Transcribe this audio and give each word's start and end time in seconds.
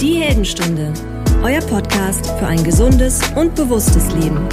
Die 0.00 0.16
Heldenstunde, 0.16 0.92
euer 1.42 1.62
Podcast 1.62 2.30
für 2.32 2.46
ein 2.46 2.62
gesundes 2.62 3.18
und 3.34 3.54
bewusstes 3.54 4.14
Leben. 4.14 4.46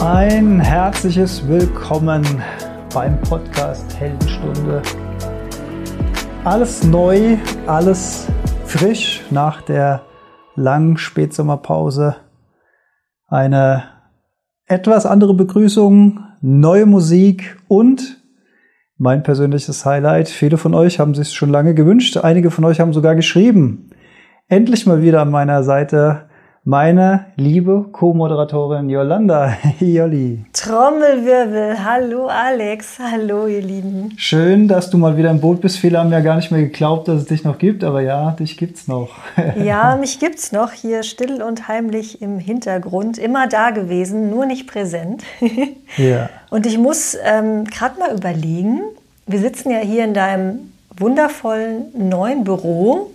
Ein 0.00 0.58
herzliches 0.58 1.46
Willkommen 1.46 2.24
beim 2.92 3.20
Podcast 3.20 3.96
Heldenstunde. 4.00 4.82
Alles 6.42 6.82
neu, 6.82 7.36
alles 7.68 8.26
frisch 8.64 9.22
nach 9.30 9.62
der 9.62 10.02
langen 10.56 10.96
Spätsommerpause. 10.96 12.16
Eine 13.28 13.84
etwas 14.66 15.06
andere 15.06 15.34
Begrüßung, 15.34 16.24
neue 16.40 16.86
Musik 16.86 17.56
und 17.68 18.25
mein 18.98 19.22
persönliches 19.22 19.84
Highlight. 19.84 20.28
Viele 20.28 20.58
von 20.58 20.74
euch 20.74 20.98
haben 20.98 21.14
sich 21.14 21.32
schon 21.32 21.50
lange 21.50 21.74
gewünscht. 21.74 22.16
Einige 22.16 22.50
von 22.50 22.64
euch 22.64 22.80
haben 22.80 22.92
sogar 22.92 23.14
geschrieben. 23.14 23.90
Endlich 24.48 24.86
mal 24.86 25.02
wieder 25.02 25.20
an 25.20 25.30
meiner 25.30 25.62
Seite 25.62 26.28
meine 26.66 27.26
liebe 27.36 27.86
Co-Moderatorin 27.92 28.90
Yolanda. 28.90 29.56
Jolli. 29.80 30.44
Trommelwirbel. 30.52 31.76
Hallo 31.84 32.26
Alex. 32.26 32.98
Hallo 32.98 33.46
ihr 33.46 33.62
Lieben. 33.62 34.12
Schön, 34.16 34.66
dass 34.66 34.90
du 34.90 34.98
mal 34.98 35.16
wieder 35.16 35.30
im 35.30 35.40
Boot 35.40 35.60
bist. 35.60 35.78
Viele 35.78 36.00
haben 36.00 36.10
ja 36.10 36.18
gar 36.18 36.34
nicht 36.34 36.50
mehr 36.50 36.62
geglaubt, 36.62 37.06
dass 37.06 37.22
es 37.22 37.26
dich 37.26 37.44
noch 37.44 37.58
gibt, 37.58 37.84
aber 37.84 38.00
ja, 38.00 38.32
dich 38.32 38.56
gibt's 38.56 38.88
noch. 38.88 39.10
ja, 39.62 39.94
mich 39.94 40.18
gibt's 40.18 40.50
noch 40.50 40.72
hier 40.72 41.04
still 41.04 41.40
und 41.40 41.68
heimlich 41.68 42.20
im 42.20 42.40
Hintergrund. 42.40 43.16
Immer 43.16 43.46
da 43.46 43.70
gewesen, 43.70 44.28
nur 44.28 44.44
nicht 44.44 44.66
präsent. 44.66 45.22
ja. 45.96 46.28
Und 46.50 46.66
ich 46.66 46.78
muss 46.78 47.16
ähm, 47.24 47.62
gerade 47.66 47.96
mal 48.00 48.12
überlegen, 48.12 48.80
wir 49.28 49.38
sitzen 49.38 49.70
ja 49.70 49.78
hier 49.78 50.02
in 50.02 50.14
deinem 50.14 50.72
wundervollen 50.98 51.92
neuen 51.94 52.42
Büro 52.42 53.12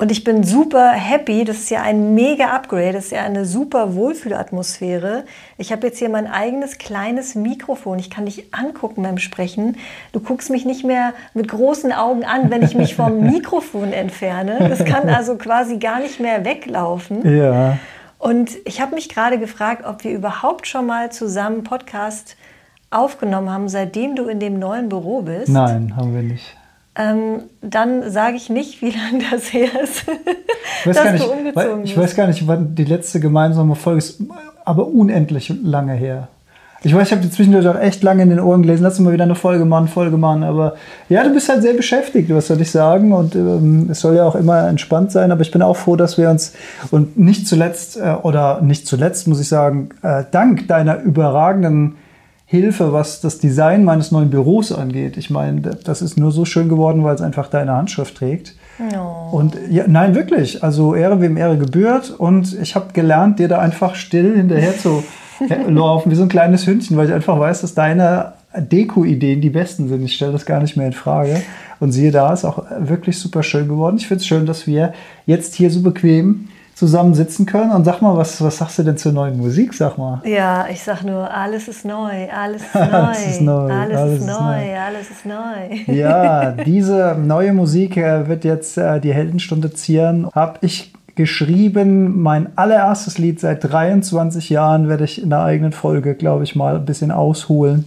und 0.00 0.10
ich 0.10 0.24
bin 0.24 0.44
super 0.44 0.92
happy. 0.92 1.44
Das 1.44 1.58
ist 1.58 1.70
ja 1.70 1.82
ein 1.82 2.14
mega 2.14 2.46
Upgrade. 2.46 2.94
Das 2.94 3.04
ist 3.06 3.10
ja 3.12 3.22
eine 3.22 3.44
super 3.44 3.94
Wohlfühlatmosphäre. 3.94 5.24
Ich 5.58 5.72
habe 5.72 5.86
jetzt 5.86 5.98
hier 5.98 6.08
mein 6.08 6.26
eigenes 6.26 6.78
kleines 6.78 7.34
Mikrofon. 7.34 7.98
Ich 7.98 8.08
kann 8.08 8.24
dich 8.24 8.54
angucken 8.54 9.02
beim 9.02 9.18
Sprechen. 9.18 9.76
Du 10.12 10.20
guckst 10.20 10.48
mich 10.48 10.64
nicht 10.64 10.86
mehr 10.86 11.12
mit 11.34 11.48
großen 11.48 11.92
Augen 11.92 12.24
an, 12.24 12.50
wenn 12.50 12.62
ich 12.62 12.74
mich 12.74 12.96
vom 12.96 13.20
Mikrofon 13.30 13.92
entferne. 13.92 14.70
Das 14.70 14.86
kann 14.86 15.06
also 15.10 15.36
quasi 15.36 15.76
gar 15.76 16.00
nicht 16.00 16.18
mehr 16.18 16.46
weglaufen. 16.46 17.36
Ja. 17.36 17.76
Und 18.18 18.52
ich 18.64 18.80
habe 18.80 18.94
mich 18.94 19.10
gerade 19.10 19.38
gefragt, 19.38 19.84
ob 19.86 20.02
wir 20.02 20.12
überhaupt 20.12 20.66
schon 20.66 20.86
mal 20.86 21.12
zusammen 21.12 21.62
Podcast 21.62 22.36
aufgenommen 22.90 23.50
haben, 23.50 23.68
seitdem 23.68 24.16
du 24.16 24.28
in 24.28 24.40
dem 24.40 24.58
neuen 24.58 24.88
Büro 24.88 25.20
bist. 25.20 25.50
Nein, 25.50 25.94
haben 25.94 26.14
wir 26.14 26.22
nicht 26.22 26.56
ähm, 26.96 27.42
dann 27.62 28.10
sage 28.10 28.36
ich 28.36 28.50
nicht, 28.50 28.82
wie 28.82 28.90
lange 28.90 29.24
das 29.30 29.52
her 29.52 29.68
ist, 29.82 30.04
ich 30.80 30.86
weiß 30.86 30.96
dass 30.96 31.04
gar 31.04 31.12
nicht, 31.12 31.24
du 31.24 31.30
umgezogen 31.30 31.84
Ich 31.84 31.96
weiß 31.96 32.16
gar 32.16 32.26
nicht, 32.26 32.46
wann 32.46 32.74
die 32.74 32.84
letzte 32.84 33.20
gemeinsame 33.20 33.76
Folge 33.76 33.98
ist, 33.98 34.22
aber 34.64 34.88
unendlich 34.88 35.52
lange 35.62 35.94
her. 35.94 36.28
Ich 36.82 36.94
weiß, 36.94 37.08
ich 37.08 37.12
habe 37.12 37.22
die 37.22 37.30
zwischendurch 37.30 37.68
auch 37.68 37.78
echt 37.78 38.02
lange 38.02 38.22
in 38.22 38.30
den 38.30 38.40
Ohren 38.40 38.62
gelesen. 38.62 38.84
Lass 38.84 38.98
uns 38.98 39.04
mal 39.04 39.12
wieder 39.12 39.24
eine 39.24 39.34
Folge 39.34 39.66
machen, 39.66 39.86
Folge 39.86 40.16
machen. 40.16 40.42
Aber 40.42 40.76
ja, 41.10 41.22
du 41.22 41.30
bist 41.30 41.50
halt 41.50 41.60
sehr 41.60 41.74
beschäftigt, 41.74 42.34
was 42.34 42.46
soll 42.46 42.58
ich 42.62 42.70
sagen? 42.70 43.12
Und 43.12 43.34
ähm, 43.34 43.88
es 43.90 44.00
soll 44.00 44.16
ja 44.16 44.24
auch 44.24 44.34
immer 44.34 44.66
entspannt 44.66 45.12
sein. 45.12 45.30
Aber 45.30 45.42
ich 45.42 45.50
bin 45.50 45.60
auch 45.60 45.76
froh, 45.76 45.96
dass 45.96 46.16
wir 46.16 46.30
uns 46.30 46.54
und 46.90 47.18
nicht 47.18 47.46
zuletzt, 47.46 47.98
äh, 47.98 48.14
oder 48.22 48.62
nicht 48.62 48.86
zuletzt, 48.86 49.28
muss 49.28 49.40
ich 49.40 49.48
sagen, 49.48 49.90
äh, 50.02 50.24
dank 50.30 50.68
deiner 50.68 51.02
überragenden 51.02 51.96
Hilfe, 52.50 52.92
was 52.92 53.20
das 53.20 53.38
Design 53.38 53.84
meines 53.84 54.10
neuen 54.10 54.28
Büros 54.28 54.72
angeht. 54.72 55.16
Ich 55.16 55.30
meine, 55.30 55.60
das 55.60 56.02
ist 56.02 56.18
nur 56.18 56.32
so 56.32 56.44
schön 56.44 56.68
geworden, 56.68 57.04
weil 57.04 57.14
es 57.14 57.20
einfach 57.20 57.46
deine 57.46 57.74
Handschrift 57.74 58.16
trägt. 58.16 58.56
No. 58.92 59.28
Und 59.30 59.56
ja, 59.70 59.84
nein, 59.86 60.16
wirklich. 60.16 60.64
Also 60.64 60.96
Ehre 60.96 61.20
wem 61.20 61.36
Ehre 61.36 61.56
gebührt. 61.56 62.10
Und 62.10 62.58
ich 62.60 62.74
habe 62.74 62.92
gelernt, 62.92 63.38
dir 63.38 63.46
da 63.46 63.60
einfach 63.60 63.94
still 63.94 64.36
hinterher 64.36 64.76
zu 64.76 65.04
laufen, 65.68 66.10
wie 66.10 66.16
so 66.16 66.24
ein 66.24 66.28
kleines 66.28 66.66
Hündchen, 66.66 66.96
weil 66.96 67.06
ich 67.06 67.14
einfach 67.14 67.38
weiß, 67.38 67.60
dass 67.60 67.74
deine 67.74 68.32
Deko-Ideen 68.56 69.40
die 69.40 69.50
besten 69.50 69.86
sind. 69.86 70.02
Ich 70.02 70.14
stelle 70.14 70.32
das 70.32 70.44
gar 70.44 70.60
nicht 70.60 70.76
mehr 70.76 70.88
in 70.88 70.92
Frage. 70.92 71.42
Und 71.78 71.92
siehe 71.92 72.10
da, 72.10 72.32
ist 72.32 72.44
auch 72.44 72.64
wirklich 72.80 73.16
super 73.20 73.44
schön 73.44 73.68
geworden. 73.68 73.94
Ich 73.96 74.08
finde 74.08 74.22
es 74.22 74.26
schön, 74.26 74.44
dass 74.44 74.66
wir 74.66 74.92
jetzt 75.24 75.54
hier 75.54 75.70
so 75.70 75.82
bequem 75.82 76.48
zusammen 76.80 77.12
sitzen 77.12 77.44
können. 77.44 77.72
Und 77.72 77.84
sag 77.84 78.00
mal, 78.00 78.16
was, 78.16 78.42
was 78.42 78.56
sagst 78.56 78.78
du 78.78 78.82
denn 78.82 78.96
zur 78.96 79.12
neuen 79.12 79.36
Musik? 79.36 79.74
Sag 79.74 79.98
mal. 79.98 80.22
Ja, 80.24 80.66
ich 80.66 80.82
sag 80.82 81.02
nur, 81.02 81.30
alles 81.30 81.68
ist 81.68 81.84
neu, 81.84 82.30
alles 82.30 82.62
ist 82.74 82.74
neu. 82.74 82.80
alles 82.80 83.26
ist 83.26 83.40
neu, 83.42 83.70
alles, 83.70 83.98
alles 83.98 84.20
ist, 84.20 84.26
neu, 84.26 84.32
neu, 84.32 84.78
alles 84.78 85.10
ist 85.10 85.26
neu. 85.26 85.94
ja, 85.94 86.52
diese 86.52 87.18
neue 87.20 87.52
Musik 87.52 87.98
äh, 87.98 88.26
wird 88.28 88.44
jetzt 88.44 88.78
äh, 88.78 88.98
die 88.98 89.12
Heldenstunde 89.12 89.70
zieren. 89.74 90.26
Hab 90.34 90.64
ich 90.64 90.94
geschrieben, 91.16 92.22
mein 92.22 92.56
allererstes 92.56 93.18
Lied 93.18 93.40
seit 93.40 93.62
23 93.62 94.48
Jahren 94.48 94.88
werde 94.88 95.04
ich 95.04 95.22
in 95.22 95.28
der 95.28 95.42
eigenen 95.42 95.72
Folge, 95.72 96.14
glaube 96.14 96.44
ich, 96.44 96.56
mal 96.56 96.76
ein 96.76 96.86
bisschen 96.86 97.10
ausholen, 97.10 97.84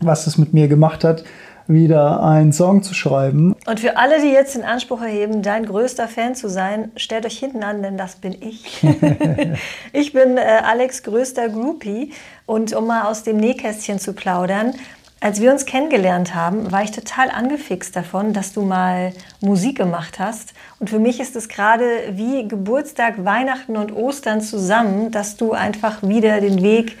was 0.00 0.28
es 0.28 0.38
mit 0.38 0.54
mir 0.54 0.68
gemacht 0.68 1.02
hat 1.02 1.24
wieder 1.72 2.22
einen 2.22 2.52
Song 2.52 2.82
zu 2.82 2.94
schreiben. 2.94 3.54
Und 3.66 3.80
für 3.80 3.96
alle, 3.96 4.20
die 4.20 4.30
jetzt 4.30 4.56
in 4.56 4.62
Anspruch 4.62 5.02
erheben, 5.02 5.42
dein 5.42 5.66
größter 5.66 6.08
Fan 6.08 6.34
zu 6.34 6.48
sein, 6.48 6.92
stellt 6.96 7.26
euch 7.26 7.38
hinten 7.38 7.62
an, 7.62 7.82
denn 7.82 7.96
das 7.96 8.16
bin 8.16 8.36
ich. 8.40 8.82
ich 9.92 10.12
bin 10.12 10.36
äh, 10.36 10.40
Alex 10.64 11.02
größter 11.02 11.48
Groupie. 11.48 12.12
Und 12.46 12.74
um 12.74 12.86
mal 12.86 13.04
aus 13.04 13.22
dem 13.22 13.36
Nähkästchen 13.36 13.98
zu 13.98 14.12
plaudern, 14.12 14.74
als 15.22 15.40
wir 15.40 15.52
uns 15.52 15.66
kennengelernt 15.66 16.34
haben, 16.34 16.72
war 16.72 16.82
ich 16.82 16.90
total 16.90 17.30
angefixt 17.30 17.94
davon, 17.94 18.32
dass 18.32 18.52
du 18.52 18.62
mal 18.62 19.12
Musik 19.40 19.76
gemacht 19.76 20.18
hast. 20.18 20.52
Und 20.80 20.90
für 20.90 20.98
mich 20.98 21.20
ist 21.20 21.36
es 21.36 21.48
gerade 21.48 21.84
wie 22.10 22.48
Geburtstag, 22.48 23.24
Weihnachten 23.24 23.76
und 23.76 23.92
Ostern 23.94 24.40
zusammen, 24.40 25.12
dass 25.12 25.36
du 25.36 25.52
einfach 25.52 26.02
wieder 26.02 26.40
den 26.40 26.60
Weg 26.60 26.98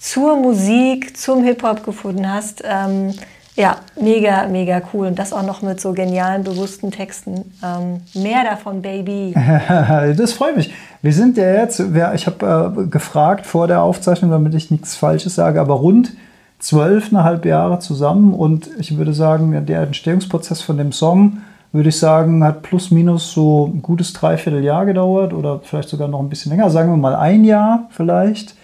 zur 0.00 0.36
Musik, 0.36 1.16
zum 1.16 1.44
Hip-Hop 1.44 1.84
gefunden 1.84 2.28
hast. 2.28 2.62
Ähm, 2.64 3.14
ja, 3.60 3.76
mega, 4.00 4.46
mega 4.48 4.80
cool. 4.92 5.08
Und 5.08 5.18
das 5.18 5.32
auch 5.32 5.42
noch 5.42 5.62
mit 5.62 5.80
so 5.80 5.92
genialen, 5.92 6.44
bewussten 6.44 6.90
Texten. 6.90 7.52
Ähm, 7.62 8.00
mehr 8.14 8.44
davon, 8.44 8.80
Baby. 8.80 9.34
das 10.16 10.32
freut 10.32 10.56
mich. 10.56 10.72
Wir 11.02 11.12
sind 11.12 11.36
ja 11.36 11.52
jetzt, 11.52 11.80
ich 11.80 12.26
habe 12.26 12.74
äh, 12.78 12.86
gefragt 12.86 13.46
vor 13.46 13.66
der 13.66 13.82
Aufzeichnung, 13.82 14.30
damit 14.30 14.54
ich 14.54 14.70
nichts 14.70 14.96
Falsches 14.96 15.34
sage, 15.34 15.60
aber 15.60 15.74
rund 15.74 16.12
zwölfeinhalb 16.58 17.44
Jahre 17.44 17.78
zusammen. 17.78 18.34
Und 18.34 18.70
ich 18.78 18.96
würde 18.96 19.12
sagen, 19.12 19.66
der 19.66 19.82
Entstehungsprozess 19.82 20.62
von 20.62 20.78
dem 20.78 20.92
Song, 20.92 21.38
würde 21.72 21.90
ich 21.90 21.98
sagen, 21.98 22.42
hat 22.42 22.62
plus 22.62 22.90
minus 22.90 23.32
so 23.32 23.66
ein 23.66 23.82
gutes 23.82 24.12
Dreivierteljahr 24.12 24.86
gedauert 24.86 25.32
oder 25.32 25.60
vielleicht 25.62 25.88
sogar 25.88 26.08
noch 26.08 26.20
ein 26.20 26.28
bisschen 26.28 26.50
länger. 26.50 26.70
Sagen 26.70 26.90
wir 26.90 26.96
mal 26.96 27.14
ein 27.14 27.44
Jahr 27.44 27.88
vielleicht. 27.90 28.54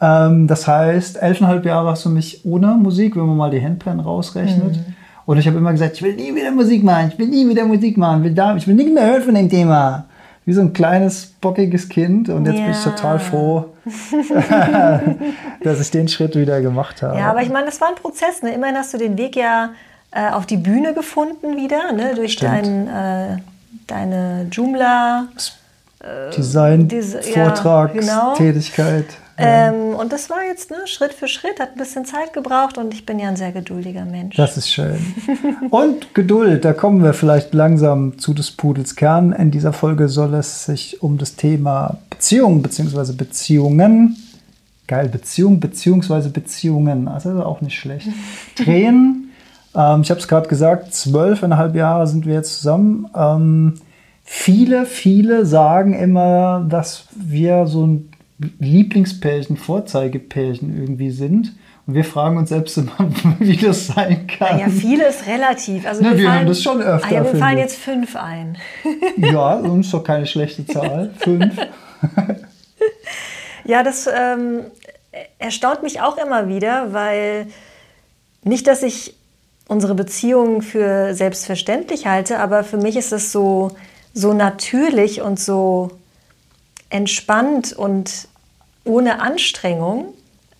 Ähm, 0.00 0.46
das 0.46 0.66
heißt, 0.66 1.20
elfeinhalb 1.20 1.64
Jahre 1.64 1.90
hast 1.90 2.04
du 2.04 2.08
mich 2.08 2.44
ohne 2.44 2.68
Musik, 2.68 3.16
wenn 3.16 3.26
man 3.26 3.36
mal 3.36 3.50
die 3.50 3.62
Handpan 3.62 4.00
rausrechnet. 4.00 4.76
Mhm. 4.76 4.94
Und 5.26 5.38
ich 5.38 5.46
habe 5.46 5.58
immer 5.58 5.72
gesagt, 5.72 5.96
ich 5.96 6.02
will 6.02 6.16
nie 6.16 6.34
wieder 6.34 6.50
Musik 6.50 6.82
machen, 6.82 7.10
ich 7.12 7.18
will 7.18 7.28
nie 7.28 7.48
wieder 7.48 7.64
Musik 7.64 7.96
machen, 7.96 8.20
ich 8.20 8.24
will, 8.24 8.34
da, 8.34 8.56
ich 8.56 8.66
will 8.66 8.74
nicht 8.74 8.92
mehr 8.92 9.06
hören 9.06 9.22
von 9.22 9.34
dem 9.34 9.48
Thema. 9.48 10.06
Wie 10.46 10.54
so 10.54 10.62
ein 10.62 10.72
kleines, 10.72 11.34
bockiges 11.40 11.88
Kind. 11.88 12.30
Und 12.30 12.46
jetzt 12.46 12.56
ja. 12.56 12.62
bin 12.62 12.70
ich 12.72 12.82
total 12.82 13.20
froh, 13.20 13.66
dass 15.62 15.80
ich 15.80 15.90
den 15.90 16.08
Schritt 16.08 16.34
wieder 16.34 16.60
gemacht 16.60 17.02
habe. 17.02 17.18
Ja, 17.18 17.30
aber 17.30 17.42
ich 17.42 17.50
meine, 17.50 17.66
das 17.66 17.80
war 17.80 17.88
ein 17.88 17.94
Prozess. 17.94 18.42
Ne? 18.42 18.54
Immerhin 18.54 18.76
hast 18.76 18.94
du 18.94 18.98
den 18.98 19.18
Weg 19.18 19.36
ja 19.36 19.70
äh, 20.12 20.30
auf 20.30 20.46
die 20.46 20.56
Bühne 20.56 20.94
gefunden 20.94 21.56
wieder, 21.56 21.92
ne? 21.92 22.14
durch 22.16 22.36
dein, 22.36 22.88
äh, 22.88 23.36
deine 23.86 24.46
Joomla. 24.50 25.28
Äh, 26.00 26.30
Design, 26.34 26.88
Vortragstätigkeit. 26.88 28.88
Ja, 28.88 28.94
genau. 28.94 29.04
Ähm, 29.42 29.94
und 29.94 30.12
das 30.12 30.28
war 30.28 30.44
jetzt 30.46 30.70
ne, 30.70 30.76
Schritt 30.86 31.14
für 31.14 31.28
Schritt, 31.28 31.60
hat 31.60 31.72
ein 31.72 31.78
bisschen 31.78 32.04
Zeit 32.04 32.32
gebraucht 32.32 32.76
und 32.76 32.92
ich 32.92 33.06
bin 33.06 33.18
ja 33.18 33.28
ein 33.28 33.36
sehr 33.36 33.52
geduldiger 33.52 34.04
Mensch. 34.04 34.36
Das 34.36 34.56
ist 34.56 34.70
schön. 34.70 34.98
und 35.70 36.14
Geduld, 36.14 36.64
da 36.64 36.72
kommen 36.72 37.02
wir 37.02 37.14
vielleicht 37.14 37.54
langsam 37.54 38.18
zu 38.18 38.34
des 38.34 38.50
Pudels 38.50 38.96
Kern. 38.96 39.32
In 39.32 39.50
dieser 39.50 39.72
Folge 39.72 40.08
soll 40.08 40.34
es 40.34 40.66
sich 40.66 41.02
um 41.02 41.16
das 41.16 41.36
Thema 41.36 41.98
Beziehung 42.10 42.62
bzw. 42.62 43.12
Beziehungen, 43.12 44.16
geil, 44.86 45.08
Beziehung 45.08 45.58
bzw. 45.58 46.28
Beziehungen, 46.28 47.08
also 47.08 47.42
auch 47.44 47.62
nicht 47.62 47.78
schlecht, 47.78 48.08
drehen. 48.56 49.30
ähm, 49.74 50.02
ich 50.02 50.10
habe 50.10 50.20
es 50.20 50.28
gerade 50.28 50.48
gesagt, 50.48 50.92
zwölfeinhalb 50.92 51.74
Jahre 51.74 52.06
sind 52.06 52.26
wir 52.26 52.34
jetzt 52.34 52.58
zusammen. 52.58 53.08
Ähm, 53.16 53.74
viele, 54.22 54.84
viele 54.84 55.46
sagen 55.46 55.94
immer, 55.94 56.66
dass 56.68 57.06
wir 57.14 57.66
so 57.66 57.86
ein 57.86 58.09
Lieblingspärchen, 58.58 59.56
Vorzeigepärchen 59.56 60.76
irgendwie 60.76 61.10
sind. 61.10 61.52
Und 61.86 61.94
wir 61.94 62.04
fragen 62.04 62.36
uns 62.36 62.50
selbst 62.50 62.76
immer, 62.78 62.92
wie 63.38 63.56
das 63.56 63.88
sein 63.88 64.26
kann. 64.26 64.58
Ja, 64.58 64.68
viele 64.68 65.08
ist 65.08 65.26
relativ. 65.26 65.86
Also 65.86 66.02
Na, 66.02 66.16
wir, 66.16 66.24
fallen, 66.24 66.38
haben 66.40 66.46
das 66.46 66.62
schon 66.62 66.80
öfter. 66.80 67.08
Ah 67.08 67.14
ja, 67.14 67.24
wir 67.24 67.38
fallen 67.38 67.58
jetzt 67.58 67.76
fünf 67.76 68.16
ein. 68.16 68.56
ja, 69.16 69.54
uns 69.54 69.86
ist 69.86 69.94
doch 69.94 70.04
keine 70.04 70.26
schlechte 70.26 70.66
Zahl. 70.66 71.12
fünf. 71.18 71.54
ja, 73.64 73.82
das 73.82 74.06
ähm, 74.06 74.60
erstaunt 75.38 75.82
mich 75.82 76.00
auch 76.00 76.16
immer 76.16 76.48
wieder, 76.48 76.92
weil 76.92 77.46
nicht, 78.42 78.66
dass 78.66 78.82
ich 78.82 79.14
unsere 79.68 79.94
Beziehung 79.94 80.62
für 80.62 81.14
selbstverständlich 81.14 82.06
halte, 82.06 82.38
aber 82.40 82.64
für 82.64 82.76
mich 82.76 82.96
ist 82.96 83.12
es 83.12 83.30
so, 83.30 83.70
so 84.14 84.32
natürlich 84.32 85.22
und 85.22 85.38
so 85.38 85.90
entspannt 86.88 87.72
und 87.72 88.28
ohne 88.90 89.20
Anstrengung, 89.20 90.14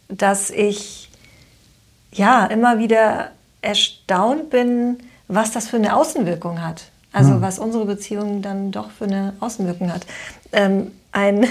dass 0.08 0.50
ich 0.50 1.10
ja 2.12 2.46
immer 2.46 2.78
wieder 2.78 3.32
erstaunt 3.60 4.50
bin, 4.50 4.98
was 5.28 5.50
das 5.50 5.68
für 5.68 5.76
eine 5.76 5.96
Außenwirkung 5.96 6.62
hat. 6.62 6.84
Also 7.12 7.32
hm. 7.32 7.42
was 7.42 7.58
unsere 7.58 7.84
Beziehung 7.86 8.40
dann 8.40 8.70
doch 8.70 8.90
für 8.90 9.04
eine 9.04 9.34
Außenwirkung 9.40 9.92
hat. 9.92 10.06
Ähm, 10.52 10.92
ein 11.10 11.46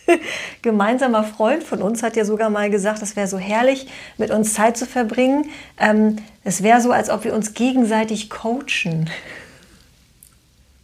gemeinsamer 0.62 1.24
Freund 1.24 1.62
von 1.62 1.82
uns 1.82 2.02
hat 2.02 2.16
ja 2.16 2.24
sogar 2.24 2.48
mal 2.48 2.70
gesagt, 2.70 3.02
es 3.02 3.16
wäre 3.16 3.28
so 3.28 3.38
herrlich, 3.38 3.86
mit 4.16 4.30
uns 4.30 4.54
Zeit 4.54 4.78
zu 4.78 4.86
verbringen. 4.86 5.50
Ähm, 5.78 6.16
es 6.42 6.62
wäre 6.62 6.80
so, 6.80 6.90
als 6.90 7.10
ob 7.10 7.24
wir 7.24 7.34
uns 7.34 7.52
gegenseitig 7.52 8.30
coachen. 8.30 9.10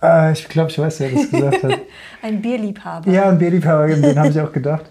Äh, 0.03 0.33
ich 0.33 0.49
glaube, 0.49 0.71
ich 0.71 0.79
weiß, 0.79 1.01
wer 1.01 1.11
das 1.11 1.31
gesagt 1.31 1.63
hat. 1.63 1.79
ein 2.23 2.43
Bierliebhaber. 2.43 3.11
Ja, 3.11 3.31
ein 3.31 3.39
Bierliebhaber, 3.39 3.89
den 3.89 4.19
habe 4.19 4.29
ich 4.29 4.41
auch 4.41 4.53
gedacht. 4.53 4.85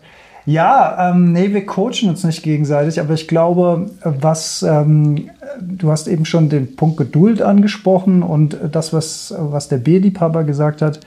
Ja, 0.50 1.12
ähm, 1.12 1.32
nee, 1.32 1.54
wir 1.54 1.64
coachen 1.64 2.10
uns 2.10 2.24
nicht 2.24 2.42
gegenseitig, 2.42 3.00
aber 3.00 3.14
ich 3.14 3.28
glaube, 3.28 3.92
was 4.04 4.64
ähm, 4.64 5.30
du 5.62 5.92
hast 5.92 6.08
eben 6.08 6.26
schon 6.26 6.50
den 6.50 6.76
Punkt 6.76 6.98
Geduld 6.98 7.44
angesprochen 7.44 8.24
und 8.24 8.58
das, 8.72 8.92
was, 8.92 9.32
was 9.38 9.68
der 9.68 9.78
Bierliebhaber 9.78 10.44
gesagt 10.46 10.82
hat, 10.82 11.02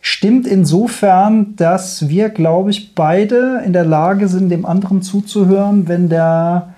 stimmt 0.00 0.46
insofern, 0.46 1.54
dass 1.56 2.08
wir, 2.08 2.30
glaube 2.30 2.70
ich, 2.70 2.94
beide 2.94 3.60
in 3.62 3.74
der 3.74 3.84
Lage 3.84 4.26
sind, 4.26 4.48
dem 4.48 4.64
anderen 4.64 5.02
zuzuhören, 5.02 5.86
wenn 5.86 6.08
der 6.08 6.74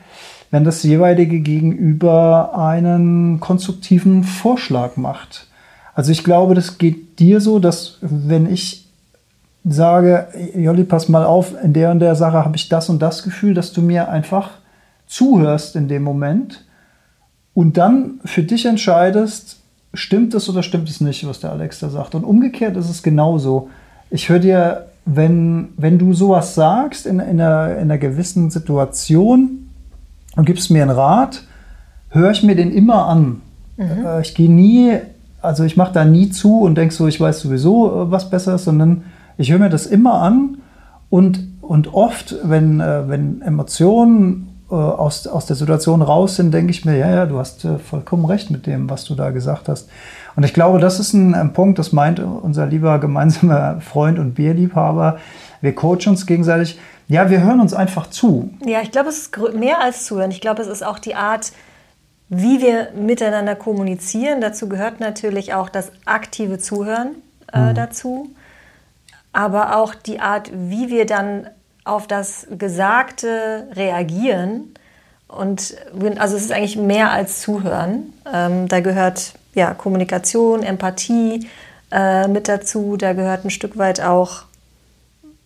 wenn 0.51 0.65
das 0.65 0.83
jeweilige 0.83 1.39
Gegenüber 1.39 2.59
einen 2.59 3.39
konstruktiven 3.39 4.25
Vorschlag 4.25 4.97
macht. 4.97 5.47
Also 5.95 6.11
ich 6.11 6.25
glaube, 6.25 6.57
das 6.57 6.77
geht 6.77 7.21
dir 7.21 7.41
so, 7.41 7.61
dass 7.61 7.99
wenn 8.01 8.53
ich 8.53 8.80
sage, 9.65 10.29
Jolli, 10.55 10.85
pass 10.85 11.09
mal 11.09 11.25
auf, 11.25 11.55
in 11.63 11.73
der 11.73 11.91
und 11.91 12.01
der 12.01 12.15
Sache 12.15 12.45
habe 12.45 12.57
ich 12.57 12.69
das 12.69 12.89
und 12.89 13.01
das 13.01 13.23
Gefühl, 13.23 13.55
dass 13.55 13.73
du 13.73 13.83
mir 13.83 14.09
einfach 14.09 14.51
zuhörst 15.07 15.77
in 15.77 15.89
dem 15.89 16.03
Moment 16.03 16.65
und 17.53 17.77
dann 17.77 18.21
für 18.25 18.43
dich 18.43 18.65
entscheidest, 18.65 19.59
stimmt 19.93 20.35
es 20.35 20.49
oder 20.49 20.63
stimmt 20.63 20.89
es 20.89 21.01
nicht, 21.01 21.27
was 21.27 21.41
der 21.41 21.51
Alex 21.51 21.81
da 21.81 21.91
sagt. 21.91 22.15
Und 22.15 22.25
umgekehrt 22.25 22.77
ist 22.77 22.89
es 22.89 23.03
genauso. 23.03 23.69
Ich 24.11 24.29
höre 24.29 24.39
dir, 24.39 24.87
wenn, 25.05 25.71
wenn 25.77 25.99
du 25.99 26.15
sowas 26.15 26.55
sagst 26.55 27.07
in, 27.07 27.19
in, 27.19 27.41
einer, 27.41 27.77
in 27.77 27.83
einer 27.83 27.99
gewissen 27.99 28.51
Situation 28.51 29.69
und 30.37 30.45
gibst 30.45 30.71
mir 30.71 30.83
einen 30.83 30.93
Rat, 30.93 31.43
höre 32.11 32.31
ich 32.31 32.43
mir 32.43 32.55
den 32.55 32.73
immer 32.73 33.07
an. 33.07 33.43
Mhm. 33.77 34.07
Äh, 34.07 34.21
ich 34.21 34.35
gehe 34.35 34.51
nie, 34.51 34.99
also 35.43 35.65
ich 35.65 35.77
mache 35.77 35.93
da 35.93 36.05
nie 36.05 36.31
zu 36.31 36.61
und 36.61 36.77
denke 36.77 36.95
so, 36.95 37.09
ich 37.09 37.21
weiß 37.21 37.41
sowieso, 37.41 38.03
äh, 38.03 38.11
was 38.11 38.31
besser 38.31 38.55
ist, 38.55 38.65
sondern 38.65 39.05
ich 39.39 39.51
höre 39.51 39.59
mir 39.59 39.71
das 39.71 39.87
immer 39.87 40.15
an 40.15 40.59
und, 41.09 41.41
und 41.61 41.93
oft, 41.95 42.37
wenn, 42.43 42.81
äh, 42.81 43.09
wenn 43.09 43.43
Emotionen 43.43 44.51
äh, 44.71 44.75
aus, 44.75 45.27
aus 45.27 45.47
der 45.47 45.57
Situation 45.57 46.03
raus 46.03 46.37
sind, 46.37 46.53
denke 46.55 46.71
ich 46.71 46.85
mir, 46.85 46.97
ja, 46.97 47.11
ja, 47.11 47.27
du 47.27 47.39
hast 47.39 47.65
äh, 47.65 47.79
vollkommen 47.79 48.25
recht 48.25 48.51
mit 48.51 48.67
dem, 48.67 48.89
was 48.89 49.05
du 49.05 49.15
da 49.15 49.31
gesagt 49.31 49.69
hast. 49.69 49.89
Und 50.37 50.45
ich 50.45 50.55
glaube, 50.55 50.79
das 50.79 51.01
ist 51.01 51.13
ein, 51.13 51.35
ein 51.35 51.53
Punkt, 51.53 51.79
das 51.79 51.93
meint 51.93 52.21
unser 52.21 52.67
lieber 52.67 52.99
gemeinsamer 52.99 53.81
Freund 53.81 54.19
und 54.19 54.35
Bierliebhaber. 54.35 55.19
Wir 55.61 55.75
coachen 55.75 56.11
uns 56.11 56.27
gegenseitig. 56.27 56.79
Ja, 57.09 57.29
wir 57.29 57.43
hören 57.43 57.61
uns 57.61 57.75
einfach 57.75 58.09
zu. 58.09 58.51
Ja, 58.65 58.81
ich 58.83 58.93
glaube, 58.93 59.09
es 59.09 59.19
ist 59.19 59.37
mehr 59.55 59.81
als 59.81 60.05
zuhören. 60.05 60.31
Ich 60.31 60.41
glaube, 60.41 60.63
es 60.63 60.69
ist 60.69 60.87
auch 60.87 61.01
die 61.01 61.17
Art, 61.17 61.51
wie 62.29 62.61
wir 62.61 62.91
miteinander 62.95 63.57
kommunizieren. 63.57 64.41
Dazu 64.41 64.69
gehört 64.69 65.01
natürlich 65.01 65.53
auch 65.53 65.69
das 65.69 65.91
aktive 66.05 66.59
Zuhören 66.59 67.17
äh, 67.53 67.71
mhm. 67.71 67.75
dazu, 67.75 68.31
aber 69.33 69.77
auch 69.77 69.95
die 69.95 70.21
Art, 70.21 70.51
wie 70.53 70.91
wir 70.91 71.07
dann 71.07 71.49
auf 71.85 72.07
das 72.07 72.47
Gesagte 72.51 73.69
reagieren. 73.73 74.75
Und 75.29 75.77
also 76.19 76.37
es 76.37 76.45
ist 76.45 76.53
eigentlich 76.53 76.77
mehr 76.77 77.11
als 77.11 77.41
Zuhören. 77.41 78.13
Ähm, 78.33 78.69
da 78.69 78.81
gehört 78.81 79.35
ja 79.55 79.75
Kommunikation, 79.75 80.63
Empathie 80.63 81.49
äh, 81.93 82.27
mit 82.29 82.49
dazu. 82.49 82.97
Da 82.97 83.13
gehört 83.13 83.45
ein 83.45 83.51
Stück 83.51 83.79
weit 83.79 84.01
auch 84.01 84.43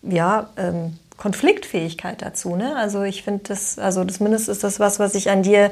ja 0.03 0.49
ähm, 0.57 0.99
Konfliktfähigkeit 1.17 2.23
dazu. 2.23 2.57
Ne? 2.57 2.77
Also 2.77 3.03
ich 3.03 3.23
finde 3.23 3.45
das, 3.49 3.79
also 3.79 4.05
zumindest 4.05 4.49
ist 4.49 4.65
das 4.65 4.81
was, 4.81 4.99
was 4.99 5.15
ich 5.15 5.31
an 5.31 5.43
dir 5.43 5.71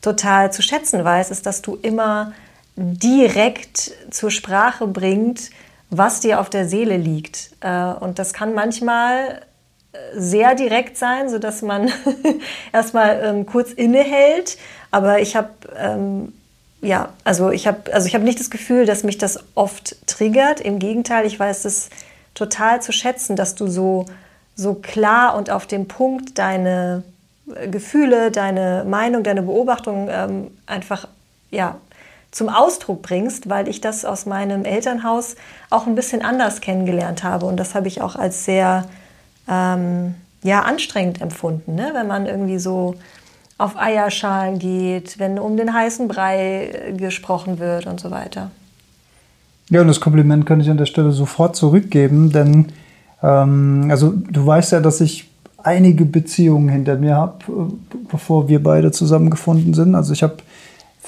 total 0.00 0.52
zu 0.52 0.62
schätzen 0.62 1.04
weiß, 1.04 1.30
ist, 1.30 1.46
dass 1.46 1.62
du 1.62 1.76
immer 1.80 2.32
direkt 2.76 3.92
zur 4.10 4.30
Sprache 4.30 4.86
bringt, 4.86 5.50
was 5.90 6.20
dir 6.20 6.40
auf 6.40 6.50
der 6.50 6.66
Seele 6.66 6.96
liegt. 6.96 7.50
Äh, 7.60 7.92
und 7.92 8.18
das 8.18 8.32
kann 8.32 8.54
manchmal 8.54 9.42
sehr 10.14 10.54
direkt 10.54 10.96
sein, 10.96 11.28
sodass 11.28 11.62
man 11.62 11.90
erstmal 12.72 13.20
ähm, 13.24 13.46
kurz 13.46 13.72
innehält. 13.72 14.56
Aber 14.90 15.20
ich 15.20 15.36
habe 15.36 15.50
ähm, 15.76 16.32
ja, 16.80 17.10
also 17.24 17.50
ich 17.50 17.66
habe 17.66 17.92
also 17.92 18.06
ich 18.06 18.18
nicht 18.18 18.40
das 18.40 18.50
Gefühl, 18.50 18.86
dass 18.86 19.02
mich 19.02 19.18
das 19.18 19.40
oft 19.54 19.96
triggert. 20.06 20.60
Im 20.60 20.78
Gegenteil, 20.78 21.26
ich 21.26 21.38
weiß 21.38 21.64
es 21.64 21.90
total 22.34 22.80
zu 22.80 22.92
schätzen, 22.92 23.36
dass 23.36 23.54
du 23.54 23.66
so 23.66 24.06
so 24.54 24.74
klar 24.74 25.36
und 25.36 25.50
auf 25.50 25.66
dem 25.66 25.88
Punkt 25.88 26.38
deine 26.38 27.02
äh, 27.54 27.68
Gefühle, 27.68 28.30
deine 28.30 28.84
Meinung, 28.86 29.22
deine 29.22 29.42
Beobachtung 29.42 30.08
ähm, 30.10 30.50
einfach 30.66 31.08
ja 31.50 31.78
zum 32.30 32.48
Ausdruck 32.48 33.02
bringst, 33.02 33.48
weil 33.48 33.68
ich 33.68 33.80
das 33.80 34.04
aus 34.04 34.26
meinem 34.26 34.64
Elternhaus 34.64 35.36
auch 35.68 35.86
ein 35.86 35.94
bisschen 35.94 36.22
anders 36.22 36.60
kennengelernt 36.60 37.24
habe 37.24 37.46
und 37.46 37.58
das 37.58 37.74
habe 37.74 37.88
ich 37.88 38.02
auch 38.02 38.16
als 38.16 38.44
sehr 38.44 38.84
ähm, 39.48 40.14
ja, 40.42 40.62
anstrengend 40.62 41.20
empfunden, 41.20 41.74
ne? 41.74 41.90
wenn 41.94 42.06
man 42.06 42.26
irgendwie 42.26 42.58
so 42.58 42.94
auf 43.58 43.76
Eierschalen 43.76 44.58
geht, 44.58 45.18
wenn 45.18 45.38
um 45.38 45.56
den 45.56 45.74
heißen 45.74 46.08
Brei 46.08 46.70
äh, 46.70 46.92
gesprochen 46.92 47.58
wird 47.58 47.86
und 47.86 48.00
so 48.00 48.10
weiter. 48.10 48.50
Ja, 49.68 49.82
und 49.82 49.88
das 49.88 50.00
Kompliment 50.00 50.46
kann 50.46 50.60
ich 50.60 50.70
an 50.70 50.78
der 50.78 50.86
Stelle 50.86 51.12
sofort 51.12 51.56
zurückgeben, 51.56 52.32
denn 52.32 52.66
ähm, 53.22 53.88
also 53.90 54.12
du 54.12 54.46
weißt 54.46 54.72
ja, 54.72 54.80
dass 54.80 55.00
ich 55.00 55.28
einige 55.58 56.06
Beziehungen 56.06 56.68
hinter 56.68 56.96
mir 56.96 57.16
habe, 57.16 57.36
äh, 57.48 57.96
bevor 58.10 58.48
wir 58.48 58.62
beide 58.62 58.92
zusammengefunden 58.92 59.74
sind. 59.74 59.94
Also 59.94 60.12
ich 60.12 60.22
habe 60.22 60.36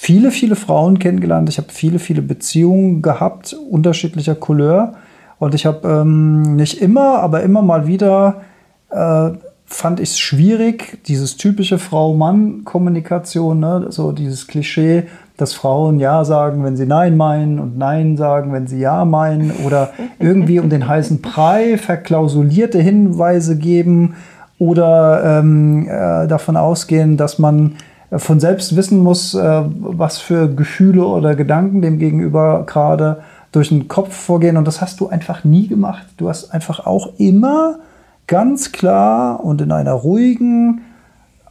viele, 0.03 0.33
viele 0.33 0.57
Frauen 0.57 0.99
kennengelernt, 0.99 1.49
ich 1.49 1.59
habe 1.59 1.69
viele, 1.71 2.01
viele 2.01 2.23
Beziehungen 2.23 3.03
gehabt, 3.03 3.57
unterschiedlicher 3.71 4.35
Couleur. 4.35 4.95
Und 5.39 5.55
ich 5.55 5.65
habe 5.65 5.87
ähm, 5.89 6.57
nicht 6.57 6.83
immer, 6.83 7.21
aber 7.21 7.45
immer 7.45 7.63
mal 7.63 7.87
wieder 7.87 8.41
äh, 8.91 9.31
fand 9.65 10.01
ich 10.01 10.11
es 10.11 10.19
schwierig, 10.19 10.99
dieses 11.07 11.37
typische 11.37 11.79
Frau-Mann-Kommunikation, 11.79 13.61
ne? 13.61 13.87
so 13.91 14.11
dieses 14.11 14.49
Klischee, 14.49 15.05
dass 15.37 15.55
Frauen 15.55 16.01
Ja 16.01 16.25
sagen, 16.25 16.65
wenn 16.65 16.77
sie 16.77 16.87
Nein 16.87 17.17
meinen 17.17 17.61
und 17.61 17.79
Nein 17.79 18.17
sagen, 18.17 18.53
wenn 18.53 18.67
sie 18.67 18.81
Ja 18.81 19.05
meinen 19.05 19.53
oder 19.65 19.91
irgendwie 20.19 20.59
um 20.59 20.69
den 20.69 20.89
heißen 20.89 21.23
Brei 21.23 21.79
verklausulierte 21.79 22.81
Hinweise 22.81 23.57
geben 23.57 24.17
oder 24.59 25.39
ähm, 25.39 25.87
äh, 25.89 26.27
davon 26.27 26.57
ausgehen, 26.57 27.17
dass 27.17 27.39
man 27.39 27.77
von 28.17 28.41
selbst 28.41 28.77
wissen 28.77 28.99
muss, 28.99 29.35
äh, 29.35 29.63
was 29.79 30.19
für 30.19 30.49
Gefühle 30.49 31.05
oder 31.05 31.35
Gedanken 31.35 31.83
dem 31.83 31.99
Gegenüber 31.99 32.65
gerade 32.67 33.23
durch 33.53 33.69
den 33.69 33.89
Kopf 33.89 34.15
vorgehen 34.15 34.57
und 34.57 34.67
das 34.67 34.81
hast 34.81 35.01
du 35.01 35.09
einfach 35.09 35.45
nie 35.45 35.69
gemacht. 35.69 36.07
Du 36.17 36.29
hast 36.29 36.53
einfach 36.53 36.87
auch 36.87 37.19
immer 37.19 37.79
ganz 38.27 38.73
klar 38.73 39.45
und 39.45 39.61
in 39.61 39.73
einer 39.73 39.93
ruhigen 39.93 40.83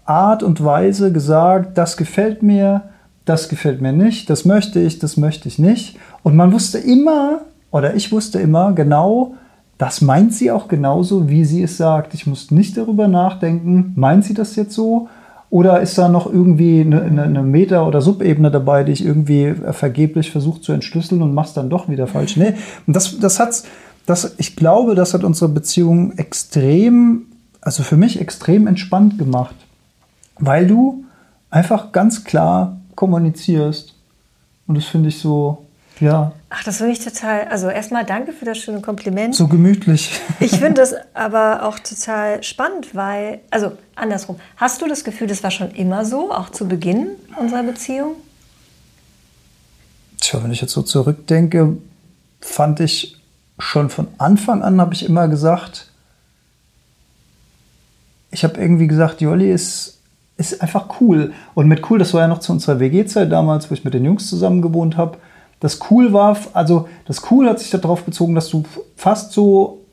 Art 0.06 0.41
und 0.41 0.63
Weise 0.63 1.12
gesagt, 1.12 1.77
das 1.77 1.98
gefällt 1.98 2.41
mir, 2.41 2.82
das 3.25 3.50
gefällt 3.50 3.82
mir 3.82 3.94
nicht, 3.94 4.30
das 4.30 4.46
möchte 4.46 4.80
ich, 4.80 4.98
das 4.98 5.15
möchte 5.15 5.48
ich 5.48 5.60
nicht. 5.60 5.98
Und 6.24 6.36
man 6.36 6.51
wusste 6.51 6.80
immer, 6.80 7.41
oder 7.72 7.94
ich 7.94 8.12
wusste 8.12 8.39
immer 8.39 8.74
genau, 8.74 9.36
das 9.77 10.01
meint 10.01 10.34
sie 10.34 10.51
auch 10.51 10.68
genauso, 10.68 11.30
wie 11.30 11.46
sie 11.46 11.63
es 11.63 11.77
sagt. 11.77 12.13
Ich 12.13 12.27
musste 12.27 12.53
nicht 12.53 12.77
darüber 12.77 13.08
nachdenken, 13.08 13.94
meint 13.96 14.25
sie 14.25 14.34
das 14.34 14.56
jetzt 14.56 14.74
so 14.74 15.08
oder 15.51 15.81
ist 15.81 15.98
da 15.98 16.08
noch 16.08 16.31
irgendwie 16.31 16.79
eine, 16.79 17.01
eine 17.01 17.43
Meta- 17.43 17.86
oder 17.86 18.01
Subebene 18.01 18.50
dabei, 18.50 18.86
die 18.86 18.93
ich 18.93 19.05
irgendwie 19.05 19.53
vergeblich 19.72 20.31
versuche 20.31 20.62
zu 20.62 20.72
entschlüsseln 20.72 21.22
und 21.22 21.34
mach's 21.34 21.53
dann 21.53 21.70
doch 21.70 21.89
wieder 21.89 22.08
falsch? 22.08 22.38
Nee, 22.38 22.53
und 22.88 22.96
das, 22.96 23.20
das 23.20 23.38
hat's, 23.38 23.65
das, 24.05 24.36
ich 24.38 24.55
glaube, 24.55 24.96
das 24.96 25.13
hat 25.13 25.25
unsere 25.25 25.51
Beziehung 25.51 26.13
extrem, 26.13 27.24
also 27.60 27.84
für 27.84 27.98
mich 27.98 28.22
extrem 28.22 28.65
entspannt 28.65 29.17
gemacht, 29.17 29.55
weil 30.39 30.67
du 30.67 31.03
einfach 31.50 31.91
ganz 31.91 32.24
klar 32.24 32.77
kommunizierst. 32.96 33.93
Und 34.67 34.75
das 34.75 34.86
finde 34.86 35.10
ich 35.10 35.20
so, 35.20 35.65
ja. 36.00 36.31
Ach, 36.53 36.65
das 36.65 36.77
finde 36.77 36.91
ich 36.91 37.00
total. 37.00 37.46
Also 37.46 37.70
erstmal 37.70 38.05
danke 38.05 38.34
für 38.34 38.43
das 38.43 38.58
schöne 38.58 38.81
Kompliment. 38.81 39.34
So 39.34 39.48
gemütlich. 39.48 40.20
Ich 40.41 40.51
finde 40.51 40.74
das 40.81 40.93
aber 41.13 41.63
auch 41.63 41.79
total 41.79 42.43
spannend, 42.43 42.93
weil, 42.93 43.39
also 43.50 43.72
andersrum, 43.96 44.36
hast 44.58 44.81
du 44.81 44.88
das 44.88 45.05
Gefühl, 45.05 45.27
das 45.27 45.43
war 45.43 45.51
schon 45.51 45.72
immer 45.72 46.03
so, 46.03 46.29
auch 46.29 46.50
zu 46.50 46.67
Beginn 46.67 47.12
unserer 47.39 47.63
Beziehung? 47.63 48.15
Tja, 50.20 50.43
wenn 50.43 50.51
ich 50.51 50.60
jetzt 50.60 50.74
so 50.74 50.81
zurückdenke, 50.81 51.77
fand 52.41 52.81
ich 52.81 53.17
schon 53.58 53.89
von 53.89 54.10
Anfang 54.17 54.62
an, 54.62 54.81
habe 54.81 54.93
ich 54.93 55.05
immer 55.05 55.29
gesagt, 55.29 55.89
ich 58.29 58.43
habe 58.43 58.60
irgendwie 58.60 58.88
gesagt, 58.88 59.22
Jolli 59.22 59.50
ist, 59.50 60.00
ist 60.36 60.62
einfach 60.62 61.00
cool. 61.00 61.31
Und 61.53 61.70
mit 61.70 61.89
cool, 61.89 61.98
das 61.98 62.13
war 62.13 62.22
ja 62.22 62.27
noch 62.27 62.39
zu 62.39 62.51
unserer 62.51 62.81
WG-Zeit 62.81 63.31
damals, 63.31 63.70
wo 63.70 63.74
ich 63.74 63.86
mit 63.86 63.93
den 63.93 64.03
Jungs 64.03 64.27
zusammen 64.27 64.62
gewohnt 64.62 64.98
habe. 64.98 65.17
Das 65.62 65.80
cool 65.89 66.12
war, 66.12 66.36
also 66.53 66.89
das 67.06 67.22
cool 67.32 67.48
hat 67.48 67.60
sich 67.60 67.70
darauf 67.70 68.03
bezogen, 68.03 68.36
dass 68.36 68.50
du 68.50 68.63
fast 68.96 69.32
so, 69.32 69.86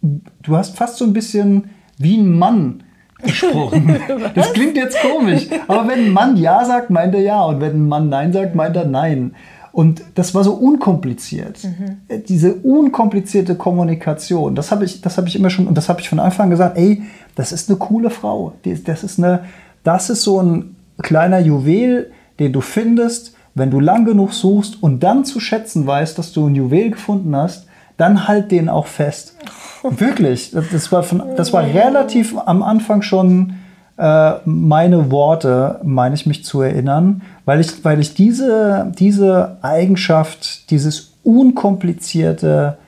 du 0.00 0.56
hast 0.56 0.76
fast 0.76 0.96
so 0.96 1.04
ein 1.04 1.12
bisschen 1.12 1.70
wie 1.98 2.16
ein 2.16 2.36
Mann 2.36 2.82
gesprochen. 3.22 3.96
das 4.34 4.52
klingt 4.52 4.76
jetzt 4.76 4.98
komisch, 5.00 5.46
aber 5.68 5.86
wenn 5.88 6.06
ein 6.06 6.12
Mann 6.12 6.36
Ja 6.36 6.64
sagt, 6.64 6.90
meint 6.90 7.14
er 7.14 7.20
Ja 7.20 7.42
und 7.42 7.60
wenn 7.60 7.76
ein 7.76 7.88
Mann 7.88 8.08
Nein 8.08 8.32
sagt, 8.32 8.54
meint 8.54 8.76
er 8.76 8.86
Nein. 8.86 9.34
Und 9.72 10.02
das 10.14 10.34
war 10.34 10.42
so 10.42 10.54
unkompliziert. 10.54 11.62
Mhm. 11.62 12.22
Diese 12.26 12.54
unkomplizierte 12.54 13.54
Kommunikation, 13.54 14.54
das 14.54 14.70
habe 14.72 14.84
ich, 14.84 15.02
das 15.02 15.18
habe 15.18 15.28
ich 15.28 15.36
immer 15.36 15.50
schon, 15.50 15.68
und 15.68 15.76
das 15.76 15.88
habe 15.88 16.00
ich 16.00 16.08
von 16.08 16.18
Anfang 16.18 16.44
an 16.44 16.50
gesagt, 16.50 16.78
ey, 16.78 17.02
das 17.34 17.52
ist 17.52 17.68
eine 17.68 17.78
coole 17.78 18.08
Frau. 18.08 18.54
Das 18.84 19.04
ist 19.04 19.18
eine, 19.18 19.44
das 19.84 20.08
ist 20.10 20.22
so 20.22 20.40
ein 20.42 20.76
kleiner 21.02 21.38
Juwel, 21.38 22.10
den 22.38 22.52
du 22.52 22.60
findest, 22.60 23.34
wenn 23.58 23.70
du 23.70 23.80
lang 23.80 24.04
genug 24.04 24.32
suchst 24.32 24.82
und 24.82 25.02
dann 25.02 25.24
zu 25.24 25.40
schätzen 25.40 25.86
weißt, 25.86 26.18
dass 26.18 26.32
du 26.32 26.46
ein 26.46 26.54
Juwel 26.54 26.90
gefunden 26.90 27.34
hast, 27.36 27.66
dann 27.96 28.28
halt 28.28 28.50
den 28.50 28.68
auch 28.68 28.86
fest. 28.86 29.36
Wirklich, 29.82 30.52
das 30.52 30.90
war, 30.92 31.02
von, 31.02 31.22
das 31.36 31.52
war 31.52 31.62
relativ 31.62 32.36
am 32.46 32.62
Anfang 32.62 33.02
schon 33.02 33.54
äh, 33.96 34.34
meine 34.44 35.10
Worte, 35.10 35.80
meine 35.82 36.14
ich 36.14 36.26
mich 36.26 36.44
zu 36.44 36.62
erinnern, 36.62 37.22
weil 37.44 37.60
ich, 37.60 37.84
weil 37.84 38.00
ich 38.00 38.14
diese, 38.14 38.92
diese 38.98 39.58
Eigenschaft, 39.62 40.70
dieses 40.70 41.14
unkomplizierte, 41.24 42.78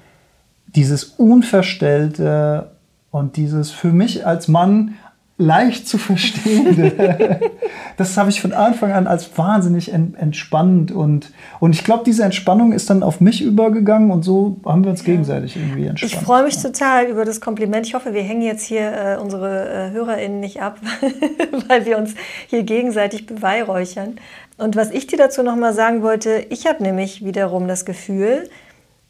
dieses 0.66 1.04
unverstellte 1.04 2.70
und 3.10 3.36
dieses 3.36 3.70
für 3.70 3.92
mich 3.92 4.26
als 4.26 4.46
Mann 4.46 4.94
leicht 5.40 5.88
zu 5.88 5.96
verstehende, 5.96 7.40
das 7.96 8.16
habe 8.16 8.28
ich 8.30 8.40
von 8.40 8.52
Anfang 8.52 8.92
an 8.92 9.06
als 9.06 9.36
wahnsinnig 9.38 9.92
entspannt 9.92 10.92
und, 10.92 11.32
und 11.60 11.74
ich 11.74 11.82
glaube, 11.82 12.04
diese 12.04 12.22
Entspannung 12.24 12.72
ist 12.72 12.90
dann 12.90 13.02
auf 13.02 13.20
mich 13.20 13.42
übergegangen 13.42 14.10
und 14.10 14.22
so 14.22 14.58
haben 14.66 14.84
wir 14.84 14.90
uns 14.90 15.02
gegenseitig 15.02 15.56
irgendwie 15.56 15.86
entspannt. 15.86 16.12
Ich 16.12 16.18
freue 16.18 16.44
mich 16.44 16.60
total 16.60 17.06
über 17.06 17.24
das 17.24 17.40
Kompliment. 17.40 17.86
Ich 17.86 17.94
hoffe, 17.94 18.12
wir 18.12 18.22
hängen 18.22 18.42
jetzt 18.42 18.64
hier 18.64 18.92
äh, 18.92 19.16
unsere 19.16 19.88
äh, 19.88 19.90
HörerInnen 19.92 20.40
nicht 20.40 20.60
ab, 20.60 20.78
weil 21.68 21.86
wir 21.86 21.96
uns 21.96 22.14
hier 22.48 22.62
gegenseitig 22.62 23.26
beweihräuchern. 23.26 24.16
Und 24.58 24.76
was 24.76 24.90
ich 24.90 25.06
dir 25.06 25.16
dazu 25.16 25.42
nochmal 25.42 25.72
sagen 25.72 26.02
wollte, 26.02 26.44
ich 26.50 26.66
habe 26.66 26.82
nämlich 26.82 27.24
wiederum 27.24 27.66
das 27.66 27.86
Gefühl, 27.86 28.50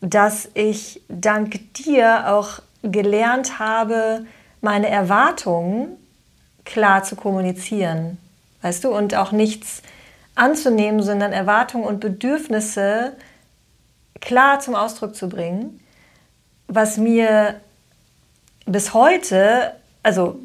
dass 0.01 0.49
ich 0.55 1.03
dank 1.09 1.75
dir 1.75 2.33
auch 2.33 2.61
gelernt 2.83 3.59
habe, 3.59 4.25
meine 4.61 4.89
Erwartungen 4.89 5.97
klar 6.71 7.03
zu 7.03 7.17
kommunizieren, 7.17 8.19
weißt 8.63 8.85
du, 8.85 8.95
und 8.95 9.15
auch 9.15 9.33
nichts 9.33 9.83
anzunehmen, 10.35 11.03
sondern 11.03 11.33
Erwartungen 11.33 11.85
und 11.85 12.01
Bedürfnisse 12.01 13.13
klar 14.21 14.61
zum 14.61 14.75
Ausdruck 14.75 15.17
zu 15.17 15.29
bringen, 15.29 15.81
was 16.69 16.97
mir 16.97 17.57
bis 18.67 18.95
heute, 18.95 19.73
also 20.03 20.39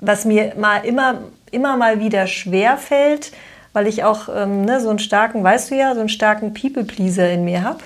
was 0.00 0.24
mir 0.24 0.54
mal 0.56 0.84
immer, 0.84 1.22
immer 1.50 1.76
mal 1.76 1.98
wieder 1.98 2.26
schwer 2.26 2.76
fällt, 2.76 3.32
weil 3.72 3.86
ich 3.86 4.04
auch 4.04 4.28
ähm, 4.34 4.64
ne, 4.64 4.80
so 4.80 4.90
einen 4.90 4.98
starken, 4.98 5.42
weißt 5.42 5.70
du 5.70 5.76
ja, 5.76 5.94
so 5.94 6.00
einen 6.00 6.08
starken 6.08 6.54
People-Pleaser 6.54 7.30
in 7.30 7.44
mir 7.44 7.64
habe. 7.64 7.80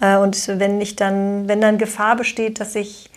Äh, 0.00 0.16
und 0.16 0.48
wenn 0.58 0.80
ich 0.80 0.96
dann, 0.96 1.48
wenn 1.48 1.60
dann 1.60 1.78
Gefahr 1.78 2.16
besteht, 2.16 2.60
dass 2.60 2.74
ich, 2.74 3.10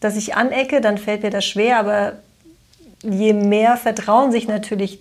dass 0.00 0.16
ich 0.16 0.36
anecke, 0.36 0.80
dann 0.80 0.98
fällt 0.98 1.22
mir 1.22 1.30
das 1.30 1.44
schwer, 1.44 1.78
aber 1.78 2.14
je 3.02 3.32
mehr 3.32 3.76
Vertrauen 3.76 4.32
sich 4.32 4.48
natürlich 4.48 5.00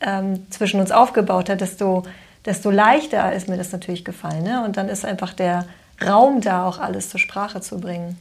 ähm, 0.00 0.46
zwischen 0.50 0.80
uns 0.80 0.90
aufgebaut 0.90 1.48
hat, 1.48 1.60
desto, 1.60 2.04
desto 2.44 2.70
leichter 2.70 3.32
ist 3.32 3.48
mir 3.48 3.56
das 3.56 3.72
natürlich 3.72 4.04
gefallen. 4.04 4.42
Ne? 4.42 4.64
Und 4.64 4.76
dann 4.76 4.88
ist 4.88 5.04
einfach 5.04 5.32
der 5.32 5.66
Raum 6.04 6.40
da, 6.40 6.66
auch 6.66 6.78
alles 6.78 7.10
zur 7.10 7.20
Sprache 7.20 7.60
zu 7.60 7.80
bringen. 7.80 8.18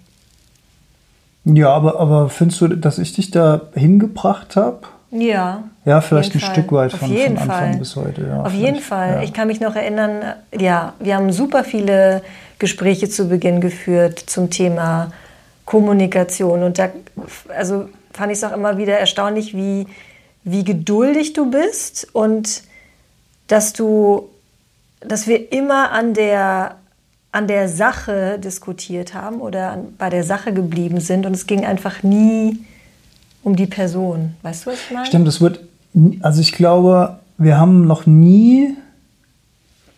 Ja, 1.45 1.69
aber, 1.69 1.99
aber 1.99 2.29
findest 2.29 2.61
du, 2.61 2.67
dass 2.69 2.99
ich 2.99 3.13
dich 3.13 3.31
da 3.31 3.61
hingebracht 3.73 4.55
habe? 4.55 4.79
Ja. 5.11 5.63
Ja, 5.85 6.01
vielleicht 6.01 6.33
ein 6.33 6.39
Fall. 6.39 6.51
Stück 6.51 6.71
weit 6.71 6.91
von, 6.91 7.09
von 7.09 7.17
Anfang 7.17 7.47
Fall. 7.47 7.77
bis 7.77 7.95
heute. 7.95 8.25
Ja, 8.27 8.43
Auf 8.43 8.53
jeden 8.53 8.79
Fall. 8.79 9.15
Ja. 9.15 9.21
Ich 9.21 9.33
kann 9.33 9.47
mich 9.47 9.59
noch 9.59 9.75
erinnern, 9.75 10.21
ja, 10.57 10.93
wir 10.99 11.15
haben 11.15 11.31
super 11.31 11.63
viele 11.63 12.21
Gespräche 12.59 13.09
zu 13.09 13.27
Beginn 13.27 13.61
geführt 13.61 14.19
zum 14.19 14.49
Thema 14.49 15.11
Kommunikation. 15.65 16.63
Und 16.63 16.79
da, 16.79 16.89
also 17.55 17.89
fand 18.13 18.31
ich 18.31 18.37
es 18.37 18.43
auch 18.43 18.53
immer 18.53 18.77
wieder 18.77 18.97
erstaunlich, 18.97 19.55
wie, 19.55 19.87
wie 20.43 20.63
geduldig 20.63 21.33
du 21.33 21.49
bist 21.49 22.07
und 22.13 22.63
dass 23.47 23.73
du, 23.73 24.29
dass 25.01 25.27
wir 25.27 25.51
immer 25.51 25.91
an 25.91 26.13
der, 26.13 26.75
an 27.31 27.47
der 27.47 27.67
Sache 27.67 28.39
diskutiert 28.39 29.13
haben 29.13 29.41
oder 29.41 29.71
an, 29.71 29.95
bei 29.97 30.09
der 30.09 30.23
Sache 30.23 30.53
geblieben 30.53 30.99
sind 30.99 31.25
und 31.25 31.33
es 31.33 31.47
ging 31.47 31.65
einfach 31.65 32.03
nie 32.03 32.59
um 33.43 33.55
die 33.55 33.67
Person. 33.67 34.35
Weißt 34.41 34.65
du, 34.65 34.71
was 34.71 34.79
ich 34.79 34.91
meine? 34.91 35.05
Stimmt, 35.05 35.27
es 35.27 35.41
wird, 35.41 35.59
also 36.21 36.39
ich 36.39 36.53
glaube, 36.53 37.19
wir 37.37 37.57
haben 37.57 37.87
noch 37.87 38.05
nie 38.05 38.75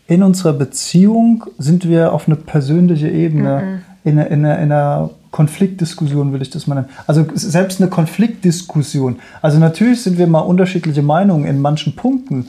in 0.07 0.23
unserer 0.23 0.53
Beziehung 0.53 1.45
sind 1.57 1.87
wir 1.87 2.13
auf 2.13 2.27
eine 2.27 2.35
persönliche 2.35 3.09
Ebene, 3.09 3.81
mm 4.05 4.07
-mm. 4.07 4.09
in, 4.09 4.17
in, 4.19 4.45
in 4.45 4.45
einer 4.45 5.09
Konfliktdiskussion 5.35 6.31
will 6.31 6.41
ich 6.41 6.49
das 6.49 6.65
mal 6.65 6.75
nennen. 6.75 6.89
Also 7.07 7.25
selbst 7.33 7.81
eine 7.81 7.89
Konfliktdiskussion. 7.89 9.19
Also 9.41 9.59
natürlich 9.59 10.01
sind 10.01 10.17
wir 10.17 10.27
mal 10.27 10.39
unterschiedliche 10.39 11.01
Meinungen 11.01 11.45
in 11.45 11.59
manchen 11.59 11.93
Punkten, 11.93 12.47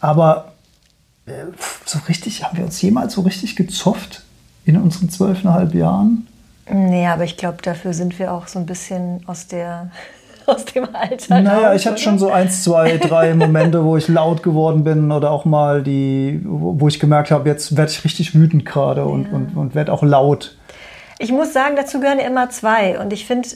aber 0.00 0.54
äh, 1.26 1.30
so 1.84 2.00
richtig, 2.08 2.42
haben 2.42 2.58
wir 2.58 2.64
uns 2.64 2.82
jemals 2.82 3.12
so 3.12 3.20
richtig 3.20 3.54
gezofft 3.54 4.24
in 4.64 4.76
unseren 4.76 5.08
zwölfeinhalb 5.08 5.72
Jahren? 5.72 6.26
Nee, 6.68 7.06
aber 7.06 7.22
ich 7.22 7.36
glaube, 7.36 7.58
dafür 7.62 7.94
sind 7.94 8.18
wir 8.18 8.32
auch 8.32 8.48
so 8.48 8.58
ein 8.58 8.66
bisschen 8.66 9.20
aus 9.28 9.46
der 9.46 9.92
aus 10.46 10.64
dem 10.64 10.88
Alter. 10.92 11.40
Naja, 11.40 11.68
raus, 11.68 11.80
ich 11.80 11.86
hatte 11.86 12.02
schon 12.02 12.18
so 12.18 12.32
eins, 12.32 12.64
zwei, 12.64 12.96
drei 12.96 13.34
Momente, 13.36 13.84
wo 13.84 13.96
ich 13.96 14.08
laut 14.08 14.42
geworden 14.42 14.82
bin 14.82 15.12
oder 15.12 15.30
auch 15.30 15.44
mal 15.44 15.84
die, 15.84 16.40
wo 16.42 16.88
ich 16.88 16.98
gemerkt 16.98 17.30
habe, 17.30 17.48
jetzt 17.48 17.76
werde 17.76 17.92
ich 17.92 18.02
richtig 18.02 18.34
wütend 18.34 18.66
gerade 18.66 19.04
und, 19.04 19.26
ja. 19.26 19.30
und, 19.30 19.56
und 19.56 19.74
werde 19.76 19.92
auch 19.92 20.02
laut. 20.02 20.56
Ich 21.18 21.32
muss 21.32 21.52
sagen, 21.52 21.76
dazu 21.76 22.00
gehören 22.00 22.18
immer 22.18 22.50
zwei. 22.50 22.98
Und 22.98 23.12
ich 23.12 23.26
finde, 23.26 23.48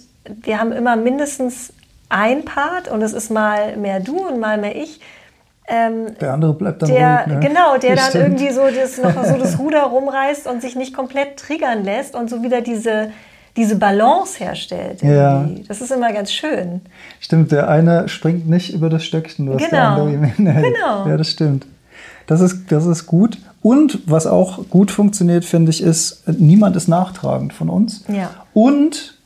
wir 0.42 0.58
haben 0.58 0.72
immer 0.72 0.96
mindestens 0.96 1.72
ein 2.08 2.44
Part 2.44 2.88
und 2.88 3.02
es 3.02 3.12
ist 3.12 3.30
mal 3.30 3.76
mehr 3.76 4.00
du 4.00 4.28
und 4.28 4.40
mal 4.40 4.58
mehr 4.58 4.76
ich. 4.76 5.00
Ähm, 5.68 6.18
der 6.20 6.32
andere 6.32 6.54
bleibt 6.54 6.82
dann 6.82 6.90
der, 6.90 7.24
ruhig, 7.26 7.34
ne? 7.34 7.40
Genau, 7.40 7.78
der 7.78 7.94
das 7.94 8.10
dann 8.12 8.22
irgendwie 8.22 8.50
so 8.50 8.62
das, 8.68 8.98
noch 8.98 9.24
so 9.24 9.36
das 9.38 9.58
Ruder 9.58 9.82
rumreißt 9.82 10.46
und 10.48 10.60
sich 10.60 10.74
nicht 10.74 10.94
komplett 10.94 11.36
triggern 11.38 11.84
lässt 11.84 12.16
und 12.16 12.28
so 12.28 12.42
wieder 12.42 12.60
diese, 12.60 13.12
diese 13.56 13.76
Balance 13.76 14.42
herstellt. 14.42 15.02
Ja. 15.02 15.48
Das 15.68 15.80
ist 15.80 15.92
immer 15.92 16.12
ganz 16.12 16.32
schön. 16.32 16.80
Stimmt, 17.20 17.52
der 17.52 17.68
eine 17.68 18.08
springt 18.08 18.48
nicht 18.48 18.74
über 18.74 18.90
das 18.90 19.04
Stöckchen, 19.04 19.48
was 19.48 19.58
genau. 19.58 19.70
der 19.70 19.82
andere 19.82 20.12
ihm 20.12 20.24
hinhält. 20.24 20.74
Genau. 20.74 21.06
Ja, 21.06 21.16
das 21.16 21.30
stimmt. 21.30 21.66
Das 22.26 22.40
ist, 22.40 22.70
das 22.72 22.86
ist 22.86 23.06
gut. 23.06 23.38
Und 23.62 24.00
was 24.06 24.26
auch 24.26 24.68
gut 24.70 24.90
funktioniert, 24.90 25.44
finde 25.44 25.70
ich, 25.70 25.82
ist, 25.82 26.22
niemand 26.26 26.76
ist 26.76 26.88
nachtragend 26.88 27.52
von 27.52 27.68
uns. 27.68 28.04
Ja. 28.08 28.30
Und, 28.54 29.18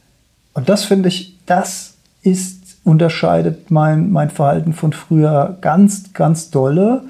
und 0.55 0.69
das 0.69 0.85
finde 0.85 1.09
ich, 1.09 1.39
das 1.47 1.95
ist, 2.23 2.79
unterscheidet 2.85 3.71
mein, 3.71 4.11
mein 4.11 4.31
Verhalten 4.31 4.73
von 4.73 4.93
früher 4.93 5.57
ganz, 5.61 6.13
ganz 6.13 6.51
dolle. 6.51 7.03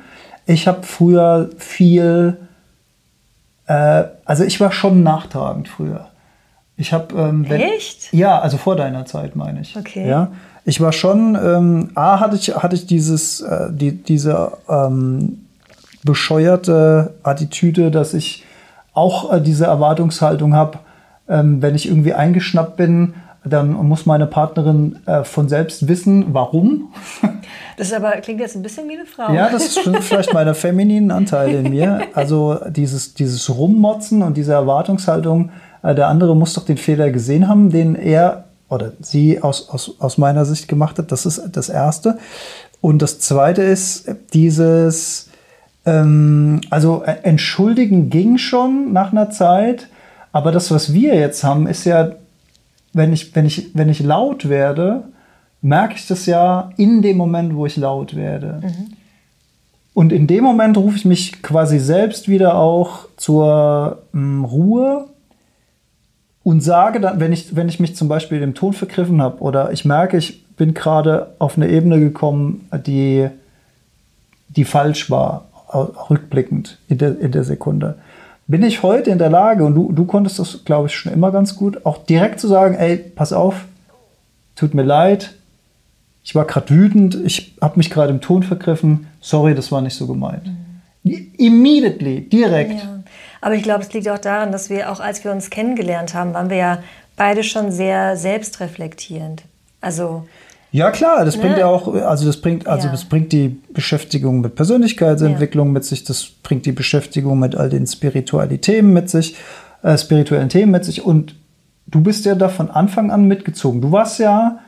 Ich 0.47 0.69
habe 0.69 0.83
früher 0.83 1.51
viel, 1.57 2.37
äh, 3.67 4.05
also 4.25 4.45
ich 4.45 4.61
war 4.61 4.73
schon 4.73 5.03
nachtragend 5.03 5.69
früher. 5.69 6.09
Ich 6.77 6.93
habe 6.93 7.15
ähm, 7.17 7.45
echt 7.45 8.13
ja, 8.13 8.39
also 8.41 8.57
vor 8.57 8.75
deiner 8.77 9.07
Zeit 9.07 9.37
meine 9.37 9.61
ich. 9.61 9.77
Okay. 9.77 10.09
Ja, 10.09 10.33
ich 10.65 10.81
war 10.81 10.93
schon 10.93 11.37
ähm, 11.37 11.91
a 11.95 12.19
hatte 12.19 12.35
ich 12.35 12.55
hatte 12.55 12.75
ich 12.75 12.87
dieses 12.87 13.41
äh, 13.43 13.69
die 13.71 14.03
diese 14.03 14.53
ähm, 14.69 15.44
bescheuerte 16.05 17.15
Attitüde, 17.23 17.91
dass 17.91 18.15
ich 18.15 18.45
auch 18.93 19.33
äh, 19.33 19.41
diese 19.41 19.65
Erwartungshaltung 19.65 20.55
habe, 20.55 20.79
ähm, 21.29 21.61
wenn 21.61 21.75
ich 21.75 21.89
irgendwie 21.89 22.15
eingeschnappt 22.15 22.77
bin, 22.77 23.15
dann 23.45 23.73
muss 23.73 24.07
meine 24.07 24.27
Partnerin 24.27 25.01
äh, 25.07 25.23
von 25.25 25.49
selbst 25.49 25.89
wissen, 25.89 26.33
warum. 26.33 26.93
Das 27.77 27.93
aber, 27.93 28.13
klingt 28.13 28.39
jetzt 28.39 28.55
ein 28.55 28.63
bisschen 28.63 28.89
wie 28.89 28.95
eine 28.95 29.05
Frau. 29.05 29.33
Ja, 29.33 29.51
das 29.51 29.65
ist 29.77 29.81
vielleicht 29.81 30.33
meine 30.33 30.55
femininen 30.55 31.11
Anteile 31.11 31.59
in 31.59 31.71
mir. 31.71 32.03
Also 32.15 32.61
dieses, 32.69 33.15
dieses 33.15 33.51
Rummotzen 33.53 34.23
und 34.23 34.37
diese 34.37 34.53
Erwartungshaltung, 34.53 35.51
äh, 35.83 35.93
der 35.93 36.07
andere 36.07 36.37
muss 36.37 36.55
doch 36.55 36.65
den 36.65 36.77
Fehler 36.77 37.11
gesehen 37.11 37.49
haben, 37.49 37.71
den 37.71 37.97
er 37.97 38.45
oder 38.69 38.93
sie 39.01 39.43
aus, 39.43 39.69
aus, 39.71 39.97
aus 39.99 40.19
meiner 40.19 40.45
Sicht 40.45 40.69
gemacht 40.69 40.99
hat. 40.99 41.11
Das 41.11 41.27
ist 41.27 41.43
das 41.51 41.69
Erste. 41.69 42.19
Und 42.81 43.03
das 43.03 43.19
Zweite 43.19 43.63
ist 43.63 44.09
dieses, 44.33 45.31
Ähm, 45.87 46.61
also 46.71 47.03
äh, 47.05 47.17
entschuldigen 47.23 48.11
ging 48.11 48.39
schon 48.39 48.93
nach 48.93 49.13
einer 49.13 49.31
Zeit, 49.31 49.89
aber 50.33 50.51
das, 50.51 50.71
was 50.71 50.93
wir 50.93 51.15
jetzt 51.15 51.45
haben, 51.45 51.67
ist 51.67 51.85
ja, 51.85 52.13
wenn 52.93 53.13
ich, 53.13 53.35
wenn 53.35 53.47
ich, 53.47 53.75
wenn 53.75 53.89
ich 53.89 54.01
laut 54.01 54.49
werde, 54.49 55.05
merke 55.61 55.95
ich 55.95 56.07
das 56.07 56.27
ja 56.27 56.71
in 56.77 57.03
dem 57.03 57.17
Moment, 57.17 57.55
wo 57.55 57.67
ich 57.67 57.77
laut 57.77 58.17
werde. 58.17 58.61
Mhm. 58.63 58.95
Und 59.95 60.13
in 60.13 60.27
dem 60.27 60.43
Moment 60.43 60.77
rufe 60.77 60.97
ich 60.97 61.05
mich 61.05 61.41
quasi 61.43 61.79
selbst 61.79 62.29
wieder 62.29 62.57
auch 62.57 63.07
zur 63.17 64.03
ähm, 64.13 64.45
Ruhe 64.45 65.07
und 66.43 66.63
sage 66.63 67.01
dann, 67.01 67.21
wenn 67.21 67.33
ich, 67.33 67.55
wenn 67.55 67.69
ich 67.69 67.79
mich 67.79 67.95
zum 67.95 68.09
Beispiel 68.09 68.41
dem 68.41 68.55
Ton 68.55 68.73
vergriffen 68.73 69.23
habe 69.23 69.41
oder 69.41 69.73
ich 69.73 69.85
merke, 69.85 70.17
ich 70.17 70.45
bin 70.57 70.75
gerade 70.75 71.35
auf 71.39 71.57
eine 71.57 71.69
Ebene 71.69 72.01
gekommen, 72.01 72.69
die, 72.87 73.29
die 74.49 74.65
falsch 74.65 75.11
war, 75.11 75.47
rückblickend 75.75 76.79
in 76.89 76.99
der, 76.99 77.19
in 77.19 77.33
der 77.33 77.45
Sekunde, 77.45 77.99
bin 78.47 78.63
ich 78.63 78.83
heute 78.83 79.11
in 79.11 79.19
der 79.19 79.31
Lage, 79.31 79.65
und 79.65 79.75
du, 79.75 79.93
du 79.93 80.05
konntest 80.05 80.39
das, 80.39 80.65
glaube 80.65 80.89
ich, 80.89 80.95
schon 80.95 81.13
immer 81.13 81.33
ganz 81.33 81.57
gut, 81.57 81.85
auch 81.87 82.05
direkt 82.05 82.41
zu 82.41 82.49
sagen, 82.49 82.75
ey, 82.75 82.97
pass 82.97 83.33
auf, 83.33 83.65
tut 84.55 84.75
mir 84.75 84.83
leid, 84.83 85.35
ich 86.23 86.35
war 86.35 86.45
gerade 86.47 86.71
wütend, 86.71 87.19
ich 87.25 87.55
habe 87.61 87.77
mich 87.77 87.91
gerade 87.91 88.13
im 88.13 88.21
Ton 88.21 88.43
vergriffen, 88.43 89.07
sorry, 89.21 89.55
das 89.55 89.73
war 89.73 89.81
nicht 89.81 89.95
so 89.95 90.07
gemeint. 90.07 90.47
Mhm. 90.47 91.31
Immediately, 91.37 92.23
direkt. 92.23 92.81
Ja. 92.83 93.03
Aber 93.43 93.55
ich 93.55 93.63
glaube, 93.63 93.83
es 93.83 93.93
liegt 93.93 94.09
auch 94.09 94.19
daran, 94.19 94.53
dass 94.53 94.71
wir 94.71 94.91
auch 94.91 95.01
als 95.01 95.23
wir 95.23 95.31
uns 95.31 95.51
kennengelernt 95.51 96.15
haben, 96.15 96.33
waren 96.33 96.49
wir 96.49 96.57
ja 96.57 96.83
beide 97.17 97.43
schon 97.43 97.71
sehr 97.71 98.17
selbstreflektierend. 98.17 99.43
Also 99.83 100.27
ja 100.75 100.91
klar, 100.91 101.25
das 101.25 101.37
ne? 101.37 101.43
bringt 101.43 101.59
ja 101.59 101.67
auch, 101.67 101.95
also 101.95 102.27
das 102.27 102.41
bringt, 102.41 102.67
also 102.67 102.87
ja. 102.87 102.93
das 102.93 103.05
bringt 103.05 103.33
die 103.33 103.61
Beschäftigung 103.73 104.41
mit 104.41 104.57
Persönlichkeitsentwicklung 104.57 105.69
ja. 105.69 105.73
mit 105.75 105.85
sich, 105.85 106.05
das 106.05 106.25
bringt 106.43 106.67
die 106.67 106.73
Beschäftigung 106.73 107.39
mit 107.39 107.55
all 107.55 107.71
den 107.71 107.87
spirituellen 107.87 108.61
Themen 108.61 108.93
mit 108.93 109.09
sich, 109.09 109.37
äh, 109.83 109.97
spirituellen 109.97 110.49
Themen 110.49 110.73
mit 110.73 110.85
sich 110.85 111.05
und 111.05 111.37
du 111.87 112.01
bist 112.01 112.25
ja 112.25 112.35
da 112.35 112.49
von 112.49 112.71
Anfang 112.71 113.11
an 113.11 113.29
mitgezogen. 113.29 113.81
Du 113.81 113.93
warst 113.93 114.19
ja 114.19 114.59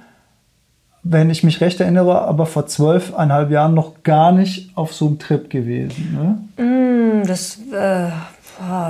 wenn 1.09 1.31
ich 1.31 1.45
mich 1.45 1.61
recht 1.61 1.81
erinnere, 1.81 2.23
aber 2.23 2.47
vor 2.47 2.67
zwölfeinhalb 2.67 3.51
Jahren 3.51 3.75
noch 3.75 4.03
gar 4.03 4.33
nicht 4.33 4.77
auf 4.77 4.93
so 4.93 5.07
einem 5.07 5.19
Trip 5.19 5.49
gewesen. 5.49 6.41
Ne? 6.57 6.65
Mm, 6.65 7.27
das 7.27 7.59
äh, 7.73 8.09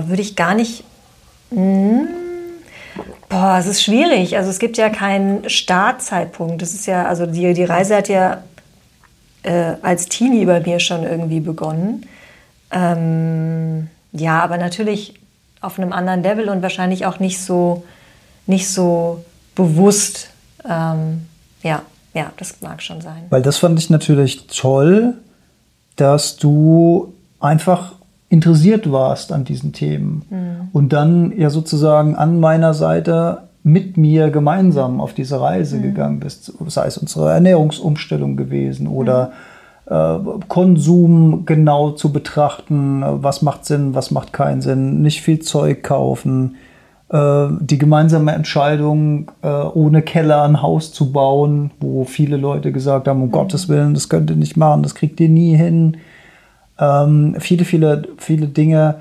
würde 0.08 0.23
ich 0.23 0.35
gar 0.35 0.54
nicht. 0.54 0.82
Mm, 1.50 2.04
boah, 3.28 3.56
es 3.58 3.66
ist 3.66 3.82
schwierig. 3.82 4.36
Also 4.36 4.50
es 4.50 4.58
gibt 4.58 4.76
ja 4.76 4.88
keinen 4.90 5.48
Startzeitpunkt. 5.48 6.62
Das 6.62 6.74
ist 6.74 6.86
ja, 6.86 7.06
also 7.06 7.26
die, 7.26 7.54
die 7.54 7.64
Reise 7.64 7.96
hat 7.96 8.08
ja 8.08 8.42
äh, 9.42 9.74
als 9.82 10.06
Teenie 10.06 10.46
bei 10.46 10.60
mir 10.60 10.80
schon 10.80 11.04
irgendwie 11.04 11.40
begonnen. 11.40 12.06
Ähm, 12.70 13.88
ja, 14.12 14.40
aber 14.40 14.58
natürlich 14.58 15.14
auf 15.60 15.78
einem 15.78 15.92
anderen 15.92 16.22
Level 16.22 16.48
und 16.48 16.62
wahrscheinlich 16.62 17.06
auch 17.06 17.18
nicht 17.18 17.40
so, 17.40 17.84
nicht 18.46 18.68
so 18.68 19.24
bewusst. 19.54 20.30
Ähm, 20.68 21.26
ja 21.62 21.82
ja, 22.16 22.32
das 22.38 22.62
mag 22.62 22.82
schon 22.82 23.02
sein. 23.02 23.26
Weil 23.28 23.42
das 23.42 23.58
fand 23.58 23.78
ich 23.78 23.90
natürlich 23.90 24.46
toll, 24.46 25.14
dass 25.96 26.36
du 26.36 27.12
einfach 27.40 27.92
interessiert 28.28 28.90
warst 28.90 29.33
an 29.33 29.45
diesen 29.45 29.73
Themen 29.73 30.23
mhm. 30.30 30.68
und 30.73 30.92
dann 30.92 31.33
ja 31.37 31.50
sozusagen 31.50 32.16
an 32.16 32.40
meiner 32.40 32.75
Seite 32.75 33.42
mit 33.62 33.97
mir 33.97 34.30
gemeinsam 34.30 35.00
auf 35.00 35.12
diese 35.12 35.40
Reise 35.40 35.78
mhm. 35.78 35.83
gegangen 35.83 36.21
bist, 36.21 36.52
sei 36.68 36.87
es 36.87 36.99
unsere 36.99 37.33
Ernährungsumstellung 37.33 38.37
gewesen 38.37 38.88
oder 38.88 39.33
mhm. 39.88 39.92
äh, 39.92 40.45
Konsum 40.49 41.45
genau 41.47 41.90
zu 41.90 42.12
betrachten, 42.12 43.02
was 43.04 43.43
macht 43.43 43.65
Sinn, 43.65 43.95
was 43.95 44.10
macht 44.10 44.32
keinen 44.32 44.60
Sinn, 44.60 45.02
nicht 45.02 45.21
viel 45.21 45.41
Zeug 45.41 45.82
kaufen, 45.82 46.56
äh, 47.10 47.47
die 47.60 47.78
gemeinsame 47.78 48.32
Entscheidung, 48.32 49.30
äh, 49.43 49.49
ohne 49.49 50.02
Keller 50.02 50.43
ein 50.43 50.62
Haus 50.62 50.93
zu 50.93 51.12
bauen, 51.12 51.71
wo 51.80 52.04
viele 52.04 52.36
Leute 52.36 52.73
gesagt 52.73 53.06
haben, 53.06 53.23
um 53.23 53.28
mhm. 53.28 53.32
Gottes 53.32 53.69
Willen, 53.69 53.95
das 53.95 54.08
könnt 54.08 54.30
ihr 54.30 54.36
nicht 54.36 54.56
machen, 54.56 54.82
das 54.82 54.97
kriegt 54.97 55.21
ihr 55.21 55.28
nie 55.28 55.56
hin. 55.56 55.97
Ähm, 56.78 57.36
viele, 57.39 57.65
viele, 57.65 58.02
viele 58.19 58.47
Dinge. 58.49 58.97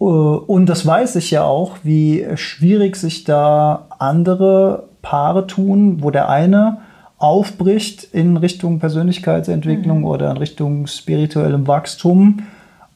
Äh, 0.00 0.04
und 0.04 0.66
das 0.66 0.86
weiß 0.86 1.16
ich 1.16 1.30
ja 1.30 1.44
auch, 1.44 1.76
wie 1.82 2.26
schwierig 2.34 2.96
sich 2.96 3.24
da 3.24 3.86
andere 3.98 4.84
Paare 5.02 5.46
tun, 5.46 6.02
wo 6.02 6.10
der 6.10 6.28
eine 6.28 6.78
aufbricht 7.18 8.04
in 8.12 8.36
Richtung 8.36 8.80
Persönlichkeitsentwicklung 8.80 10.00
mhm. 10.00 10.06
oder 10.06 10.30
in 10.30 10.36
Richtung 10.38 10.86
spirituellem 10.88 11.68
Wachstum, 11.68 12.40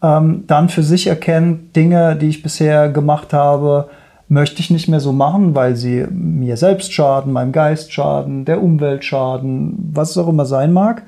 ähm, 0.03 0.45
dann 0.47 0.69
für 0.69 0.83
sich 0.83 1.07
erkennt, 1.07 1.77
Dinge, 1.77 2.17
die 2.17 2.29
ich 2.29 2.43
bisher 2.43 2.89
gemacht 2.89 3.33
habe, 3.33 3.89
möchte 4.29 4.61
ich 4.61 4.71
nicht 4.71 4.89
mehr 4.89 4.99
so 4.99 5.13
machen, 5.13 5.55
weil 5.55 5.77
sie 5.77 6.07
mir 6.11 6.57
selbst 6.57 6.93
schaden, 6.93 7.33
meinem 7.33 7.53
Geist 7.53 7.93
schaden, 7.93 8.45
der 8.45 8.61
Umwelt 8.61 9.05
schaden, 9.05 9.91
was 9.93 10.11
es 10.11 10.19
auch 10.19 10.29
immer 10.29 10.45
sein 10.45 10.73
mag. 10.73 11.05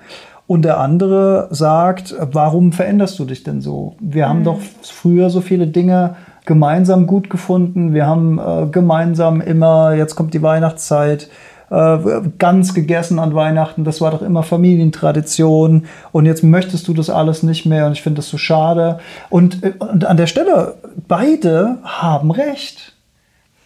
Und 0.48 0.62
der 0.62 0.80
andere 0.80 1.48
sagt, 1.50 2.16
warum 2.32 2.72
veränderst 2.72 3.18
du 3.18 3.26
dich 3.26 3.44
denn 3.44 3.60
so? 3.60 3.96
Wir 4.00 4.24
mhm. 4.24 4.28
haben 4.30 4.44
doch 4.44 4.58
früher 4.82 5.28
so 5.28 5.42
viele 5.42 5.66
Dinge 5.66 6.16
gemeinsam 6.46 7.06
gut 7.06 7.28
gefunden. 7.28 7.92
Wir 7.92 8.06
haben 8.06 8.38
äh, 8.38 8.66
gemeinsam 8.72 9.42
immer, 9.42 9.92
jetzt 9.92 10.16
kommt 10.16 10.32
die 10.32 10.40
Weihnachtszeit, 10.40 11.28
äh, 11.68 11.98
ganz 12.38 12.72
gegessen 12.72 13.18
an 13.18 13.34
Weihnachten. 13.34 13.84
Das 13.84 14.00
war 14.00 14.10
doch 14.10 14.22
immer 14.22 14.42
Familientradition. 14.42 15.84
Und 16.12 16.24
jetzt 16.24 16.42
möchtest 16.42 16.88
du 16.88 16.94
das 16.94 17.10
alles 17.10 17.42
nicht 17.42 17.66
mehr. 17.66 17.84
Und 17.84 17.92
ich 17.92 18.02
finde 18.02 18.20
das 18.20 18.30
so 18.30 18.38
schade. 18.38 19.00
Und, 19.28 19.62
äh, 19.62 19.74
und 19.78 20.06
an 20.06 20.16
der 20.16 20.26
Stelle, 20.26 20.76
beide 21.06 21.76
haben 21.84 22.30
recht. 22.30 22.94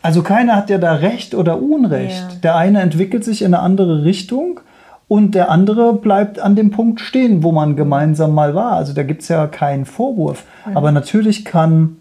Also 0.03 0.23
keiner 0.25 0.57
hat 0.57 0.69
ja 0.69 0.79
da 0.79 0.95
Recht 0.95 1.37
oder 1.37 1.63
Unrecht. 1.63 2.27
Ja. 2.29 2.39
Der 2.43 2.57
eine 2.57 2.81
entwickelt 2.81 3.23
sich 3.25 3.43
in 3.43 3.55
eine 3.55 3.63
andere 3.63 4.03
Richtung 4.03 4.59
und 5.13 5.35
der 5.35 5.51
andere 5.51 5.93
bleibt 5.93 6.41
an 6.41 6.57
dem 6.57 6.71
Punkt 6.71 6.99
stehen, 6.99 7.43
wo 7.43 7.53
man 7.53 7.77
gemeinsam 7.77 8.33
mal 8.33 8.55
war. 8.55 8.73
Also 8.73 8.95
da 8.95 9.03
gibt 9.03 9.21
es 9.21 9.29
ja 9.29 9.47
keinen 9.47 9.85
Vorwurf. 9.85 10.47
Ja. 10.65 10.75
Aber 10.75 10.91
natürlich 10.91 11.45
kann 11.45 11.99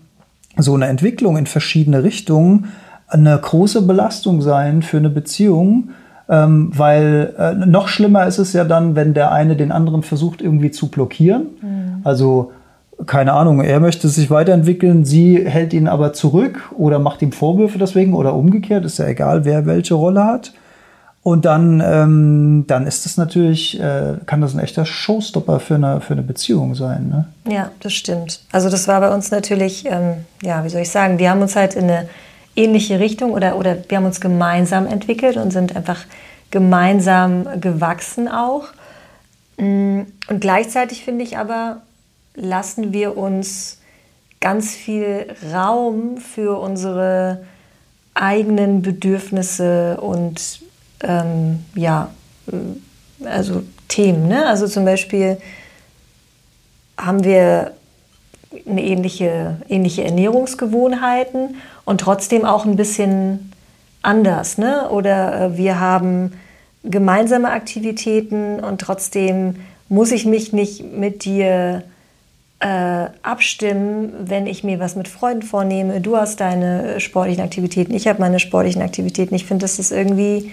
so 0.56 0.76
eine 0.76 0.88
Entwicklung 0.88 1.36
in 1.36 1.46
verschiedene 1.46 2.06
Richtungen 2.06 2.70
eine 3.10 3.38
große 3.38 3.82
Belastung 3.82 4.42
sein 4.42 4.82
für 4.82 4.96
eine 4.96 5.10
Beziehung. 5.10 5.90
Ähm, 6.30 6.72
weil 6.74 7.34
äh, 7.38 7.54
noch 7.54 7.90
schlimmer 7.90 8.28
ist 8.28 8.38
es 8.38 8.54
ja 8.54 8.64
dann, 8.64 8.96
wenn 8.96 9.14
der 9.14 9.34
eine 9.34 9.58
den 9.58 9.74
anderen 9.74 10.04
versucht 10.04 10.42
irgendwie 10.42 10.72
zu 10.72 10.88
blockieren. 10.88 11.48
Mhm. 11.62 12.02
Also 12.06 12.54
keine 13.08 13.34
Ahnung, 13.34 13.60
er 13.60 13.82
möchte 13.82 14.08
sich 14.08 14.32
weiterentwickeln, 14.32 15.04
sie 15.04 15.46
hält 15.46 15.74
ihn 15.74 15.90
aber 15.90 16.14
zurück 16.14 16.72
oder 16.78 16.98
macht 16.98 17.22
ihm 17.22 17.34
Vorwürfe 17.34 17.78
deswegen 17.78 18.14
oder 18.14 18.36
umgekehrt, 18.36 18.86
ist 18.86 19.00
ja 19.00 19.08
egal, 19.08 19.44
wer 19.44 19.66
welche 19.66 19.96
Rolle 19.96 20.24
hat. 20.24 20.54
Und 21.24 21.46
dann, 21.46 21.82
ähm, 21.86 22.66
dann 22.66 22.88
ist 22.88 23.06
das 23.06 23.18
natürlich, 23.18 23.80
äh, 23.80 24.16
kann 24.26 24.42
das 24.42 24.56
ein 24.56 24.60
echter 24.60 24.86
Showstopper 24.86 25.60
für 25.60 25.76
eine, 25.76 26.02
für 26.02 26.14
eine 26.14 26.24
Beziehung 26.24 26.74
sein. 26.74 27.10
Ne? 27.10 27.54
Ja, 27.54 27.72
das 27.80 27.94
stimmt. 27.94 28.42
Also 28.52 28.70
das 28.70 28.88
war 28.88 29.02
bei 29.02 29.14
uns 29.14 29.30
natürlich, 29.30 29.86
ähm, 29.86 30.26
ja, 30.42 30.64
wie 30.64 30.70
soll 30.70 30.82
ich 30.82 30.90
sagen, 30.90 31.20
wir 31.20 31.30
haben 31.30 31.42
uns 31.42 31.56
halt 31.56 31.76
in 31.76 31.84
eine 31.84 32.10
ähnliche 32.56 33.00
Richtung 33.00 33.32
oder, 33.34 33.56
oder 33.56 33.78
wir 33.88 33.98
haben 33.98 34.06
uns 34.06 34.20
gemeinsam 34.20 34.88
entwickelt 34.88 35.38
und 35.38 35.52
sind 35.52 35.76
einfach 35.76 36.00
gemeinsam 36.50 37.62
gewachsen 37.62 38.28
auch. 38.28 38.66
Mm, 39.58 40.02
und 40.28 40.40
gleichzeitig 40.40 41.04
finde 41.04 41.24
ich 41.24 41.38
aber, 41.38 41.78
lassen 42.34 42.94
wir 42.94 43.16
uns 43.16 43.78
ganz 44.40 44.72
viel 44.72 45.28
Raum 45.54 46.18
für 46.18 46.60
unsere 46.60 47.44
eigenen 48.16 48.82
Bedürfnisse 48.82 50.02
und 50.02 50.61
ähm, 51.04 51.66
ja, 51.76 52.10
also 53.26 53.64
Themen. 53.88 54.28
Ne? 54.28 54.46
Also 54.46 54.68
zum 54.68 54.86
Beispiel 54.86 55.38
haben 56.98 57.24
wir 57.24 57.74
eine 58.68 58.84
ähnliche, 58.84 59.58
ähnliche 59.70 60.04
Ernährungsgewohnheiten 60.04 61.56
und 61.86 62.02
trotzdem 62.02 62.46
auch 62.46 62.66
ein 62.66 62.76
bisschen 62.76 63.52
anders. 64.02 64.58
Ne? 64.58 64.90
Oder 64.90 65.42
äh, 65.42 65.58
wir 65.58 65.80
haben 65.80 66.34
gemeinsame 66.84 67.52
Aktivitäten 67.52 68.60
und 68.60 68.82
trotzdem 68.82 69.58
muss 69.88 70.12
ich 70.12 70.26
mich 70.26 70.54
nicht 70.54 70.84
mit 70.94 71.26
dir 71.26 71.84
äh, 72.60 73.08
abstimmen, 73.24 74.14
wenn 74.20 74.48
ich 74.48 74.64
mir 74.64 74.80
was 74.80 74.96
mit 74.96 75.08
Freunden 75.08 75.44
vornehme. 75.44 76.02
Du 76.02 76.18
hast 76.18 76.40
deine 76.40 77.00
sportlichen 77.00 77.44
Aktivitäten, 77.44 77.94
ich 77.94 78.08
habe 78.08 78.20
meine 78.20 78.40
sportlichen 78.40 78.82
Aktivitäten. 78.82 79.36
Ich 79.36 79.46
finde, 79.46 79.64
das 79.64 79.80
ist 79.80 79.92
irgendwie. 79.92 80.52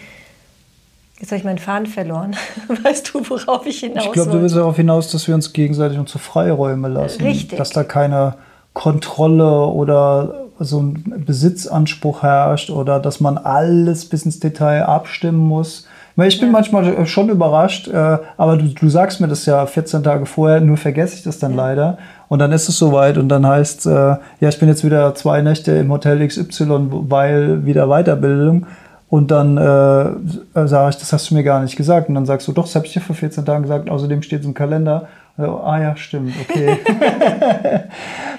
Jetzt 1.20 1.30
habe 1.30 1.38
ich 1.38 1.44
meinen 1.44 1.58
Faden 1.58 1.86
verloren. 1.86 2.36
Weißt 2.82 3.12
du, 3.12 3.20
worauf 3.28 3.66
ich 3.66 3.80
hinaus 3.80 4.06
Ich 4.06 4.12
glaube, 4.12 4.30
du 4.30 4.40
willst 4.40 4.56
darauf 4.56 4.76
hinaus, 4.76 5.10
dass 5.10 5.26
wir 5.26 5.34
uns 5.34 5.52
gegenseitig 5.52 5.98
unsere 5.98 6.18
Freiräume 6.20 6.88
lassen. 6.88 7.22
Richtig. 7.22 7.58
Dass 7.58 7.70
da 7.70 7.82
keine 7.84 8.34
Kontrolle 8.72 9.66
oder 9.66 10.46
so 10.60 10.80
ein 10.80 11.24
Besitzanspruch 11.26 12.22
herrscht 12.22 12.70
oder 12.70 13.00
dass 13.00 13.20
man 13.20 13.38
alles 13.38 14.08
bis 14.08 14.24
ins 14.24 14.40
Detail 14.40 14.84
abstimmen 14.84 15.38
muss 15.38 15.86
ich 16.26 16.40
bin 16.40 16.48
ja. 16.48 16.52
manchmal 16.52 17.06
schon 17.06 17.28
überrascht, 17.28 17.86
äh, 17.86 18.18
aber 18.36 18.56
du, 18.56 18.64
du 18.68 18.88
sagst 18.88 19.20
mir 19.20 19.28
das 19.28 19.46
ja 19.46 19.64
14 19.64 20.02
Tage 20.02 20.26
vorher, 20.26 20.60
nur 20.60 20.76
vergesse 20.76 21.14
ich 21.14 21.22
das 21.22 21.38
dann 21.38 21.52
ja. 21.52 21.56
leider. 21.58 21.98
Und 22.28 22.40
dann 22.40 22.50
ist 22.50 22.68
es 22.68 22.76
soweit 22.76 23.18
und 23.18 23.28
dann 23.28 23.46
heißt 23.46 23.86
äh, 23.86 23.90
ja, 23.90 24.48
ich 24.48 24.58
bin 24.58 24.68
jetzt 24.68 24.84
wieder 24.84 25.14
zwei 25.14 25.42
Nächte 25.42 25.72
im 25.72 25.92
Hotel 25.92 26.26
XY, 26.26 26.88
weil 26.90 27.64
wieder 27.64 27.86
Weiterbildung. 27.86 28.66
Und 29.10 29.30
dann 29.30 29.56
äh, 29.56 30.66
sage 30.66 30.90
ich, 30.90 30.96
das 30.96 31.12
hast 31.12 31.30
du 31.30 31.34
mir 31.34 31.42
gar 31.42 31.62
nicht 31.62 31.76
gesagt. 31.76 32.08
Und 32.08 32.14
dann 32.14 32.26
sagst 32.26 32.46
du, 32.46 32.52
doch, 32.52 32.64
das 32.64 32.74
habe 32.74 32.86
ich 32.86 32.92
dir 32.92 33.00
vor 33.00 33.16
14 33.16 33.46
Tagen 33.46 33.62
gesagt. 33.62 33.88
Außerdem 33.88 34.22
steht 34.22 34.40
es 34.40 34.46
im 34.46 34.54
Kalender. 34.54 35.08
Also, 35.36 35.60
ah 35.60 35.80
ja, 35.80 35.96
stimmt, 35.96 36.34
okay. 36.42 36.78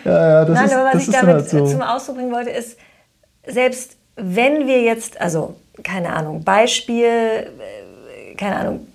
ja, 0.05 0.29
ja, 0.29 0.45
das 0.45 0.55
Nein, 0.55 0.65
ist, 0.65 0.73
aber 0.73 0.89
was 0.93 1.07
ich 1.07 1.13
damit 1.13 1.35
halt 1.35 1.49
so. 1.49 1.65
zum 1.65 1.81
Ausdruck 1.81 2.17
bringen 2.17 2.31
wollte, 2.31 2.51
ist, 2.51 2.77
selbst 3.47 3.95
wenn 4.15 4.67
wir 4.67 4.81
jetzt, 4.81 5.19
also 5.19 5.55
keine 5.81 6.13
Ahnung, 6.13 6.43
Beispiel, 6.43 7.05
äh, 7.05 8.35
keine 8.35 8.57
Ahnung, 8.57 8.87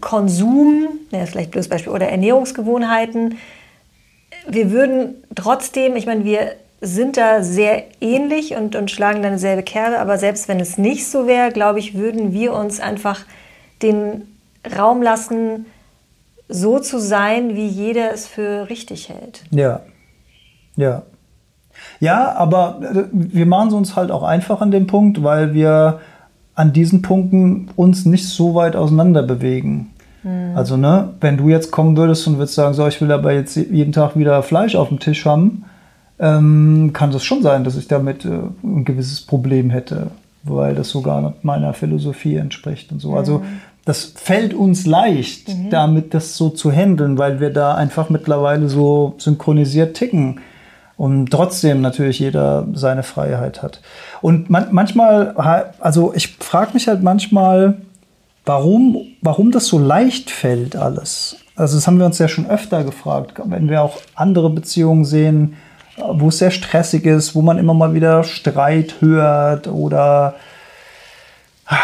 Konsum, 0.00 0.88
ja, 1.10 1.26
vielleicht 1.26 1.52
bloß 1.52 1.68
Beispiel, 1.68 1.92
oder 1.92 2.08
Ernährungsgewohnheiten, 2.08 3.38
wir 4.48 4.70
würden 4.70 5.24
trotzdem, 5.34 5.96
ich 5.96 6.06
meine, 6.06 6.24
wir 6.24 6.52
sind 6.80 7.16
da 7.16 7.42
sehr 7.42 7.84
ähnlich 8.00 8.54
und, 8.54 8.76
und 8.76 8.90
schlagen 8.90 9.22
dann 9.22 9.32
dieselbe 9.32 9.62
Kerbe, 9.62 9.98
aber 9.98 10.18
selbst 10.18 10.48
wenn 10.48 10.60
es 10.60 10.78
nicht 10.78 11.08
so 11.08 11.26
wäre, 11.26 11.50
glaube 11.50 11.78
ich, 11.78 11.94
würden 11.94 12.32
wir 12.32 12.52
uns 12.52 12.80
einfach 12.80 13.24
den 13.82 14.22
Raum 14.76 15.02
lassen, 15.02 15.66
so 16.48 16.78
zu 16.78 17.00
sein, 17.00 17.56
wie 17.56 17.66
jeder 17.66 18.12
es 18.12 18.26
für 18.26 18.68
richtig 18.68 19.08
hält. 19.08 19.42
Ja, 19.50 19.80
ja. 20.76 21.02
Ja, 22.00 22.34
aber 22.34 22.80
äh, 22.82 23.04
wir 23.12 23.46
machen 23.46 23.68
es 23.68 23.74
uns 23.74 23.96
halt 23.96 24.10
auch 24.10 24.22
einfach 24.22 24.60
an 24.60 24.70
dem 24.70 24.86
Punkt, 24.86 25.22
weil 25.22 25.54
wir 25.54 26.00
an 26.54 26.72
diesen 26.72 27.02
Punkten 27.02 27.68
uns 27.76 28.06
nicht 28.06 28.28
so 28.28 28.54
weit 28.54 28.76
auseinander 28.76 29.22
bewegen. 29.22 29.92
Mhm. 30.22 30.56
Also, 30.56 30.76
ne, 30.76 31.10
wenn 31.20 31.36
du 31.36 31.48
jetzt 31.48 31.70
kommen 31.70 31.96
würdest 31.96 32.26
und 32.26 32.38
würdest 32.38 32.54
sagen, 32.54 32.74
so, 32.74 32.86
ich 32.86 33.00
will 33.00 33.12
aber 33.12 33.32
jetzt 33.32 33.56
jeden 33.56 33.92
Tag 33.92 34.16
wieder 34.16 34.42
Fleisch 34.42 34.74
auf 34.74 34.88
dem 34.88 35.00
Tisch 35.00 35.26
haben, 35.26 35.64
ähm, 36.18 36.90
kann 36.92 37.10
es 37.12 37.24
schon 37.24 37.42
sein, 37.42 37.64
dass 37.64 37.76
ich 37.76 37.88
damit 37.88 38.24
äh, 38.24 38.40
ein 38.62 38.84
gewisses 38.84 39.20
Problem 39.20 39.70
hätte, 39.70 40.08
weil 40.44 40.74
das 40.74 40.90
sogar 40.90 41.34
meiner 41.42 41.74
Philosophie 41.74 42.36
entspricht 42.36 42.92
und 42.92 43.00
so. 43.00 43.14
Also, 43.14 43.38
mhm. 43.38 43.44
Also 43.44 43.52
das 43.86 44.12
fällt 44.16 44.52
uns 44.52 44.84
leicht, 44.84 45.48
mhm. 45.48 45.70
damit 45.70 46.12
das 46.12 46.36
so 46.36 46.50
zu 46.50 46.72
handeln, 46.72 47.18
weil 47.18 47.38
wir 47.38 47.50
da 47.50 47.76
einfach 47.76 48.10
mittlerweile 48.10 48.68
so 48.68 49.14
synchronisiert 49.18 49.96
ticken 49.96 50.40
und 50.96 51.30
trotzdem 51.30 51.82
natürlich 51.82 52.18
jeder 52.18 52.66
seine 52.74 53.04
Freiheit 53.04 53.62
hat. 53.62 53.80
Und 54.22 54.50
man, 54.50 54.68
manchmal, 54.72 55.36
also 55.78 56.12
ich 56.14 56.36
frage 56.38 56.72
mich 56.74 56.88
halt 56.88 57.04
manchmal, 57.04 57.76
warum, 58.44 58.98
warum 59.22 59.52
das 59.52 59.66
so 59.66 59.78
leicht 59.78 60.30
fällt 60.32 60.74
alles. 60.74 61.36
Also 61.54 61.76
das 61.76 61.86
haben 61.86 61.98
wir 61.98 62.06
uns 62.06 62.18
ja 62.18 62.26
schon 62.26 62.50
öfter 62.50 62.82
gefragt, 62.82 63.40
wenn 63.44 63.68
wir 63.68 63.82
auch 63.82 63.98
andere 64.16 64.50
Beziehungen 64.50 65.04
sehen, 65.04 65.54
wo 65.96 66.28
es 66.28 66.38
sehr 66.38 66.50
stressig 66.50 67.04
ist, 67.06 67.34
wo 67.34 67.42
man 67.42 67.58
immer 67.58 67.74
mal 67.74 67.94
wieder 67.94 68.22
Streit 68.24 68.96
hört 69.00 69.68
oder 69.68 70.34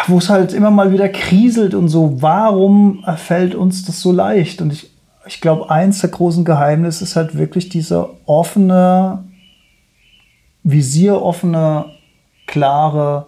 wo 0.07 0.19
es 0.19 0.29
halt 0.29 0.53
immer 0.53 0.71
mal 0.71 0.93
wieder 0.93 1.09
kriselt 1.09 1.75
und 1.75 1.89
so. 1.89 2.23
Warum 2.23 3.05
fällt 3.17 3.55
uns 3.55 3.85
das 3.85 4.01
so 4.01 4.13
leicht? 4.13 4.63
Und 4.63 4.73
ich, 4.73 4.91
ich 5.27 5.41
glaube, 5.41 5.71
eins 5.71 6.01
der 6.01 6.11
großen 6.11 6.45
Geheimnisse 6.45 7.05
ist 7.05 7.17
halt 7.17 7.37
wirklich 7.37 7.69
diese 7.69 8.11
offene, 8.27 9.25
visieroffene, 10.63 11.87
klare 12.47 13.27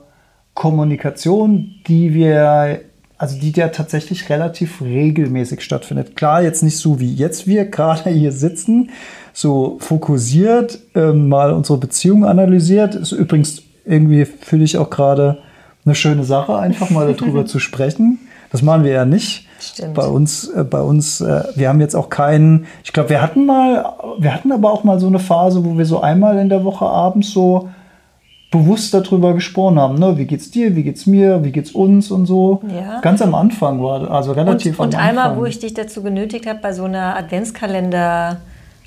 Kommunikation, 0.55 1.75
die 1.89 2.15
wir, 2.15 2.83
also 3.19 3.41
die 3.41 3.51
ja 3.51 3.69
tatsächlich 3.69 4.29
relativ 4.29 4.81
regelmäßig 4.81 5.61
stattfindet. 5.61 6.15
Klar, 6.15 6.43
jetzt 6.43 6.63
nicht 6.63 6.79
so 6.79 7.01
wie 7.01 7.13
jetzt 7.13 7.49
wir 7.49 7.65
gerade 7.71 8.11
hier 8.11 8.33
sitzen, 8.33 8.91
so 9.35 9.77
fokussiert 9.81 10.79
ähm, 10.95 11.29
mal 11.29 11.53
unsere 11.53 11.77
Beziehung 11.77 12.25
analysiert. 12.25 12.95
Ist 12.95 13.13
übrigens 13.13 13.63
irgendwie 13.85 14.25
fühle 14.25 14.65
ich 14.65 14.79
auch 14.79 14.89
gerade 14.89 15.39
eine 15.85 15.95
schöne 15.95 16.25
Sache, 16.25 16.57
einfach 16.57 16.89
mal 16.89 17.13
darüber 17.13 17.45
zu 17.47 17.59
sprechen. 17.59 18.21
Das 18.53 18.63
machen 18.63 18.85
wir 18.85 18.93
ja 18.93 19.05
nicht. 19.05 19.49
Stimmt. 19.59 19.95
Bei 19.95 20.07
uns, 20.07 20.49
äh, 20.49 20.63
bei 20.63 20.81
uns, 20.81 21.21
äh, 21.21 21.43
wir 21.57 21.69
haben 21.69 21.81
jetzt 21.81 21.97
auch 21.97 22.09
keinen, 22.09 22.67
ich 22.85 22.93
glaube, 22.93 23.11
wir 23.11 23.21
hatten 23.21 23.45
mal, 23.45 23.85
wir 24.19 24.33
hatten 24.33 24.53
aber 24.53 24.73
auch 24.73 24.85
mal 24.85 25.01
so 25.01 25.09
eine 25.09 25.19
Phase, 25.19 25.65
wo 25.65 25.77
wir 25.77 25.85
so 25.85 26.01
einmal 26.01 26.39
in 26.39 26.49
der 26.49 26.63
Woche 26.63 26.87
abends 26.87 27.33
so 27.33 27.69
bewusst 28.53 28.95
darüber 28.95 29.35
gesprochen 29.35 29.81
haben, 29.81 29.99
ne? 29.99 30.17
wie 30.17 30.27
geht's 30.27 30.53
dir, 30.53 30.77
wie 30.77 30.85
geht's 30.85 31.07
mir, 31.07 31.43
wie 31.43 31.51
geht's 31.51 31.73
uns 31.73 32.13
und 32.13 32.27
so. 32.27 32.63
Ja. 32.73 33.01
Ganz 33.01 33.21
am 33.21 33.35
Anfang 33.35 33.83
war, 33.83 34.09
also 34.09 34.31
relativ 34.31 34.79
und, 34.79 34.87
und 34.87 34.95
am 34.95 35.01
Anfang. 35.01 35.17
Und 35.17 35.25
einmal, 35.25 35.41
wo 35.41 35.45
ich 35.45 35.59
dich 35.59 35.75
dazu 35.75 36.05
genötigt 36.05 36.47
habe, 36.47 36.61
bei 36.63 36.73
so 36.73 36.85
einer 36.85 37.19
Adventskalender- 37.19 38.37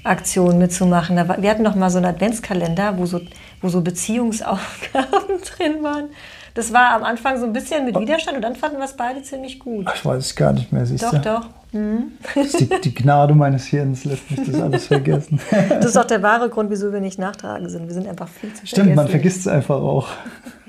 Aktion 0.04 0.58
mitzumachen. 0.58 1.16
Wir 1.16 1.50
hatten 1.50 1.64
noch 1.64 1.76
mal 1.76 1.90
so 1.90 1.98
einen 1.98 2.08
Adventskalender, 2.08 2.98
wo 2.98 3.06
so, 3.06 3.20
wo 3.62 3.70
so 3.70 3.82
Beziehungsaufgaben 3.82 5.42
drin 5.58 5.84
waren. 5.84 6.10
Das 6.54 6.74
war 6.74 6.96
am 6.96 7.04
Anfang 7.04 7.40
so 7.40 7.46
ein 7.46 7.54
bisschen 7.54 7.86
mit 7.86 8.00
Widerstand 8.00 8.38
und 8.38 8.42
dann 8.42 8.56
fanden 8.56 8.78
wir 8.78 8.86
es 8.86 8.94
beide 8.94 9.22
ziemlich 9.22 9.60
gut. 9.60 9.88
Ich 9.94 10.04
weiß 10.04 10.26
es 10.26 10.36
gar 10.36 10.54
nicht 10.54 10.72
mehr, 10.72 10.88
siehst 10.88 11.04
doch, 11.04 11.12
du? 11.12 11.18
Doch, 11.18 11.42
doch. 11.42 11.48
Mhm. 11.72 12.14
Die, 12.36 12.70
die, 12.82 12.94
Gnade 12.96 13.36
meines 13.36 13.66
Hirns 13.66 14.06
lässt 14.06 14.32
mich 14.32 14.50
das 14.50 14.60
alles 14.60 14.88
vergessen. 14.88 15.40
Das 15.70 15.86
ist 15.86 15.98
auch 15.98 16.06
der 16.06 16.24
wahre 16.24 16.50
Grund, 16.50 16.72
wieso 16.72 16.92
wir 16.92 17.02
nicht 17.02 17.20
nachtragen 17.20 17.70
sind. 17.70 17.88
Wir 17.88 17.94
sind 17.94 18.08
einfach 18.08 18.28
viel 18.28 18.52
zu 18.54 18.66
Stimmt, 18.66 18.96
man 18.96 19.08
vergisst 19.08 19.42
es 19.42 19.48
einfach 19.48 19.76
auch. 19.76 20.08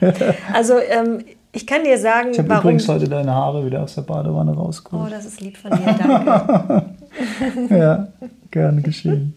Also 0.52 0.74
ähm, 0.78 1.24
ich 1.50 1.66
kann 1.66 1.82
dir 1.82 1.98
sagen, 1.98 2.30
ich 2.30 2.38
habe 2.38 2.54
übrigens 2.54 2.86
heute 2.86 3.08
deine 3.08 3.34
Haare 3.34 3.66
wieder 3.66 3.82
aus 3.82 3.96
der 3.96 4.02
Badewanne 4.02 4.52
rausgeholt. 4.52 5.08
Oh, 5.08 5.10
das 5.10 5.24
ist 5.24 5.40
lieb 5.40 5.56
von 5.56 5.72
dir, 5.72 5.96
danke. 5.98 6.84
ja, 7.70 8.08
Gerne 8.50 8.82
geschehen. 8.82 9.34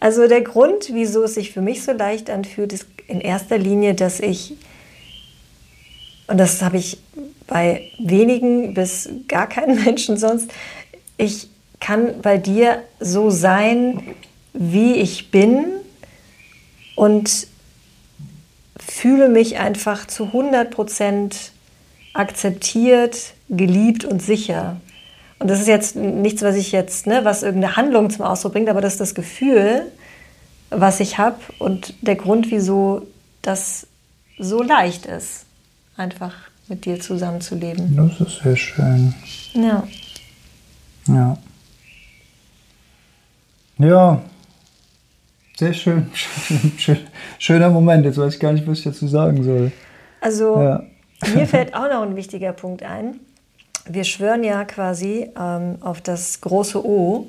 Also 0.00 0.26
der 0.28 0.42
Grund, 0.42 0.90
wieso 0.92 1.22
es 1.24 1.34
sich 1.34 1.52
für 1.52 1.60
mich 1.60 1.82
so 1.82 1.92
leicht 1.92 2.28
anfühlt, 2.28 2.72
ist 2.72 2.86
in 3.06 3.20
erster 3.20 3.56
Linie, 3.56 3.94
dass 3.94 4.20
ich, 4.20 4.54
und 6.26 6.38
das 6.38 6.60
habe 6.62 6.76
ich 6.76 6.98
bei 7.46 7.82
wenigen 7.98 8.74
bis 8.74 9.08
gar 9.28 9.48
keinen 9.48 9.82
Menschen 9.84 10.16
sonst, 10.16 10.50
ich 11.16 11.48
kann 11.80 12.20
bei 12.20 12.36
dir 12.36 12.82
so 13.00 13.30
sein, 13.30 14.02
wie 14.52 14.94
ich 14.94 15.30
bin 15.30 15.66
und 16.96 17.46
fühle 18.78 19.28
mich 19.28 19.58
einfach 19.58 20.06
zu 20.06 20.24
100 20.24 20.70
Prozent 20.70 21.52
akzeptiert, 22.12 23.34
geliebt 23.48 24.04
und 24.04 24.20
sicher. 24.20 24.80
Und 25.38 25.50
das 25.50 25.60
ist 25.60 25.68
jetzt 25.68 25.96
nichts, 25.96 26.42
was 26.42 26.56
ich 26.56 26.72
jetzt, 26.72 27.06
ne, 27.06 27.24
was 27.24 27.42
irgendeine 27.42 27.76
Handlung 27.76 28.10
zum 28.10 28.24
Ausdruck 28.24 28.54
bringt, 28.54 28.68
aber 28.68 28.80
das 28.80 28.94
ist 28.94 29.00
das 29.00 29.14
Gefühl, 29.14 29.82
was 30.70 31.00
ich 31.00 31.18
habe 31.18 31.38
und 31.58 31.94
der 32.00 32.16
Grund, 32.16 32.50
wieso 32.50 33.06
das 33.42 33.86
so 34.38 34.62
leicht 34.62 35.06
ist, 35.06 35.44
einfach 35.96 36.34
mit 36.68 36.84
dir 36.84 36.98
zusammenzuleben. 37.00 37.96
Das 37.96 38.20
ist 38.20 38.42
sehr 38.42 38.56
schön. 38.56 39.14
Ja. 39.52 39.86
Ja. 41.06 41.38
Ja. 43.78 44.22
Sehr 45.56 45.72
schön. 45.74 46.10
Schöner 47.38 47.70
Moment. 47.70 48.04
Jetzt 48.04 48.18
weiß 48.18 48.34
ich 48.34 48.40
gar 48.40 48.52
nicht, 48.52 48.66
was 48.66 48.78
ich 48.78 48.84
dazu 48.84 49.06
sagen 49.06 49.42
soll. 49.42 49.72
Also, 50.20 50.60
ja. 50.60 50.82
mir 51.34 51.46
fällt 51.46 51.74
auch 51.74 51.88
noch 51.88 52.02
ein 52.02 52.16
wichtiger 52.16 52.52
Punkt 52.52 52.82
ein 52.82 53.20
wir 53.88 54.04
schwören 54.04 54.44
ja 54.44 54.64
quasi 54.64 55.30
ähm, 55.38 55.76
auf 55.80 56.00
das 56.00 56.40
große 56.40 56.84
O, 56.84 57.26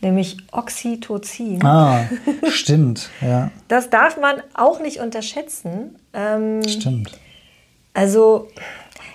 nämlich 0.00 0.36
Oxytocin. 0.52 1.64
Ah, 1.64 2.08
stimmt, 2.48 3.10
ja. 3.20 3.50
Das 3.68 3.90
darf 3.90 4.18
man 4.18 4.42
auch 4.54 4.80
nicht 4.80 4.98
unterschätzen. 4.98 5.96
Ähm, 6.12 6.66
stimmt. 6.66 7.18
Also, 7.92 8.48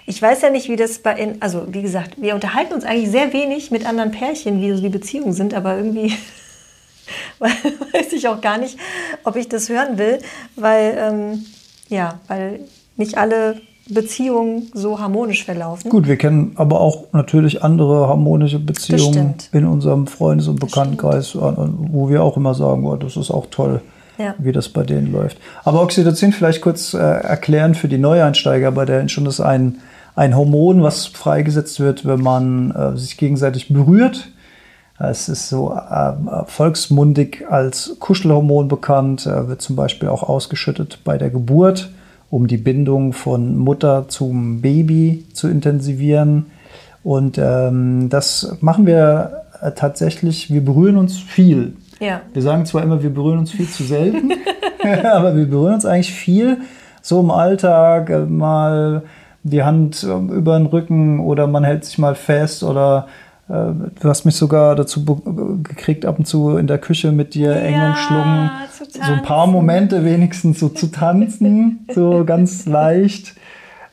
ich 0.06 0.22
weiß 0.22 0.42
ja 0.42 0.50
nicht, 0.50 0.70
wie 0.70 0.76
das 0.76 1.00
bei, 1.00 1.16
in, 1.16 1.42
also 1.42 1.66
wie 1.74 1.82
gesagt, 1.82 2.22
wir 2.22 2.36
unterhalten 2.36 2.74
uns 2.74 2.84
eigentlich 2.84 3.10
sehr 3.10 3.34
wenig 3.34 3.72
mit 3.72 3.86
anderen 3.86 4.12
Pärchen, 4.12 4.62
wie 4.62 4.72
so 4.72 4.82
die 4.82 4.90
Beziehungen 4.90 5.34
sind, 5.34 5.54
aber 5.54 5.78
irgendwie 5.78 6.16
weiß 7.40 8.14
ich 8.14 8.28
auch 8.28 8.42
gar 8.42 8.58
nicht, 8.58 8.78
ob 9.24 9.36
ich 9.36 9.50
das 9.50 9.70
hören 9.70 9.98
will, 9.98 10.20
weil, 10.56 10.96
ähm, 10.98 11.46
ja, 11.90 12.20
weil 12.28 12.62
nicht 12.98 13.18
alle 13.18 13.62
Beziehungen 13.88 14.72
so 14.74 15.00
harmonisch 15.00 15.46
verlaufen. 15.46 15.90
Gut, 15.92 16.08
wir 16.08 16.18
kennen 16.18 16.54
aber 16.56 16.82
auch 16.82 17.06
natürlich 17.12 17.64
andere 17.64 18.08
harmonische 18.08 18.60
Beziehungen 18.60 19.36
in 19.52 19.66
unserem 19.66 20.08
Freundes- 20.08 20.48
und 20.48 20.60
Bekanntenkreis, 20.60 21.36
wo 21.36 22.10
wir 22.10 22.24
auch 22.24 22.36
immer 22.36 22.56
sagen, 22.56 22.86
oh, 22.86 22.96
das 22.96 23.16
ist 23.16 23.30
auch 23.30 23.46
toll, 23.52 23.82
ja. 24.18 24.34
wie 24.40 24.52
das 24.52 24.70
bei 24.70 24.84
denen 24.84 25.12
läuft. 25.12 25.38
Aber 25.64 25.84
Oxytocin 25.84 26.34
vielleicht 26.34 26.62
kurz 26.62 26.96
äh, 26.96 26.98
erklären 26.98 27.76
für 27.76 27.88
die 27.88 28.00
Neueinsteiger, 28.00 28.72
bei 28.72 28.86
der 28.86 29.08
schon 29.08 29.28
ist 29.28 29.40
ein, 29.40 29.78
ein 30.16 30.36
Hormon, 30.36 30.82
was 30.82 31.06
freigesetzt 31.06 31.80
wird, 31.80 32.06
wenn 32.08 32.22
man 32.22 32.72
äh, 32.72 32.98
sich 32.98 33.18
gegenseitig 33.18 33.68
berührt. 33.68 34.30
Es 34.98 35.30
ist 35.30 35.50
so 35.50 35.74
äh, 35.74 36.14
volksmundig 36.48 37.46
als 37.52 37.98
Kuschelhormon 38.00 38.68
bekannt, 38.68 39.28
äh, 39.28 39.48
wird 39.48 39.62
zum 39.62 39.76
Beispiel 39.76 40.10
auch 40.10 40.24
ausgeschüttet 40.24 41.02
bei 41.04 41.20
der 41.20 41.30
Geburt 41.30 41.92
um 42.30 42.48
die 42.48 42.58
Bindung 42.58 43.14
von 43.14 43.58
Mutter 43.58 44.08
zum 44.08 44.62
Baby 44.62 45.26
zu 45.34 45.48
intensivieren. 45.48 46.48
Und 47.04 47.38
ähm, 47.38 48.10
das 48.10 48.58
machen 48.62 48.86
wir 48.86 49.44
äh, 49.62 49.72
tatsächlich, 49.72 50.52
wir 50.52 50.64
berühren 50.64 50.98
uns 50.98 51.18
viel. 51.18 51.76
Ja. 52.00 52.22
Wir 52.34 52.42
sagen 52.42 52.66
zwar 52.66 52.84
immer, 52.84 53.04
wir 53.04 53.14
berühren 53.14 53.40
uns 53.40 53.52
viel 53.52 53.68
zu 53.68 53.84
selten, 53.84 54.32
aber 55.04 55.36
wir 55.36 55.46
berühren 55.46 55.76
uns 55.76 55.86
eigentlich 55.86 56.14
viel. 56.14 56.60
So 57.02 57.20
im 57.20 57.32
Alltag 57.32 58.10
äh, 58.10 58.20
mal 58.26 59.04
die 59.44 59.64
Hand 59.64 60.04
ähm, 60.04 60.30
über 60.30 60.58
den 60.58 60.66
Rücken 60.66 61.20
oder 61.20 61.46
man 61.46 61.64
hält 61.64 61.86
sich 61.86 62.00
mal 62.00 62.16
fest 62.16 62.64
oder 62.64 63.08
du 63.48 64.10
hast 64.10 64.26
mich 64.26 64.36
sogar 64.36 64.76
dazu 64.76 65.06
gekriegt, 65.64 66.06
ab 66.06 66.18
und 66.18 66.26
zu 66.26 66.58
in 66.58 66.66
der 66.66 66.80
Küche 66.80 67.12
mit 67.12 67.36
dir 67.36 67.56
eng 67.56 67.80
umschlungen. 67.80 68.50
So 68.92 69.02
ein 69.02 69.22
paar 69.22 69.46
Momente 69.46 70.04
wenigstens 70.04 70.60
so 70.60 70.70
zu 70.70 70.88
tanzen, 70.88 71.86
so 71.94 72.26
ganz 72.26 72.66
leicht. 72.66 73.36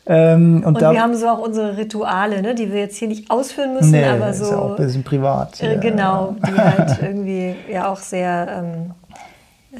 Ähm, 0.04 0.56
und, 0.56 0.64
und 0.64 0.82
da, 0.82 0.92
wir 0.92 1.00
haben 1.00 1.14
so 1.14 1.28
auch 1.28 1.38
unsere 1.38 1.76
Rituale, 1.76 2.42
ne, 2.42 2.54
die 2.54 2.72
wir 2.72 2.80
jetzt 2.80 2.96
hier 2.96 3.08
nicht 3.08 3.30
ausführen 3.30 3.74
müssen, 3.74 3.92
nee, 3.92 4.04
aber 4.04 4.32
so. 4.32 4.44
Ist 4.44 4.50
ja 4.50 4.58
auch 4.58 4.70
ein 4.70 4.84
bisschen 4.84 5.04
privat. 5.04 5.62
Äh, 5.62 5.78
genau, 5.78 6.34
die 6.44 6.58
halt 6.58 6.98
irgendwie 7.00 7.54
ja 7.70 7.88
auch 7.88 7.98
sehr 7.98 8.48
ähm, 8.50 8.90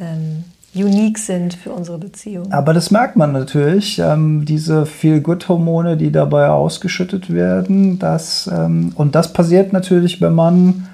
ähm, 0.01 0.45
unique 0.75 1.19
sind 1.19 1.55
für 1.55 1.71
unsere 1.71 1.99
Beziehung. 1.99 2.51
Aber 2.53 2.73
das 2.73 2.91
merkt 2.91 3.17
man 3.17 3.33
natürlich, 3.33 3.99
ähm, 3.99 4.45
diese 4.45 4.87
Feel-Good-Hormone, 4.87 5.97
die 5.97 6.11
dabei 6.11 6.49
ausgeschüttet 6.49 7.33
werden. 7.33 7.99
Das, 7.99 8.51
ähm, 8.53 8.93
und 8.95 9.15
das 9.15 9.33
passiert 9.33 9.73
natürlich, 9.73 10.21
wenn 10.21 10.35
man 10.35 10.89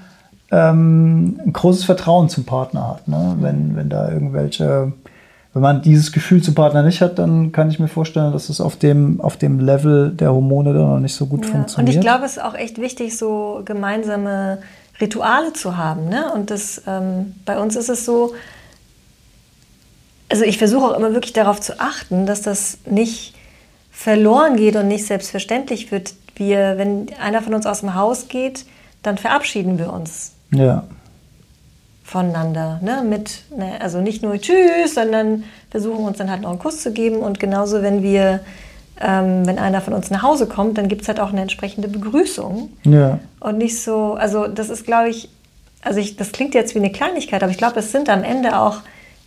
ähm, 0.51 1.39
ein 1.45 1.53
großes 1.53 1.85
Vertrauen 1.85 2.29
zum 2.29 2.43
Partner 2.43 2.89
hat. 2.89 3.07
Ne? 3.07 3.37
Wenn, 3.39 3.75
wenn 3.75 3.89
da 3.89 4.11
irgendwelche 4.11 4.93
wenn 5.53 5.63
man 5.63 5.81
dieses 5.81 6.11
Gefühl 6.11 6.43
zum 6.43 6.53
Partner 6.53 6.83
nicht 6.83 7.01
hat, 7.01 7.17
dann 7.17 7.51
kann 7.51 7.71
ich 7.71 7.79
mir 7.79 7.87
vorstellen, 7.87 8.31
dass 8.31 8.49
es 8.49 8.61
auf 8.61 8.75
dem, 8.75 9.19
auf 9.19 9.35
dem 9.35 9.59
Level 9.59 10.11
der 10.11 10.31
Hormone 10.31 10.73
dann 10.73 10.87
noch 10.87 10.99
nicht 10.99 11.15
so 11.15 11.25
gut 11.25 11.43
ja. 11.43 11.51
funktioniert. 11.51 11.95
Und 11.95 11.99
ich 11.99 12.01
glaube, 12.01 12.25
es 12.25 12.37
ist 12.37 12.43
auch 12.43 12.53
echt 12.53 12.79
wichtig, 12.79 13.17
so 13.17 13.61
gemeinsame 13.65 14.59
Rituale 15.01 15.53
zu 15.53 15.75
haben. 15.75 16.07
Ne? 16.07 16.31
Und 16.33 16.51
das, 16.51 16.83
ähm, 16.85 17.33
bei 17.45 17.59
uns 17.59 17.75
ist 17.75 17.89
es 17.89 18.05
so, 18.05 18.33
also 20.29 20.43
ich 20.43 20.57
versuche 20.57 20.85
auch 20.85 20.97
immer 20.97 21.13
wirklich 21.13 21.33
darauf 21.33 21.59
zu 21.59 21.79
achten, 21.79 22.25
dass 22.25 22.41
das 22.41 22.77
nicht 22.85 23.33
verloren 23.91 24.55
geht 24.55 24.75
und 24.75 24.87
nicht 24.87 25.05
selbstverständlich 25.05 25.91
wird. 25.91 26.13
Wir, 26.35 26.77
wenn 26.77 27.07
einer 27.19 27.41
von 27.41 27.53
uns 27.53 27.65
aus 27.65 27.81
dem 27.81 27.95
Haus 27.95 28.29
geht, 28.29 28.65
dann 29.03 29.17
verabschieden 29.17 29.77
wir 29.77 29.91
uns. 29.91 30.33
Ja 30.51 30.85
voneinander. 32.09 32.79
Ne? 32.81 33.03
Mit, 33.07 33.43
ne? 33.55 33.79
Also 33.79 34.01
nicht 34.01 34.23
nur 34.23 34.39
Tschüss, 34.39 34.95
sondern 34.95 35.43
versuchen 35.69 36.05
uns 36.05 36.17
dann 36.17 36.29
halt 36.29 36.41
noch 36.41 36.49
einen 36.49 36.59
Kuss 36.59 36.81
zu 36.81 36.91
geben. 36.91 37.17
Und 37.17 37.39
genauso, 37.39 37.81
wenn 37.81 38.01
wir, 38.01 38.41
ähm, 38.99 39.45
wenn 39.45 39.59
einer 39.59 39.79
von 39.79 39.93
uns 39.93 40.09
nach 40.09 40.23
Hause 40.23 40.47
kommt, 40.47 40.77
dann 40.77 40.87
gibt 40.87 41.03
es 41.03 41.07
halt 41.07 41.19
auch 41.19 41.29
eine 41.29 41.41
entsprechende 41.41 41.87
Begrüßung. 41.87 42.69
Ja. 42.83 43.19
Und 43.39 43.59
nicht 43.59 43.81
so, 43.81 44.13
also 44.13 44.47
das 44.47 44.69
ist, 44.69 44.85
glaube 44.85 45.09
ich, 45.09 45.29
also 45.81 45.99
ich, 45.99 46.17
das 46.17 46.31
klingt 46.31 46.55
jetzt 46.55 46.73
wie 46.73 46.79
eine 46.79 46.91
Kleinigkeit, 46.91 47.43
aber 47.43 47.51
ich 47.51 47.57
glaube, 47.57 47.79
es 47.79 47.91
sind 47.91 48.09
am 48.09 48.23
Ende 48.23 48.59
auch 48.59 48.79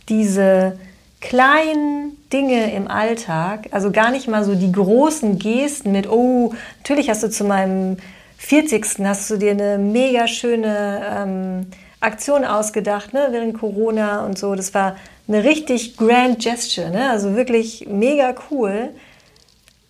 diese 0.09 0.77
kleinen 1.23 2.17
Dinge 2.33 2.73
im 2.73 2.89
Alltag, 2.89 3.69
also 3.71 3.91
gar 3.91 4.11
nicht 4.11 4.27
mal 4.27 4.43
so 4.43 4.55
die 4.55 4.71
großen 4.71 5.39
Gesten 5.39 5.93
mit, 5.93 6.09
oh, 6.09 6.53
natürlich 6.79 7.09
hast 7.09 7.23
du 7.23 7.29
zu 7.29 7.45
meinem 7.45 7.97
40. 8.37 9.05
hast 9.05 9.29
du 9.29 9.37
dir 9.37 9.51
eine 9.51 9.77
mega 9.77 10.27
schöne 10.27 11.01
ähm, 11.09 11.67
Aktion 12.01 12.43
ausgedacht, 12.43 13.13
ne, 13.13 13.29
während 13.31 13.57
Corona 13.57 14.25
und 14.25 14.37
so. 14.37 14.53
Das 14.53 14.73
war 14.73 14.97
eine 15.29 15.45
richtig 15.45 15.95
grand 15.95 16.43
Gesture, 16.43 16.89
ne? 16.89 17.09
also 17.09 17.35
wirklich 17.35 17.87
mega 17.89 18.35
cool. 18.51 18.89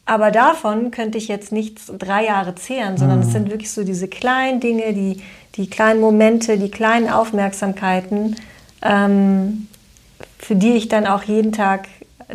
Aber 0.05 0.29
davon 0.29 0.91
könnte 0.91 1.17
ich 1.17 1.27
jetzt 1.27 1.51
nicht 1.51 1.79
drei 1.97 2.25
Jahre 2.25 2.53
zehren, 2.53 2.97
sondern 2.97 3.19
mhm. 3.19 3.25
es 3.25 3.31
sind 3.31 3.49
wirklich 3.49 3.71
so 3.71 3.83
diese 3.83 4.07
kleinen 4.07 4.59
Dinge, 4.59 4.93
die, 4.93 5.23
die 5.55 5.67
kleinen 5.67 5.99
Momente, 5.99 6.59
die 6.59 6.69
kleinen 6.69 7.09
Aufmerksamkeiten, 7.09 8.35
ähm, 8.83 9.67
für 10.43 10.55
die 10.55 10.73
ich 10.73 10.87
dann 10.87 11.07
auch 11.07 11.23
jeden 11.23 11.51
Tag 11.51 11.87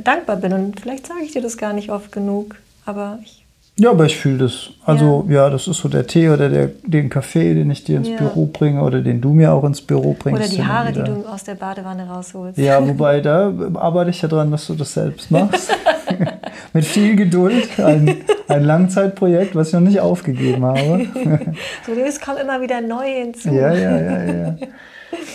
dankbar 0.03 0.37
bin. 0.37 0.53
Und 0.53 0.81
vielleicht 0.81 1.07
sage 1.07 1.21
ich 1.25 1.33
dir 1.33 1.43
das 1.43 1.57
gar 1.57 1.73
nicht 1.73 1.91
oft 1.91 2.13
genug, 2.13 2.57
aber 2.85 3.19
ich 3.23 3.45
ja, 3.81 3.91
aber 3.91 4.07
ich 4.07 4.17
fühle 4.17 4.39
das. 4.39 4.71
Also 4.85 5.25
ja. 5.29 5.35
ja. 5.35 5.51
das 5.51 5.69
ist 5.69 5.79
so 5.79 5.89
der 5.89 6.05
Tee 6.05 6.29
oder 6.31 6.49
der, 6.49 6.71
den 6.83 7.09
Kaffee, 7.09 7.55
den 7.55 7.71
ich 7.71 7.85
dir 7.85 7.99
ins 7.99 8.09
ja. 8.09 8.17
Büro 8.17 8.47
bringe 8.47 8.83
oder 8.83 9.01
den 9.03 9.21
du 9.21 9.33
mir 9.33 9.53
auch 9.53 9.63
ins 9.63 9.81
Büro 9.81 10.17
bringst. 10.19 10.41
Oder 10.41 10.51
die 10.51 10.65
Haare, 10.65 10.93
die 10.93 11.05
du 11.05 11.25
aus 11.25 11.45
der 11.45 11.55
Badewanne 11.55 12.09
rausholst. 12.09 12.59
Ja, 12.59 12.85
wobei 12.89 13.21
da 13.21 13.53
arbeite 13.75 14.11
ich 14.11 14.21
ja 14.21 14.27
dran, 14.27 14.51
dass 14.51 14.67
du 14.67 14.75
das 14.75 14.93
selbst 14.95 15.31
machst. 15.31 15.71
Mit 16.73 16.87
viel 16.87 17.15
Geduld. 17.15 17.69
Ein, 17.79 18.17
ein 18.49 18.65
Langzeitprojekt, 18.65 19.55
was 19.55 19.69
ich 19.69 19.75
noch 19.75 19.81
nicht 19.81 20.01
aufgegeben 20.01 20.65
habe. 20.65 21.07
so, 21.87 21.93
es 21.93 22.21
kommen 22.21 22.39
immer 22.39 22.61
wieder 22.61 22.81
neue 22.81 23.21
hinzu. 23.21 23.51
Ja, 23.51 23.73
ja, 23.73 24.01
ja, 24.01 24.25
ja. 24.25 24.57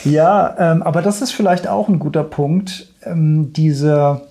Ja, 0.03 0.55
ähm, 0.57 0.83
aber 0.83 1.01
das 1.01 1.21
ist 1.21 1.31
vielleicht 1.31 1.67
auch 1.67 1.88
ein 1.88 1.99
guter 1.99 2.23
Punkt. 2.23 2.88
Ähm, 3.05 3.53
diese 3.53 4.21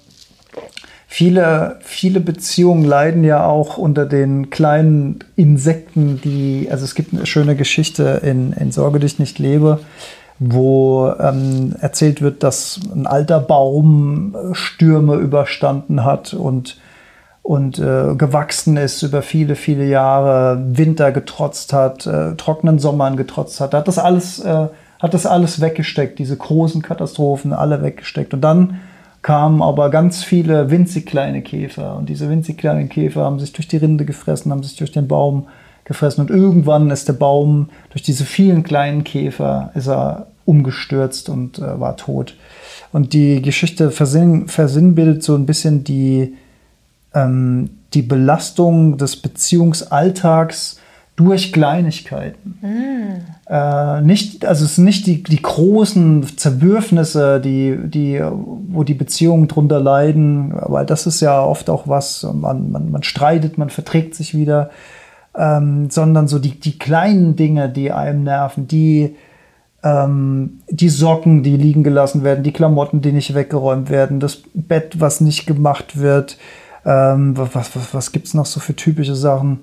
Viele, 1.15 1.77
viele 1.83 2.21
Beziehungen 2.21 2.87
leiden 2.87 3.23
ja 3.23 3.45
auch 3.45 3.77
unter 3.77 4.07
den 4.07 4.49
kleinen 4.49 5.19
Insekten, 5.37 6.23
die, 6.23 6.69
also 6.71 6.87
es 6.87 6.95
gibt 6.95 7.13
eine 7.13 7.27
schöne 7.27 7.55
Geschichte 7.55 8.23
in, 8.25 8.55
in 8.55 8.73
Sorge 8.73 8.99
dich 8.99 9.19
nicht 9.19 9.39
lebe, 9.39 9.81
wo 10.39 11.13
ähm, 11.21 11.77
erzählt 11.79 12.23
wird, 12.23 12.43
dass 12.43 12.81
ein 12.95 13.07
alter 13.07 13.41
Baum 13.41 14.35
Stürme 14.53 15.17
überstanden 15.17 16.03
hat 16.03 16.33
und, 16.33 16.79
und 17.43 17.79
äh, 17.79 18.15
gewachsen 18.15 18.79
ist 18.79 19.03
über 19.03 19.21
viele, 19.21 19.55
viele 19.55 19.85
Jahre, 19.85 20.63
Winter 20.67 21.13
getrotzt 21.13 21.75
hat, 21.75 22.07
äh, 22.07 22.37
trockenen 22.37 22.79
Sommern 22.79 23.19
getrotzt 23.19 23.61
hat. 23.61 23.75
Hat 23.75 23.87
das 23.87 23.99
alles, 23.99 24.39
äh, 24.39 24.69
hat 25.03 25.15
das 25.15 25.27
alles 25.27 25.61
weggesteckt, 25.61 26.21
diese 26.21 26.37
großen 26.37 26.81
Katastrophen 26.81 27.53
alle 27.53 27.83
weggesteckt. 27.83 28.33
Und 28.33 28.41
dann 28.41 28.81
kamen 29.21 29.61
aber 29.61 29.91
ganz 29.91 30.23
viele 30.23 30.71
winzig 30.71 31.07
kleine 31.07 31.43
Käfer. 31.43 31.97
Und 31.97 32.09
diese 32.09 32.31
winzig 32.31 32.57
kleinen 32.57 32.89
Käfer 32.89 33.25
haben 33.25 33.41
sich 33.41 33.53
durch 33.53 33.67
die 33.67 33.79
Rinde 33.79 34.05
gefressen, 34.05 34.53
haben 34.53 34.63
sich 34.63 34.77
durch 34.77 34.93
den 34.93 35.09
Baum 35.09 35.49
gefressen. 35.85 36.21
Und 36.21 36.31
irgendwann 36.31 36.91
ist 36.91 37.09
der 37.09 37.15
Baum 37.15 37.71
durch 37.91 38.03
diese 38.03 38.25
vielen 38.25 38.63
kleinen 38.63 39.03
Käfer 39.03 39.73
ist 39.75 39.89
er 39.89 40.29
umgestürzt 40.45 41.29
und 41.29 41.59
äh, 41.59 41.81
war 41.81 41.97
tot. 41.97 42.37
Und 42.93 43.13
die 43.13 43.43
Geschichte 43.43 43.91
versinn, 43.91 44.47
versinnbildet 44.47 45.25
so 45.25 45.35
ein 45.35 45.47
bisschen 45.47 45.83
die, 45.83 46.35
ähm, 47.13 47.71
die 47.95 48.03
Belastung 48.03 48.99
des 48.99 49.17
Beziehungsalltags 49.17 50.79
durch 51.17 51.53
Kleinigkeiten. 51.53 52.59
Mm. 52.63 53.53
Äh, 53.53 54.01
nicht, 54.01 54.47
also 54.47 54.65
es 54.65 54.77
sind 54.77 54.85
nicht 54.85 55.07
die, 55.07 55.23
die 55.23 55.43
großen 55.43 56.27
Zerwürfnisse, 56.37 57.41
die, 57.41 57.79
die, 57.85 58.21
wo 58.23 58.83
die 58.83 58.95
Beziehungen 58.95 59.47
drunter 59.47 59.81
leiden, 59.81 60.55
weil 60.55 60.87
das 60.87 61.07
ist 61.07 61.21
ja 61.21 61.43
oft 61.43 61.69
auch 61.69 61.87
was, 61.87 62.27
man, 62.33 62.71
man, 62.71 62.91
man 62.91 63.03
streitet, 63.03 63.59
man 63.59 63.69
verträgt 63.69 64.15
sich 64.15 64.35
wieder, 64.35 64.71
ähm, 65.37 65.91
sondern 65.91 66.29
so 66.29 66.39
die, 66.39 66.59
die 66.59 66.79
kleinen 66.79 67.37
Dinge, 67.37 67.69
die 67.69 67.93
einem 67.93 68.23
nerven, 68.25 68.67
die, 68.67 69.17
ähm, 69.83 70.61
die 70.71 70.89
Socken, 70.89 71.43
die 71.43 71.57
liegen 71.57 71.85
gelassen 71.85 72.25
werden, 72.25 72.43
die 72.45 72.53
Klamotten, 72.53 73.03
die 73.03 73.13
nicht 73.13 73.35
weggeräumt 73.35 73.91
werden, 73.91 74.19
das 74.19 74.43
Bett, 74.55 74.99
was 74.99 75.21
nicht 75.21 75.47
gemacht 75.47 75.99
wird, 75.99 76.39
ähm, 76.87 77.37
was, 77.37 77.77
was, 77.77 77.93
was 77.93 78.13
gibt 78.13 78.29
es 78.29 78.35
noch 78.35 78.47
so 78.47 78.61
für 78.61 78.75
typische 78.75 79.15
Sachen? 79.15 79.61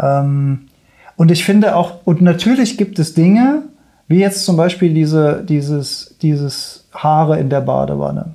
Ähm, 0.00 0.68
und 1.16 1.30
ich 1.30 1.44
finde 1.44 1.76
auch, 1.76 2.00
und 2.04 2.20
natürlich 2.20 2.76
gibt 2.76 2.98
es 2.98 3.14
Dinge, 3.14 3.62
wie 4.08 4.18
jetzt 4.18 4.44
zum 4.44 4.56
Beispiel 4.56 4.92
diese, 4.92 5.44
dieses, 5.44 6.16
dieses 6.20 6.84
Haare 6.92 7.38
in 7.38 7.48
der 7.48 7.60
Badewanne. 7.60 8.34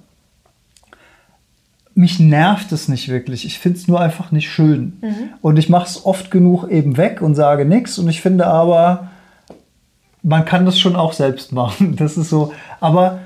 Mich 1.94 2.20
nervt 2.20 2.72
es 2.72 2.88
nicht 2.88 3.10
wirklich. 3.10 3.46
Ich 3.46 3.60
finde 3.60 3.80
es 3.80 3.88
nur 3.88 4.00
einfach 4.00 4.32
nicht 4.32 4.50
schön. 4.50 4.98
Mhm. 5.02 5.30
Und 5.42 5.58
ich 5.58 5.70
mache 5.70 5.88
es 5.88 6.06
oft 6.06 6.30
genug 6.30 6.70
eben 6.70 6.98
weg 6.98 7.22
und 7.22 7.36
sage 7.36 7.66
nichts. 7.66 7.98
Und 7.98 8.08
ich 8.08 8.22
finde 8.22 8.46
aber, 8.48 9.10
man 10.22 10.46
kann 10.46 10.66
das 10.66 10.80
schon 10.80 10.96
auch 10.96 11.14
selbst 11.14 11.52
machen. 11.52 11.96
Das 11.98 12.18
ist 12.18 12.30
so. 12.30 12.54
Aber 12.80 13.20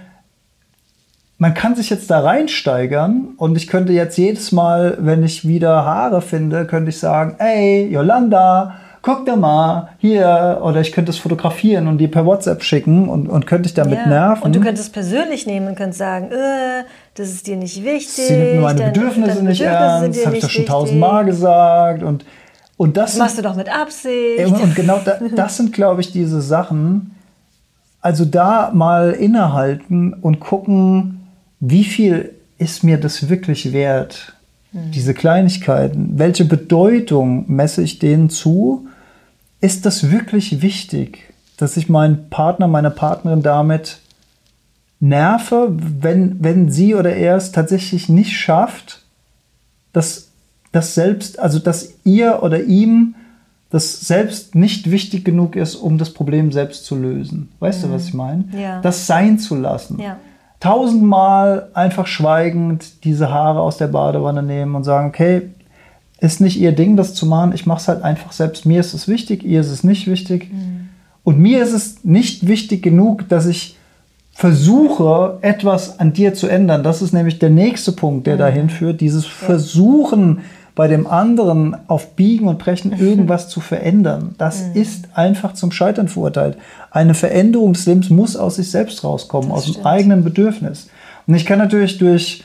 man 1.37 1.53
kann 1.53 1.75
sich 1.75 1.89
jetzt 1.89 2.11
da 2.11 2.19
reinsteigern 2.19 3.29
und 3.37 3.57
ich 3.57 3.67
könnte 3.67 3.93
jetzt 3.93 4.17
jedes 4.17 4.51
Mal, 4.51 4.97
wenn 4.99 5.23
ich 5.23 5.47
wieder 5.47 5.85
Haare 5.85 6.21
finde, 6.21 6.65
könnte 6.65 6.91
ich 6.91 6.99
sagen, 6.99 7.35
ey, 7.39 7.87
Yolanda, 7.91 8.75
guck 9.01 9.25
da 9.25 9.35
mal, 9.35 9.89
hier, 9.97 10.61
oder 10.63 10.81
ich 10.81 10.91
könnte 10.91 11.11
es 11.11 11.17
fotografieren 11.17 11.87
und 11.87 11.97
dir 11.97 12.09
per 12.09 12.25
WhatsApp 12.25 12.63
schicken 12.63 13.09
und, 13.09 13.27
und 13.27 13.47
könnte 13.47 13.67
ich 13.67 13.73
damit 13.73 13.99
ja. 13.99 14.07
nerven. 14.07 14.43
Und 14.43 14.55
du 14.55 14.59
könntest 14.59 14.87
es 14.87 14.91
persönlich 14.91 15.47
nehmen 15.47 15.69
und 15.69 15.75
könntest 15.75 15.99
sagen, 15.99 16.31
äh, 16.31 16.83
das 17.15 17.29
ist 17.29 17.47
dir 17.47 17.57
nicht 17.57 17.83
wichtig. 17.83 18.25
Sie 18.27 18.33
nimmt 18.33 18.61
meine 18.61 18.83
Bedürfnisse 18.91 19.35
deine 19.37 19.49
nicht 19.49 19.61
ernst, 19.61 20.19
das 20.19 20.25
habe 20.25 20.35
ich 20.35 20.43
doch 20.43 20.49
schon 20.49 20.65
tausendmal 20.65 21.25
gesagt. 21.25 22.03
Und, 22.03 22.25
und 22.77 22.97
das, 22.97 23.11
das 23.11 23.19
machst 23.19 23.37
du 23.37 23.41
doch 23.41 23.55
mit 23.55 23.69
Absicht. 23.69 24.45
Und 24.45 24.75
genau 24.75 24.99
da, 25.03 25.19
das 25.35 25.57
sind, 25.57 25.73
glaube 25.73 26.01
ich, 26.01 26.11
diese 26.11 26.41
Sachen. 26.41 27.15
Also 28.01 28.25
da 28.25 28.71
mal 28.73 29.11
innehalten 29.11 30.13
und 30.13 30.39
gucken, 30.39 31.27
wie 31.59 31.83
viel 31.83 32.33
ist 32.57 32.83
mir 32.83 32.97
das 32.97 33.29
wirklich 33.29 33.73
wert? 33.73 34.33
Mhm. 34.71 34.91
Diese 34.91 35.13
Kleinigkeiten, 35.13 36.13
welche 36.17 36.45
Bedeutung 36.45 37.45
messe 37.47 37.83
ich 37.83 37.99
denen 37.99 38.29
zu? 38.29 38.87
Ist 39.62 39.86
das 39.86 40.12
wirklich 40.12 40.62
wichtig, 40.62 41.34
dass 41.58 41.78
ich 41.78 41.88
meinen 41.88 42.30
Partner, 42.30 42.67
meine 42.67 42.91
Partnerin 42.91 43.43
damit 43.43 44.00
nerve, 45.00 45.69
wenn, 45.71 46.43
wenn 46.43 46.71
sie 46.71 46.95
oder 46.95 47.15
er 47.15 47.36
es 47.36 47.52
tatsächlich 47.52 48.10
nicht 48.10 48.38
schafft, 48.38 49.04
dass 49.93 50.30
das 50.71 50.95
selbst, 50.95 51.39
also 51.39 51.60
dass 51.60 51.93
ihr 52.04 52.41
oder 52.43 52.63
ihm 52.63 53.15
das 53.71 54.02
selbst 54.02 54.54
nicht 54.54 54.91
wichtig 54.91 55.24
genug 55.24 55.56
ist, 55.56 55.76
um 55.76 55.97
das 55.97 56.13
Problem 56.13 56.52
selbst 56.52 56.86
zu 56.86 56.95
lösen. 56.95 57.50
Weißt 57.60 57.84
mhm. 57.84 57.88
du, 57.88 57.93
was 57.93 58.06
ich 58.06 58.13
meine? 58.13 58.45
Ja. 58.58 58.82
Das 58.82 59.08
sein 59.08 59.39
zu 59.39 59.56
lassen. 59.56 60.00
Ja. 60.00 60.17
Tausendmal 60.60 61.69
einfach 61.74 62.06
schweigend 62.06 63.04
diese 63.06 63.30
Haare 63.32 63.62
aus 63.62 63.78
der 63.78 63.88
Badewanne 63.88 64.43
nehmen 64.43 64.76
und 64.76 64.84
sagen, 64.84 65.10
okay, 65.10 65.50
ist 66.21 66.39
nicht 66.39 66.57
ihr 66.60 66.71
Ding, 66.71 66.95
das 66.95 67.13
zu 67.13 67.25
machen. 67.25 67.51
Ich 67.53 67.65
mache 67.65 67.81
es 67.81 67.88
halt 67.88 68.03
einfach 68.03 68.31
selbst. 68.31 68.65
Mir 68.65 68.79
ist 68.79 68.93
es 68.93 69.07
wichtig, 69.07 69.43
ihr 69.43 69.60
ist 69.60 69.71
es 69.71 69.84
nicht 69.84 70.07
wichtig. 70.07 70.53
Mhm. 70.53 70.89
Und 71.23 71.39
mir 71.39 71.62
ist 71.62 71.73
es 71.73 72.03
nicht 72.03 72.47
wichtig 72.47 72.81
genug, 72.81 73.27
dass 73.27 73.47
ich 73.47 73.75
versuche, 74.31 75.39
etwas 75.41 75.99
an 75.99 76.13
dir 76.13 76.34
zu 76.34 76.47
ändern. 76.47 76.84
Das 76.84 77.01
ist 77.01 77.12
nämlich 77.12 77.39
der 77.39 77.49
nächste 77.49 77.91
Punkt, 77.91 78.27
der 78.27 78.36
mhm. 78.36 78.39
dahin 78.39 78.69
führt. 78.69 79.01
Dieses 79.01 79.25
ja. 79.25 79.31
Versuchen, 79.31 80.39
bei 80.75 80.88
dem 80.88 81.05
anderen 81.07 81.75
auf 81.88 82.15
Biegen 82.15 82.47
und 82.47 82.60
Brechen 82.60 82.93
irgendwas 82.93 83.49
zu 83.49 83.60
verändern. 83.60 84.36
Das 84.38 84.63
mhm. 84.63 84.81
ist 84.81 85.10
einfach 85.15 85.53
zum 85.53 85.71
Scheitern 85.71 86.07
verurteilt. 86.07 86.57
Eine 86.91 87.13
Veränderung 87.13 87.73
des 87.73 87.86
Lebens 87.88 88.10
muss 88.10 88.36
aus 88.36 88.55
sich 88.55 88.71
selbst 88.71 89.03
rauskommen, 89.03 89.49
das 89.49 89.57
aus 89.57 89.63
stimmt. 89.63 89.79
dem 89.79 89.86
eigenen 89.88 90.23
Bedürfnis. 90.23 90.88
Und 91.27 91.34
ich 91.34 91.45
kann 91.45 91.60
natürlich 91.60 91.97
durch, 91.97 92.43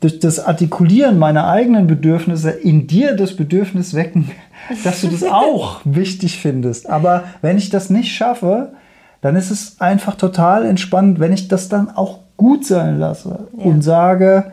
durch 0.00 0.18
das 0.18 0.38
Artikulieren 0.38 1.18
meiner 1.18 1.48
eigenen 1.48 1.86
Bedürfnisse 1.86 2.50
in 2.50 2.86
dir 2.86 3.14
das 3.16 3.34
Bedürfnis 3.34 3.94
wecken, 3.94 4.30
dass 4.84 5.00
du 5.00 5.08
das 5.08 5.22
auch 5.22 5.80
wichtig 5.84 6.38
findest. 6.38 6.88
Aber 6.88 7.24
wenn 7.42 7.56
ich 7.56 7.70
das 7.70 7.90
nicht 7.90 8.14
schaffe, 8.14 8.72
dann 9.20 9.36
ist 9.36 9.50
es 9.50 9.80
einfach 9.80 10.14
total 10.14 10.66
entspannend, 10.66 11.18
wenn 11.18 11.32
ich 11.32 11.48
das 11.48 11.68
dann 11.68 11.90
auch 11.90 12.20
gut 12.36 12.66
sein 12.66 12.98
lasse 12.98 13.48
ja. 13.56 13.64
und 13.64 13.82
sage, 13.82 14.52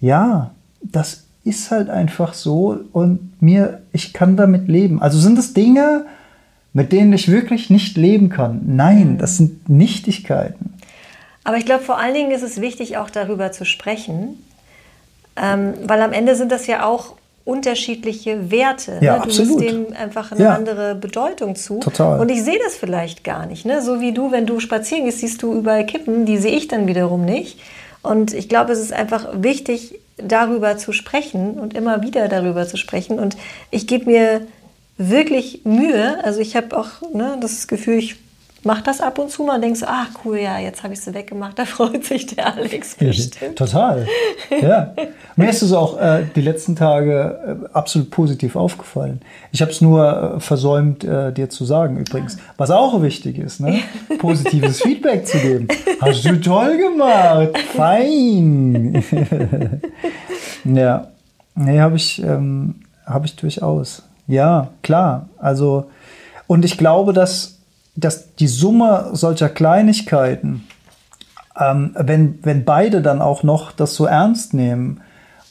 ja, 0.00 0.50
das 0.82 1.24
ist 1.44 1.70
halt 1.70 1.90
einfach 1.90 2.34
so 2.34 2.78
und 2.92 3.40
mir, 3.40 3.82
ich 3.92 4.12
kann 4.12 4.36
damit 4.36 4.68
leben. 4.68 5.00
Also 5.00 5.18
sind 5.18 5.38
es 5.38 5.54
Dinge, 5.54 6.06
mit 6.72 6.90
denen 6.90 7.12
ich 7.12 7.30
wirklich 7.30 7.70
nicht 7.70 7.96
leben 7.96 8.30
kann? 8.30 8.62
Nein, 8.66 9.12
mhm. 9.12 9.18
das 9.18 9.36
sind 9.36 9.68
Nichtigkeiten. 9.68 10.74
Aber 11.44 11.58
ich 11.58 11.66
glaube, 11.66 11.84
vor 11.84 11.98
allen 11.98 12.14
Dingen 12.14 12.30
ist 12.30 12.42
es 12.42 12.60
wichtig, 12.60 12.96
auch 12.96 13.10
darüber 13.10 13.52
zu 13.52 13.64
sprechen, 13.64 14.38
ähm, 15.36 15.74
weil 15.86 16.00
am 16.02 16.12
Ende 16.12 16.36
sind 16.36 16.52
das 16.52 16.66
ja 16.66 16.86
auch 16.86 17.14
unterschiedliche 17.44 18.50
Werte. 18.50 18.98
Ja, 19.00 19.14
ne? 19.14 19.18
Du 19.18 19.24
absolut. 19.24 19.60
misst 19.60 19.72
dem 19.72 19.96
einfach 19.96 20.32
eine 20.32 20.44
ja. 20.44 20.54
andere 20.54 20.94
Bedeutung 20.94 21.56
zu. 21.56 21.78
Total. 21.78 22.18
Und 22.18 22.30
ich 22.30 22.42
sehe 22.42 22.58
das 22.64 22.74
vielleicht 22.74 23.22
gar 23.22 23.46
nicht. 23.46 23.66
Ne? 23.66 23.82
So 23.82 24.00
wie 24.00 24.12
du, 24.12 24.32
wenn 24.32 24.46
du 24.46 24.60
spazieren 24.60 25.04
gehst, 25.04 25.18
siehst 25.18 25.42
du 25.42 25.54
überall 25.54 25.84
Kippen, 25.84 26.24
die 26.24 26.38
sehe 26.38 26.56
ich 26.56 26.68
dann 26.68 26.86
wiederum 26.86 27.24
nicht. 27.24 27.58
Und 28.02 28.32
ich 28.32 28.48
glaube, 28.48 28.72
es 28.72 28.80
ist 28.80 28.92
einfach 28.92 29.28
wichtig, 29.34 29.98
darüber 30.16 30.76
zu 30.78 30.92
sprechen 30.92 31.58
und 31.58 31.74
immer 31.74 32.02
wieder 32.02 32.28
darüber 32.28 32.66
zu 32.66 32.76
sprechen. 32.76 33.18
Und 33.18 33.36
ich 33.70 33.86
gebe 33.86 34.06
mir 34.06 34.46
wirklich 34.96 35.64
Mühe. 35.64 36.24
Also 36.24 36.40
ich 36.40 36.56
habe 36.56 36.76
auch 36.76 36.88
ne, 37.12 37.36
das 37.40 37.66
Gefühl, 37.66 37.98
ich 37.98 38.16
mache 38.64 38.82
das 38.82 39.00
ab 39.00 39.18
und 39.18 39.30
zu 39.30 39.42
mal 39.42 39.56
und 39.56 39.62
denke 39.62 39.78
so, 39.78 39.86
ach 39.88 40.08
cool, 40.24 40.38
ja, 40.38 40.58
jetzt 40.58 40.82
habe 40.82 40.94
ich 40.94 41.00
sie 41.00 41.14
weggemacht, 41.14 41.58
da 41.58 41.64
freut 41.64 42.04
sich 42.04 42.26
der 42.26 42.54
Alex 42.54 42.94
bestimmt. 42.94 43.56
Total, 43.56 44.06
ja. 44.60 44.94
Mir 45.36 45.50
ist 45.50 45.62
es 45.62 45.72
auch 45.72 45.98
äh, 45.98 46.24
die 46.34 46.40
letzten 46.40 46.76
Tage 46.76 47.58
äh, 47.64 47.68
absolut 47.72 48.10
positiv 48.10 48.56
aufgefallen. 48.56 49.20
Ich 49.52 49.60
habe 49.62 49.70
es 49.70 49.80
nur 49.80 50.36
äh, 50.36 50.40
versäumt, 50.40 51.04
äh, 51.04 51.32
dir 51.32 51.50
zu 51.50 51.64
sagen 51.64 51.98
übrigens, 51.98 52.38
was 52.56 52.70
auch 52.70 53.02
wichtig 53.02 53.38
ist, 53.38 53.60
ne? 53.60 53.80
positives 54.18 54.82
Feedback 54.82 55.26
zu 55.26 55.38
geben. 55.38 55.68
Hast 56.00 56.24
du 56.24 56.40
toll 56.40 56.76
gemacht, 56.78 57.58
fein. 57.74 59.02
ja, 60.64 61.08
nee, 61.54 61.80
habe 61.80 61.96
ich, 61.96 62.22
ähm, 62.22 62.76
hab 63.06 63.24
ich 63.24 63.36
durchaus. 63.36 64.02
Ja, 64.26 64.68
klar. 64.82 65.28
Also, 65.38 65.86
und 66.46 66.64
ich 66.64 66.78
glaube, 66.78 67.12
dass 67.12 67.53
dass 67.96 68.34
die 68.34 68.48
Summe 68.48 69.10
solcher 69.12 69.48
Kleinigkeiten, 69.48 70.64
ähm, 71.58 71.94
wenn, 71.98 72.38
wenn 72.42 72.64
beide 72.64 73.02
dann 73.02 73.22
auch 73.22 73.42
noch 73.42 73.72
das 73.72 73.94
so 73.94 74.06
ernst 74.06 74.54
nehmen 74.54 75.00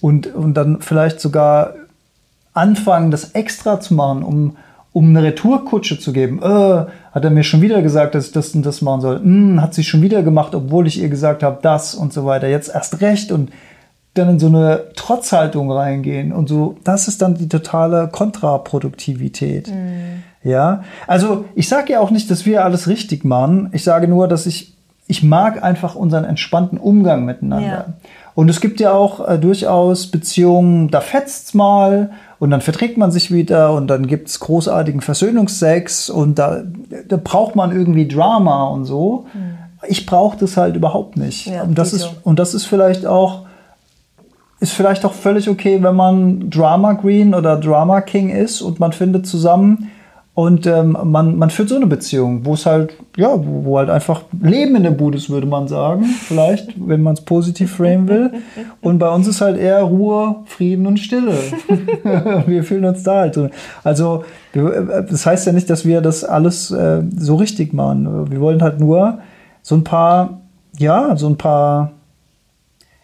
und, 0.02 0.28
und 0.28 0.54
dann 0.56 0.82
vielleicht 0.82 1.20
sogar 1.20 1.76
anfangen, 2.54 3.12
das 3.12 3.32
extra 3.32 3.80
zu 3.80 3.94
machen, 3.94 4.24
um, 4.24 4.58
um 4.92 5.10
eine 5.10 5.24
Retourkutsche 5.24 6.00
zu 6.00 6.14
geben. 6.14 6.42
Äh, 6.42 6.86
hat 7.14 7.24
er 7.24 7.30
mir 7.30 7.44
schon 7.44 7.62
wieder 7.62 7.82
gesagt, 7.82 8.16
dass 8.16 8.28
ich 8.28 8.32
das 8.32 8.54
und 8.54 8.66
das 8.66 8.82
machen 8.82 9.02
soll. 9.02 9.20
Hm, 9.20 9.62
hat 9.62 9.74
sie 9.74 9.84
schon 9.84 10.02
wieder 10.02 10.24
gemacht, 10.24 10.54
obwohl 10.56 10.88
ich 10.88 11.02
ihr 11.02 11.10
gesagt 11.10 11.44
habe, 11.44 11.60
das 11.62 11.96
und 11.96 12.12
so 12.12 12.26
weiter. 12.26 12.48
Jetzt 12.48 12.74
erst 12.74 13.02
recht 13.02 13.32
und 13.32 13.52
dann 14.14 14.30
in 14.30 14.40
so 14.40 14.48
eine 14.48 14.94
Trotzhaltung 14.96 15.72
reingehen 15.72 16.32
und 16.32 16.48
so. 16.48 16.78
Das 16.84 17.08
ist 17.08 17.22
dann 17.22 17.36
die 17.36 17.50
totale 17.50 18.10
Kontraproduktivität. 18.12 19.70
Mhm. 19.70 20.24
Ja, 20.44 20.84
also 21.08 21.46
ich 21.56 21.70
sage 21.70 21.94
ja 21.94 22.00
auch 22.00 22.12
nicht, 22.12 22.30
dass 22.30 22.46
wir 22.46 22.66
alles 22.66 22.88
richtig 22.88 23.24
machen. 23.24 23.70
Ich 23.72 23.84
sage 23.84 24.08
nur, 24.08 24.28
dass 24.28 24.46
ich, 24.46 24.74
ich 25.08 25.24
mag 25.24 25.64
einfach 25.64 25.96
unseren 25.96 26.26
entspannten 26.26 26.78
Umgang 26.78 27.26
miteinander. 27.26 27.68
Ja. 27.68 27.86
Und 28.36 28.50
es 28.50 28.60
gibt 28.60 28.80
ja 28.80 28.92
auch 28.92 29.28
äh, 29.28 29.38
durchaus 29.38 30.08
Beziehungen, 30.08 30.90
da 30.90 31.02
fetzt's 31.02 31.54
mal 31.54 32.12
und 32.40 32.50
dann 32.50 32.62
verträgt 32.62 32.98
man 32.98 33.12
sich 33.12 33.32
wieder 33.32 33.74
und 33.74 33.88
dann 33.88 34.08
gibt's 34.08 34.40
großartigen 34.40 35.02
Versöhnungsex 35.02 36.10
und 36.10 36.40
da, 36.40 36.64
da 37.08 37.18
braucht 37.18 37.56
man 37.56 37.72
irgendwie 37.72 38.08
Drama 38.08 38.66
und 38.66 38.86
so. 38.86 39.28
Mhm. 39.34 39.58
Ich 39.88 40.06
brauche 40.06 40.38
das 40.38 40.58
halt 40.58 40.76
überhaupt 40.76 41.16
nicht. 41.16 41.48
Ja, 41.48 41.64
und, 41.64 41.78
das 41.78 41.94
ist, 41.94 42.10
und 42.24 42.40
das 42.40 42.54
ist 42.54 42.66
vielleicht 42.66 43.06
auch 43.06 43.44
ist 44.64 44.72
vielleicht 44.72 45.04
auch 45.04 45.12
völlig 45.12 45.50
okay, 45.50 45.84
wenn 45.84 45.96
man 45.96 46.50
Drama 46.50 46.94
Queen 46.94 47.36
oder 47.36 47.58
Drama 47.58 48.00
King 48.00 48.30
ist 48.30 48.62
und 48.62 48.80
man 48.80 48.94
findet 48.94 49.28
zusammen, 49.28 49.92
und 50.36 50.65
ähm, 50.65 50.98
man, 51.04 51.38
man 51.38 51.52
führt 51.52 51.69
so 51.69 51.76
eine 51.76 51.86
Beziehung, 51.86 52.43
wo 52.43 52.56
es 52.56 52.65
halt, 52.65 52.96
ja, 53.15 53.34
wo, 53.38 53.65
wo 53.65 53.78
halt 53.78 53.91
einfach 53.91 54.24
Leben 54.41 54.76
in 54.76 54.82
der 54.82 54.91
Bude 54.91 55.17
ist, 55.17 55.30
würde 55.30 55.46
man 55.46 55.67
sagen. 55.67 56.06
Vielleicht, 56.06 56.74
wenn 56.76 57.04
man 57.04 57.13
es 57.13 57.22
positiv 57.22 57.76
framen 57.76 58.08
will. 58.08 58.32
Und 58.82 58.98
bei 58.98 59.10
uns 59.10 59.28
ist 59.28 59.41
halt 59.41 59.60
eher 59.60 59.84
Ruhe, 59.84 60.38
Frieden 60.46 60.88
und 60.88 61.00
Stille. 61.00 61.34
wir 62.48 62.63
fühlen 62.63 62.86
uns 62.86 63.04
da 63.04 63.19
halt. 63.19 63.39
Also, 63.84 64.24
das 64.54 65.24
heißt 65.24 65.46
ja 65.46 65.54
nicht, 65.54 65.69
dass 65.69 65.86
wir 65.86 66.02
das 66.02 66.24
alles 66.24 66.72
äh, 66.72 67.04
so 67.15 67.36
richtig 67.36 67.74
machen. 67.74 68.32
Wir 68.32 68.41
wollen 68.41 68.63
halt 68.63 68.80
nur 68.80 69.19
so 69.62 69.76
ein 69.76 69.84
paar, 69.84 70.41
ja, 70.80 71.15
so 71.15 71.28
ein 71.28 71.38
paar 71.38 71.91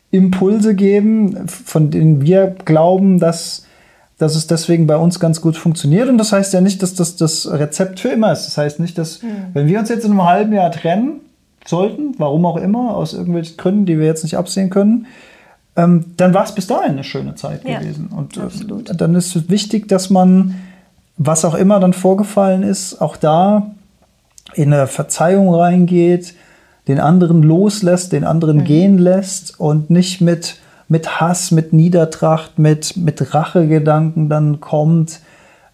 Impulse 0.10 0.74
geben, 0.74 1.48
von 1.48 1.92
denen 1.92 2.22
wir 2.22 2.56
glauben, 2.66 3.20
dass 3.20 3.68
dass 4.20 4.36
es 4.36 4.48
deswegen 4.48 4.86
bei 4.86 4.98
uns 4.98 5.20
ganz 5.20 5.42
gut 5.42 5.58
funktioniert. 5.58 6.10
Und 6.10 6.18
das 6.18 6.34
heißt 6.34 6.54
ja 6.54 6.62
nicht, 6.62 6.84
dass 6.84 6.94
das 6.94 7.16
das 7.16 7.50
Rezept 7.50 8.02
für 8.02 8.10
immer 8.10 8.32
ist. 8.32 8.46
Das 8.46 8.58
heißt 8.58 8.80
nicht, 8.80 8.98
dass, 8.98 9.24
mhm. 9.24 9.28
wenn 9.54 9.68
wir 9.68 9.80
uns 9.80 9.90
jetzt 9.90 10.06
in 10.06 10.12
einem 10.12 10.26
halben 10.26 10.54
Jahr 10.54 10.72
trennen 10.72 11.22
sollten, 11.66 12.16
warum 12.18 12.46
auch 12.46 12.58
immer, 12.58 12.96
aus 12.96 13.14
irgendwelchen 13.14 13.56
Gründen, 13.56 13.86
die 13.86 13.98
wir 13.98 14.06
jetzt 14.06 14.24
nicht 14.24 14.38
absehen 14.38 14.70
können, 14.70 15.08
ähm, 15.78 16.06
dann 16.18 16.34
war 16.34 16.44
es 16.44 16.54
bis 16.54 16.68
dahin 16.68 16.92
eine 16.92 17.06
schöne 17.06 17.36
Zeit 17.36 17.66
ja, 17.66 17.80
gewesen. 17.80 18.08
Und 18.08 18.36
äh, 18.36 18.94
dann 18.94 19.16
ist 19.16 19.36
es 19.38 19.50
wichtig, 19.50 19.88
dass 19.88 20.10
man, 20.10 20.56
was 21.18 21.46
auch 21.46 21.56
immer 21.56 21.80
dann 21.80 21.94
vorgefallen 21.94 22.64
ist, 22.64 23.02
auch 23.02 23.16
da 23.16 23.72
in 24.54 24.74
eine 24.74 24.88
Verzeihung 24.88 25.54
reingeht, 25.54 26.34
den 26.90 27.00
anderen 27.00 27.42
loslässt, 27.42 28.12
den 28.12 28.26
anderen 28.26 28.58
mhm. 28.58 28.64
gehen 28.66 28.98
lässt 28.98 29.58
und 29.60 29.90
nicht 29.90 30.20
mit 30.20 30.58
mit 30.90 31.22
Hass, 31.22 31.52
mit 31.52 31.72
Niedertracht, 31.72 32.60
mit, 32.60 32.98
mit 32.98 33.34
Rachegedanken 33.34 34.28
dann 34.28 34.60
kommt, 34.60 35.22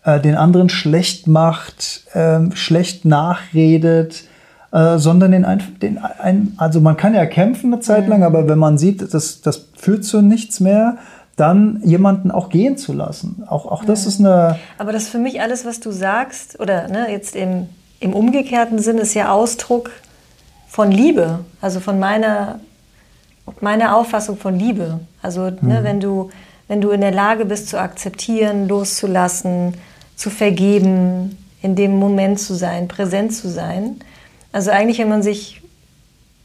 äh, 0.03 0.19
den 0.19 0.35
anderen 0.35 0.69
schlecht 0.69 1.25
macht, 1.25 2.03
äh, 2.13 2.51
schlecht 2.53 3.05
nachredet, 3.05 4.25
äh, 4.71 4.97
sondern 4.97 5.31
den, 5.31 5.45
den 5.81 5.97
ein, 5.97 6.53
also 6.57 6.81
man 6.81 6.97
kann 6.97 7.15
ja 7.15 7.25
kämpfen 7.25 7.73
eine 7.73 7.81
Zeit 7.81 8.07
lang, 8.07 8.19
mhm. 8.19 8.25
aber 8.25 8.47
wenn 8.49 8.59
man 8.59 8.77
sieht, 8.77 9.13
das, 9.13 9.41
das 9.41 9.69
führt 9.75 10.03
zu 10.03 10.21
nichts 10.21 10.59
mehr, 10.59 10.97
dann 11.37 11.81
jemanden 11.83 12.31
auch 12.31 12.49
gehen 12.49 12.77
zu 12.77 12.93
lassen. 12.93 13.43
Auch, 13.47 13.65
auch 13.65 13.83
das 13.83 14.05
ist 14.05 14.19
eine. 14.19 14.57
Aber 14.77 14.91
das 14.91 15.03
ist 15.03 15.09
für 15.09 15.17
mich 15.17 15.41
alles, 15.41 15.65
was 15.65 15.79
du 15.79 15.91
sagst, 15.91 16.59
oder 16.59 16.87
ne, 16.87 17.11
jetzt 17.11 17.35
im, 17.35 17.67
im 17.99 18.13
umgekehrten 18.13 18.79
Sinn, 18.79 18.97
ist 18.97 19.13
ja 19.13 19.31
Ausdruck 19.31 19.91
von 20.67 20.91
Liebe, 20.91 21.39
also 21.61 21.79
von 21.79 21.99
meiner 21.99 22.59
meine 23.61 23.95
Auffassung 23.95 24.37
von 24.37 24.57
Liebe. 24.57 24.99
Also 25.21 25.49
ne, 25.49 25.57
mhm. 25.61 25.67
ne, 25.67 25.83
wenn, 25.83 25.99
du, 25.99 26.29
wenn 26.67 26.81
du 26.81 26.91
in 26.91 27.01
der 27.01 27.11
Lage 27.11 27.45
bist 27.45 27.69
zu 27.69 27.79
akzeptieren, 27.79 28.67
loszulassen, 28.67 29.73
zu 30.15 30.29
vergeben, 30.29 31.37
in 31.61 31.75
dem 31.75 31.97
Moment 31.97 32.39
zu 32.39 32.53
sein, 32.53 32.87
präsent 32.87 33.33
zu 33.33 33.49
sein. 33.49 33.97
Also 34.51 34.71
eigentlich, 34.71 34.99
wenn 34.99 35.09
man 35.09 35.23
sich 35.23 35.61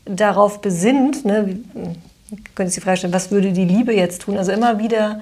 darauf 0.04 0.60
besinnt, 0.60 1.24
ne, 1.24 1.58
könnte 2.54 2.70
sich 2.70 2.80
die 2.80 2.84
Frage 2.84 2.98
stellen, 2.98 3.12
was 3.12 3.30
würde 3.30 3.52
die 3.52 3.64
Liebe 3.64 3.94
jetzt 3.94 4.22
tun? 4.22 4.38
Also 4.38 4.52
immer 4.52 4.78
wieder 4.78 5.20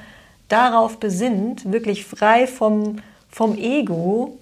darauf 0.48 0.98
besinnt, 0.98 1.70
wirklich 1.70 2.06
frei 2.06 2.46
vom, 2.46 3.00
vom 3.30 3.56
Ego, 3.58 4.38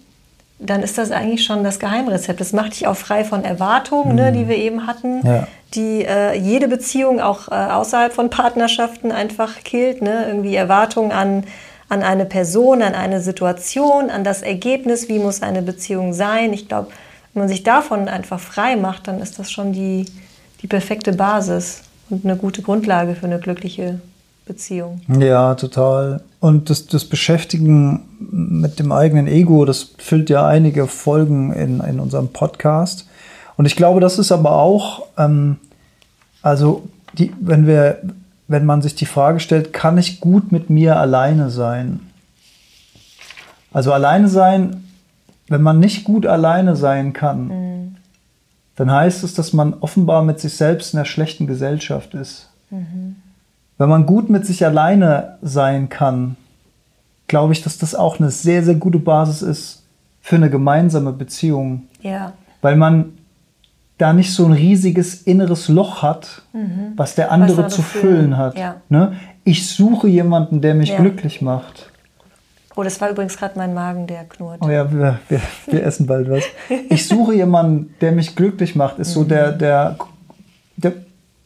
dann 0.59 0.82
ist 0.82 0.99
das 0.99 1.11
eigentlich 1.11 1.45
schon 1.45 1.64
das 1.64 1.78
Geheimrezept. 1.78 2.41
Das 2.41 2.53
macht 2.53 2.72
dich 2.72 2.87
auch 2.87 2.97
frei 2.97 3.24
von 3.24 3.45
Erwartungen, 3.45 4.11
mhm. 4.11 4.14
ne, 4.14 4.32
die 4.32 4.49
wir 4.49 4.57
eben 4.57 4.87
hatten, 4.87 5.26
ja. 5.26 5.49
Die 5.75 6.05
äh, 6.05 6.35
jede 6.39 6.69
Beziehung 6.69 7.21
auch 7.21 7.49
äh, 7.49 7.55
außerhalb 7.55 8.12
von 8.12 8.31
Partnerschaften 8.31 9.12
einfach 9.12 9.62
killt. 9.64 10.03
Ne? 10.03 10.27
Irgendwie 10.27 10.55
Erwartungen 10.55 11.12
an, 11.12 11.45
an 11.89 12.03
eine 12.03 12.25
Person, 12.25 12.83
an 12.83 12.95
eine 12.95 13.21
Situation, 13.21 14.11
an 14.11 14.25
das 14.25 14.43
Ergebnis, 14.43 15.09
wie 15.09 15.19
muss 15.19 15.43
eine 15.43 15.62
Beziehung 15.62 16.12
sein. 16.12 16.53
Ich 16.53 16.69
glaube, 16.69 16.89
wenn 17.35 17.43
man 17.43 17.49
sich 17.49 17.62
davon 17.62 18.09
einfach 18.09 18.41
frei 18.41 18.77
macht, 18.77 19.09
dann 19.09 19.21
ist 19.21 19.39
das 19.39 19.51
schon 19.51 19.73
die, 19.73 20.07
die 20.62 20.67
perfekte 20.67 21.12
Basis 21.12 21.83
und 22.09 22.25
eine 22.25 22.37
gute 22.37 22.62
Grundlage 22.62 23.14
für 23.14 23.27
eine 23.27 23.39
glückliche 23.39 24.01
Beziehung. 24.47 25.01
Ja, 25.09 25.57
total. 25.57 26.23
Und 26.41 26.71
das, 26.71 26.87
das 26.87 27.05
Beschäftigen 27.05 28.03
mit 28.21 28.79
dem 28.79 28.93
eigenen 28.93 29.27
Ego, 29.27 29.64
das 29.64 29.91
füllt 29.99 30.31
ja 30.31 30.47
einige 30.47 30.87
Folgen 30.87 31.53
in, 31.53 31.81
in 31.81 31.99
unserem 31.99 32.29
Podcast. 32.29 33.07
Und 33.57 33.67
ich 33.67 33.77
glaube, 33.77 34.01
das 34.01 34.19
ist 34.19 34.33
aber 34.33 34.53
auch, 34.53 35.07
ähm, 35.17 35.59
also 36.43 36.89
die, 37.15 37.33
wenn 37.41 37.67
wir, 37.67 38.01
wenn 38.49 38.65
man 38.65 38.83
sich 38.83 38.95
die 38.95 39.07
Frage 39.07 39.41
stellt, 39.41 39.73
kann 39.73 39.99
ich 39.99 40.21
gut 40.21 40.53
mit 40.53 40.71
mir 40.71 40.99
alleine 40.99 41.51
sein? 41.51 42.01
Also 43.73 43.93
alleine 43.93 44.29
sein, 44.29 44.85
wenn 45.49 45.63
man 45.63 45.81
nicht 45.81 46.05
gut 46.05 46.27
alleine 46.27 46.77
sein 46.77 47.13
kann, 47.13 47.49
mhm. 47.49 47.97
dann 48.77 48.91
heißt 48.91 49.25
es, 49.25 49.35
dass 49.35 49.53
man 49.53 49.75
offenbar 49.75 50.23
mit 50.23 50.41
sich 50.41 50.55
selbst 50.55 50.93
in 50.93 50.99
einer 50.99 51.07
schlechten 51.07 51.47
Gesellschaft 51.47 52.15
ist. 52.15 52.51
Mhm. 52.71 53.17
Wenn 53.79 53.89
man 53.89 54.07
gut 54.07 54.31
mit 54.31 54.47
sich 54.47 54.65
alleine 54.65 55.37
sein 55.43 55.89
kann, 55.89 56.37
glaube 57.29 57.53
ich, 57.53 57.63
dass 57.63 57.79
das 57.79 57.95
auch 57.95 58.19
eine 58.19 58.31
sehr, 58.31 58.63
sehr 58.63 58.77
gute 58.77 58.99
Basis 58.99 59.43
ist 59.43 59.83
für 60.21 60.37
eine 60.37 60.51
gemeinsame 60.51 61.13
Beziehung. 61.13 61.85
Ja. 62.01 62.33
Weil 62.63 62.77
man 62.77 63.16
da 63.99 64.13
nicht 64.13 64.33
so 64.33 64.45
ein 64.45 64.53
riesiges 64.53 65.23
inneres 65.23 65.69
Loch 65.69 66.03
hat, 66.03 66.43
mhm. 66.53 66.93
was 66.97 67.15
der 67.15 67.33
andere 67.33 67.65
was 67.65 67.75
zu 67.75 67.83
füllen 67.83 68.37
hat. 68.37 68.59
Ja. 68.59 68.77
Ne? 68.89 69.15
Ich 69.45 69.69
suche 69.69 70.09
jemanden, 70.09 70.61
der 70.61 70.75
mich 70.75 70.91
ja. 70.91 70.97
glücklich 70.99 71.41
macht. 71.41 71.91
Oh, 72.75 72.83
das 72.83 73.01
war 73.01 73.09
übrigens 73.09 73.39
gerade 73.39 73.59
mein 73.59 73.73
Magen, 73.73 74.07
der 74.07 74.25
knurrt. 74.25 74.61
Oh 74.63 74.69
ja, 74.69 74.93
wir, 74.93 75.19
wir, 75.29 75.41
wir 75.67 75.83
essen 75.83 76.07
bald 76.07 76.31
was. 76.31 76.45
Ich 76.91 77.09
suche 77.09 77.35
jemanden, 77.35 77.95
der 78.03 78.13
mich 78.13 78.37
glücklich 78.37 78.77
macht, 78.77 78.99
ist 78.99 79.11
mhm. 79.11 79.15
so 79.15 79.25
der, 79.25 79.53
der, 79.53 79.97
der, 80.77 80.93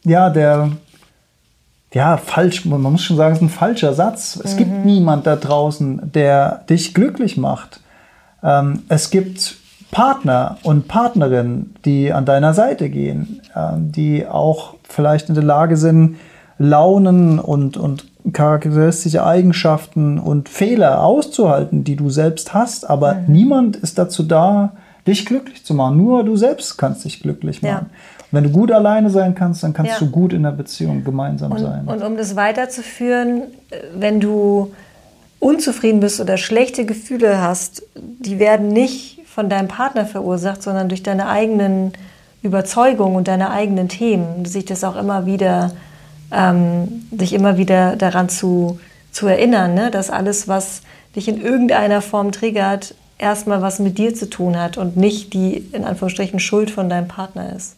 ja, 0.03 0.29
der 0.29 0.71
ja, 1.93 2.17
falsch, 2.17 2.65
man 2.65 2.81
muss 2.81 3.03
schon 3.03 3.17
sagen, 3.17 3.33
es 3.33 3.39
ist 3.39 3.43
ein 3.43 3.49
falscher 3.49 3.93
Satz. 3.93 4.39
Es 4.41 4.53
mhm. 4.53 4.57
gibt 4.57 4.85
niemand 4.85 5.27
da 5.27 5.35
draußen, 5.35 6.11
der 6.11 6.63
dich 6.69 6.93
glücklich 6.93 7.37
macht. 7.37 7.79
Ähm, 8.43 8.83
es 8.89 9.09
gibt 9.09 9.55
Partner 9.91 10.57
und 10.63 10.87
Partnerinnen, 10.87 11.75
die 11.85 12.13
an 12.13 12.25
deiner 12.25 12.53
Seite 12.53 12.89
gehen, 12.89 13.41
ähm, 13.55 13.91
die 13.91 14.25
auch 14.25 14.75
vielleicht 14.83 15.29
in 15.29 15.35
der 15.35 15.43
Lage 15.43 15.77
sind, 15.77 16.17
Launen 16.57 17.39
und, 17.39 17.77
und 17.77 18.05
charakteristische 18.33 19.25
Eigenschaften 19.25 20.19
und 20.19 20.47
Fehler 20.47 21.03
auszuhalten, 21.03 21.83
die 21.83 21.95
du 21.95 22.09
selbst 22.09 22.53
hast. 22.53 22.89
Aber 22.89 23.15
mhm. 23.15 23.23
niemand 23.27 23.75
ist 23.75 23.97
dazu 23.97 24.23
da, 24.23 24.73
dich 25.07 25.25
glücklich 25.25 25.65
zu 25.65 25.73
machen. 25.73 25.97
Nur 25.97 26.23
du 26.23 26.35
selbst 26.35 26.77
kannst 26.77 27.03
dich 27.03 27.21
glücklich 27.21 27.61
machen. 27.61 27.87
Ja. 27.91 27.97
Wenn 28.31 28.45
du 28.45 28.49
gut 28.49 28.71
alleine 28.71 29.09
sein 29.09 29.35
kannst, 29.35 29.63
dann 29.63 29.73
kannst 29.73 29.93
ja. 29.93 29.99
du 29.99 30.09
gut 30.09 30.31
in 30.31 30.43
der 30.43 30.51
Beziehung 30.51 31.03
gemeinsam 31.03 31.51
und, 31.51 31.59
sein. 31.59 31.85
Und 31.85 32.01
um 32.03 32.15
das 32.15 32.35
weiterzuführen, 32.35 33.43
wenn 33.93 34.21
du 34.21 34.71
unzufrieden 35.39 35.99
bist 35.99 36.21
oder 36.21 36.37
schlechte 36.37 36.85
Gefühle 36.85 37.41
hast, 37.41 37.83
die 37.95 38.39
werden 38.39 38.69
nicht 38.69 39.10
von 39.33 39.49
deinem 39.49 39.67
Partner 39.67 40.05
verursacht, 40.05 40.61
sondern 40.61 40.89
durch 40.89 41.03
deine 41.03 41.27
eigenen 41.27 41.93
Überzeugungen 42.41 43.15
und 43.15 43.27
deine 43.27 43.49
eigenen 43.51 43.87
Themen. 43.87 44.45
Sich 44.45 44.65
das 44.65 44.83
auch 44.83 44.97
immer 44.97 45.25
wieder, 45.25 45.71
ähm, 46.31 47.05
dich 47.11 47.33
immer 47.33 47.57
wieder 47.57 47.95
daran 47.95 48.27
zu, 48.27 48.79
zu 49.11 49.27
erinnern, 49.27 49.73
ne? 49.73 49.89
dass 49.89 50.09
alles, 50.09 50.47
was 50.47 50.81
dich 51.15 51.27
in 51.27 51.41
irgendeiner 51.41 52.01
Form 52.01 52.31
triggert, 52.31 52.93
erstmal 53.17 53.61
was 53.61 53.79
mit 53.79 53.97
dir 53.97 54.13
zu 54.13 54.29
tun 54.29 54.59
hat 54.59 54.77
und 54.77 54.97
nicht 54.97 55.33
die 55.33 55.57
in 55.71 55.85
Anführungsstrichen 55.85 56.39
Schuld 56.39 56.69
von 56.71 56.89
deinem 56.89 57.07
Partner 57.07 57.55
ist. 57.55 57.77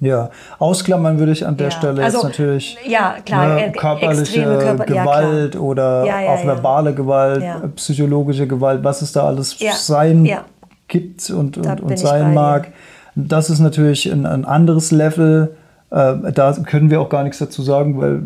Ja, 0.00 0.30
ausklammern 0.58 1.18
würde 1.18 1.32
ich 1.32 1.46
an 1.46 1.58
der 1.58 1.68
ja. 1.68 1.70
Stelle 1.70 2.02
also, 2.02 2.18
jetzt 2.18 2.24
natürlich 2.24 2.78
ja, 2.86 3.16
klar, 3.24 3.54
ne, 3.54 3.72
körperliche 3.72 4.42
Körper, 4.42 4.84
Gewalt 4.86 5.54
ja, 5.54 5.60
oder 5.60 6.04
auch 6.26 6.44
verbale 6.46 6.94
Gewalt, 6.94 7.44
psychologische 7.76 8.46
Gewalt, 8.46 8.82
was 8.82 9.02
es 9.02 9.12
da 9.12 9.26
alles 9.26 9.56
sein 9.58 10.26
gibt 10.90 11.30
und, 11.30 11.56
und, 11.56 11.80
und 11.80 11.98
sein 11.98 12.34
mag. 12.34 12.68
Das 13.14 13.48
ist 13.48 13.60
natürlich 13.60 14.12
ein, 14.12 14.26
ein 14.26 14.44
anderes 14.44 14.90
Level. 14.90 15.56
Äh, 15.90 16.32
da 16.32 16.52
können 16.66 16.90
wir 16.90 17.00
auch 17.00 17.08
gar 17.08 17.24
nichts 17.24 17.38
dazu 17.38 17.62
sagen, 17.62 17.98
weil 17.98 18.22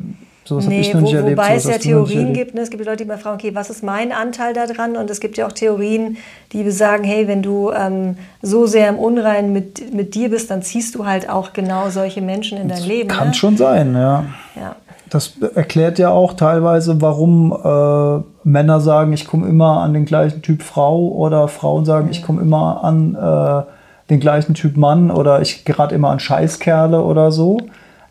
Sowas 0.46 0.66
nee, 0.66 0.86
wo, 0.92 1.10
erlebt, 1.10 1.38
wobei 1.38 1.54
es 1.54 1.64
ja 1.64 1.78
Theorien 1.78 2.34
gibt. 2.34 2.54
Ne? 2.54 2.60
Es 2.60 2.68
gibt 2.68 2.84
Leute, 2.84 2.98
die 2.98 3.04
mal 3.06 3.16
fragen, 3.16 3.36
okay, 3.36 3.54
was 3.54 3.70
ist 3.70 3.82
mein 3.82 4.12
Anteil 4.12 4.52
daran? 4.52 4.94
Und 4.96 5.08
es 5.08 5.20
gibt 5.20 5.38
ja 5.38 5.46
auch 5.46 5.52
Theorien, 5.52 6.18
die 6.52 6.70
sagen, 6.70 7.02
hey, 7.02 7.26
wenn 7.26 7.42
du 7.42 7.70
ähm, 7.72 8.18
so 8.42 8.66
sehr 8.66 8.90
im 8.90 8.98
Unreinen 8.98 9.54
mit, 9.54 9.94
mit 9.94 10.14
dir 10.14 10.28
bist, 10.28 10.50
dann 10.50 10.60
ziehst 10.60 10.96
du 10.96 11.06
halt 11.06 11.30
auch 11.30 11.54
genau 11.54 11.88
solche 11.88 12.20
Menschen 12.20 12.58
in 12.58 12.68
dein 12.68 12.78
das 12.78 12.86
Leben. 12.86 13.08
Kann 13.08 13.28
ne? 13.28 13.34
schon 13.34 13.56
sein, 13.56 13.94
ja. 13.94 14.26
ja. 14.54 14.76
Das 15.14 15.32
erklärt 15.54 15.98
ja 15.98 16.10
auch 16.10 16.34
teilweise, 16.34 17.00
warum 17.00 17.52
äh, 17.52 18.48
Männer 18.48 18.80
sagen, 18.80 19.12
ich 19.12 19.26
komme 19.26 19.46
immer 19.46 19.80
an 19.80 19.94
den 19.94 20.04
gleichen 20.04 20.42
Typ 20.42 20.62
Frau 20.62 21.08
oder 21.08 21.48
Frauen 21.48 21.84
sagen, 21.84 22.08
ich 22.10 22.22
komme 22.22 22.42
immer 22.42 22.82
an 22.82 23.14
äh, 23.14 24.10
den 24.10 24.20
gleichen 24.20 24.54
Typ 24.54 24.76
Mann 24.76 25.10
oder 25.10 25.40
ich 25.40 25.64
gerate 25.64 25.94
immer 25.94 26.10
an 26.10 26.20
Scheißkerle 26.20 27.02
oder 27.02 27.32
so 27.32 27.58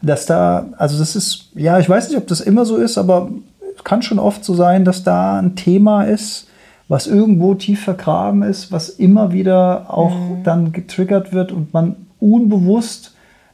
dass 0.03 0.25
da, 0.25 0.65
also 0.77 0.99
das 0.99 1.15
ist, 1.15 1.49
ja, 1.55 1.79
ich 1.79 1.89
weiß 1.89 2.09
nicht, 2.09 2.17
ob 2.17 2.27
das 2.27 2.41
immer 2.41 2.65
so 2.65 2.75
ist, 2.75 2.97
aber 2.97 3.29
es 3.75 3.83
kann 3.83 4.01
schon 4.01 4.19
oft 4.19 4.43
so 4.43 4.53
sein, 4.53 4.85
dass 4.85 5.03
da 5.03 5.39
ein 5.39 5.55
Thema 5.55 6.03
ist, 6.03 6.47
was 6.89 7.07
irgendwo 7.07 7.55
tief 7.55 7.83
vergraben 7.83 8.43
ist, 8.43 8.71
was 8.71 8.89
immer 8.89 9.31
wieder 9.31 9.85
auch 9.87 10.13
mhm. 10.13 10.43
dann 10.43 10.71
getriggert 10.73 11.31
wird 11.31 11.53
und 11.53 11.73
man 11.73 11.95
unbewusst 12.19 13.12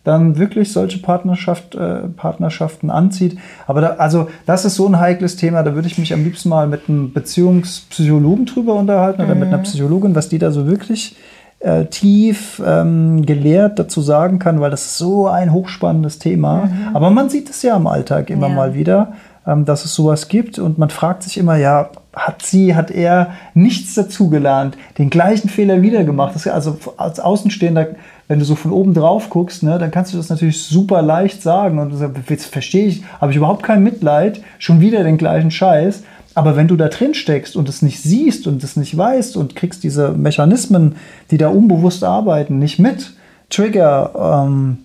dann 0.10 0.38
wirklich 0.38 0.74
solche 0.74 0.99
Partnerschaft, 0.99 1.76
äh, 1.76 2.07
Partnerschaften 2.16 2.89
anzieht. 2.89 3.38
Aber 3.68 3.82
da, 3.82 3.88
also 3.97 4.28
das 4.45 4.66
ist 4.66 4.76
so 4.76 4.88
ein 4.88 4.99
heikles 4.99 5.36
Thema, 5.36 5.62
da 5.62 5.76
würde 5.76 5.88
ich 5.88 5.97
mich 5.97 6.14
am 6.14 6.24
liebsten 6.24 6.49
mal 6.49 6.68
mit 6.68 6.89
einem 6.89 7.14
Beziehungspsychologen 7.14 8.45
drüber 8.45 8.74
unterhalten 8.74 9.22
mhm. 9.22 9.28
oder 9.28 9.36
mit 9.36 9.47
einer 9.49 9.60
mhm. 9.60 9.64
Psychologin, 9.64 10.16
was 10.16 10.28
die 10.28 10.39
da 10.39 10.51
so 10.51 10.68
wirklich 10.68 11.16
äh, 11.60 11.86
tief 11.86 12.62
ähm, 12.66 13.26
gelehrt 13.26 13.78
dazu 13.78 14.01
sagen 14.01 14.39
kann, 14.39 14.60
weil 14.62 14.72
das 14.72 14.86
ist 14.86 14.97
so 14.97 15.28
ein 15.28 15.53
hochspannendes 15.53 16.18
Thema. 16.18 16.66
Mhm. 16.66 16.95
Aber 16.95 17.12
man 17.12 17.30
sieht 17.30 17.49
es 17.49 17.62
ja 17.62 17.76
im 17.76 17.86
Alltag 17.86 18.30
immer 18.30 18.47
ja. 18.47 18.55
mal 18.55 18.74
wieder, 18.74 19.14
ähm, 19.45 19.66
dass 19.66 19.86
es 19.86 19.93
sowas 19.93 20.28
gibt 20.28 20.57
und 20.57 20.78
man 20.78 20.89
fragt 20.89 21.24
sich 21.24 21.38
immer, 21.38 21.55
ja, 21.55 21.89
hat 22.14 22.41
sie, 22.41 22.76
hat 22.76 22.91
er 22.91 23.34
nichts 23.53 23.93
dazugelernt, 23.93 24.78
den 24.97 25.10
gleichen 25.10 25.49
Fehler 25.49 25.82
wieder 25.82 26.03
gemacht. 26.03 26.34
Das 26.34 26.47
also 26.47 26.78
als 26.97 27.20
Außenstehender, 27.20 27.89
wenn 28.30 28.38
du 28.38 28.46
so 28.46 28.56
von 28.56 28.72
oben 28.72 28.94
drauf 28.94 29.32
guckst, 29.32 29.64
ne, 29.64 29.80
dann 29.80 29.90
kannst 29.90 30.14
du 30.14 30.18
das 30.18 30.30
natürlich 30.30 30.64
super 30.64 31.02
leicht 31.02 31.42
sagen 31.42 31.80
und 31.80 31.94
jetzt 32.30 32.46
verstehe 32.46 32.86
ich, 32.86 33.04
habe 33.20 33.32
ich 33.32 33.38
überhaupt 33.38 33.64
kein 33.64 33.82
Mitleid, 33.84 34.42
schon 34.60 34.80
wieder 34.80 35.04
den 35.04 35.18
gleichen 35.18 35.52
Scheiß. 35.52 36.04
Aber 36.36 36.56
wenn 36.56 36.68
du 36.68 36.76
da 36.76 36.90
drin 36.90 37.16
steckst 37.16 37.56
und 37.56 37.68
es 37.68 37.82
nicht 37.82 38.02
siehst 38.02 38.46
und 38.46 38.64
es 38.64 38.78
nicht 38.78 38.96
weißt 38.96 39.36
und 39.36 39.56
kriegst 39.56 39.84
diese 39.84 40.12
Mechanismen, 40.12 40.96
die 41.32 41.40
da 41.40 41.50
unbewusst 41.50 42.04
arbeiten, 42.04 42.60
nicht 42.60 42.78
mit, 42.78 43.14
Trigger, 43.50 44.46
ähm, 44.46 44.78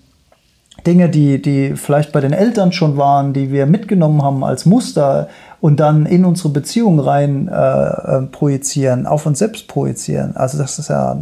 Dinge, 0.87 1.11
die, 1.11 1.41
die 1.41 1.77
vielleicht 1.77 2.13
bei 2.13 2.23
den 2.23 2.33
Eltern 2.33 2.73
schon 2.73 2.97
waren, 2.97 3.35
die 3.35 3.53
wir 3.53 3.67
mitgenommen 3.67 4.23
haben 4.23 4.43
als 4.43 4.65
Muster 4.65 5.29
und 5.61 5.81
dann 5.81 6.07
in 6.07 6.25
unsere 6.25 6.49
Beziehung 6.49 6.99
rein 6.99 7.49
äh, 7.49 7.53
äh 7.53 8.23
projizieren, 8.23 9.07
auf 9.07 9.27
uns 9.27 9.39
selbst 9.39 9.69
projizieren. 9.69 10.35
Also 10.35 10.57
das 10.57 10.79
ist 10.79 10.89
ja 10.89 11.21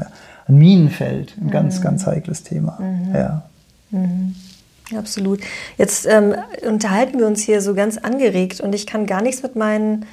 ein 0.48 0.56
Minenfeld, 0.56 1.36
ein 1.38 1.46
mhm. 1.46 1.50
ganz, 1.50 1.80
ganz 1.80 2.06
heikles 2.06 2.42
Thema. 2.42 2.78
Mhm. 2.80 3.14
Ja. 3.14 3.42
Mhm. 3.90 4.34
Absolut. 4.96 5.40
Jetzt 5.78 6.06
ähm, 6.06 6.34
unterhalten 6.66 7.18
wir 7.18 7.26
uns 7.26 7.42
hier 7.42 7.60
so 7.62 7.74
ganz 7.74 7.98
angeregt 7.98 8.60
und 8.60 8.74
ich 8.74 8.86
kann 8.86 9.06
gar 9.06 9.22
nichts 9.22 9.42
mit 9.42 9.56
meinen 9.56 10.06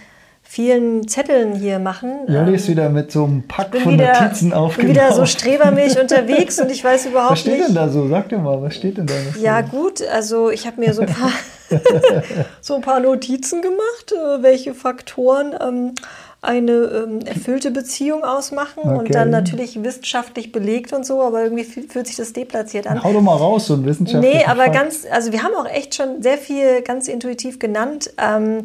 vielen 0.50 1.08
Zetteln 1.08 1.54
hier 1.54 1.78
machen. 1.78 2.22
Jolli 2.28 2.56
ist 2.56 2.66
ähm, 2.66 2.72
wieder 2.72 2.90
mit 2.90 3.12
so 3.12 3.24
einem 3.24 3.44
Pack 3.48 3.76
von 3.78 3.94
wieder, 3.94 4.20
Notizen 4.20 4.52
aufgenommen. 4.52 4.70
Ich 4.70 4.78
bin 4.78 4.90
wieder 4.90 5.14
so 5.14 5.26
strebermilch 5.26 6.00
unterwegs 6.00 6.60
und 6.60 6.72
ich 6.72 6.84
weiß 6.84 7.06
überhaupt 7.06 7.32
nicht. 7.32 7.32
Was 7.32 7.40
steht 7.42 7.54
nicht, 7.58 7.68
denn 7.68 7.76
da 7.76 7.90
so? 7.90 8.08
Sag 8.08 8.30
dir 8.30 8.40
mal, 8.40 8.60
was 8.60 8.76
steht 8.76 8.98
denn 8.98 9.06
da? 9.06 9.14
Ja 9.40 9.62
gut, 9.62 10.02
also 10.08 10.50
ich 10.50 10.66
habe 10.66 10.80
mir 10.80 10.94
so 10.96 11.02
ein 11.04 11.08
paar, 11.08 11.32
so 12.62 12.74
ein 12.74 12.82
paar 12.82 13.00
Notizen 13.00 13.62
gemacht, 13.62 14.12
äh, 14.12 14.42
welche 14.42 14.74
Faktoren 14.74 15.54
ähm, 15.62 15.94
eine 16.42 16.72
ähm, 16.72 17.20
erfüllte 17.26 17.70
Beziehung 17.70 18.24
ausmachen 18.24 18.84
okay. 18.84 18.98
und 18.98 19.14
dann 19.16 19.30
natürlich 19.30 19.84
wissenschaftlich 19.84 20.52
belegt 20.52 20.94
und 20.94 21.06
so, 21.06 21.22
aber 21.22 21.44
irgendwie 21.44 21.64
fühlt 21.64 22.08
sich 22.08 22.16
das 22.16 22.32
deplatziert 22.32 22.88
an. 22.88 23.04
Hau 23.04 23.12
doch 23.12 23.22
mal 23.22 23.36
raus, 23.36 23.68
so 23.68 23.74
ein 23.74 23.86
wissenschaftlicher 23.86 24.38
Nee, 24.38 24.46
aber 24.46 24.64
Fakt. 24.64 24.76
ganz, 24.76 25.06
also 25.12 25.34
wir 25.34 25.44
haben 25.44 25.54
auch 25.56 25.68
echt 25.68 25.96
schon 25.96 26.22
sehr 26.22 26.38
viel 26.38 26.82
ganz 26.82 27.10
intuitiv 27.10 27.60
genannt. 27.60 28.14
Ähm, 28.18 28.64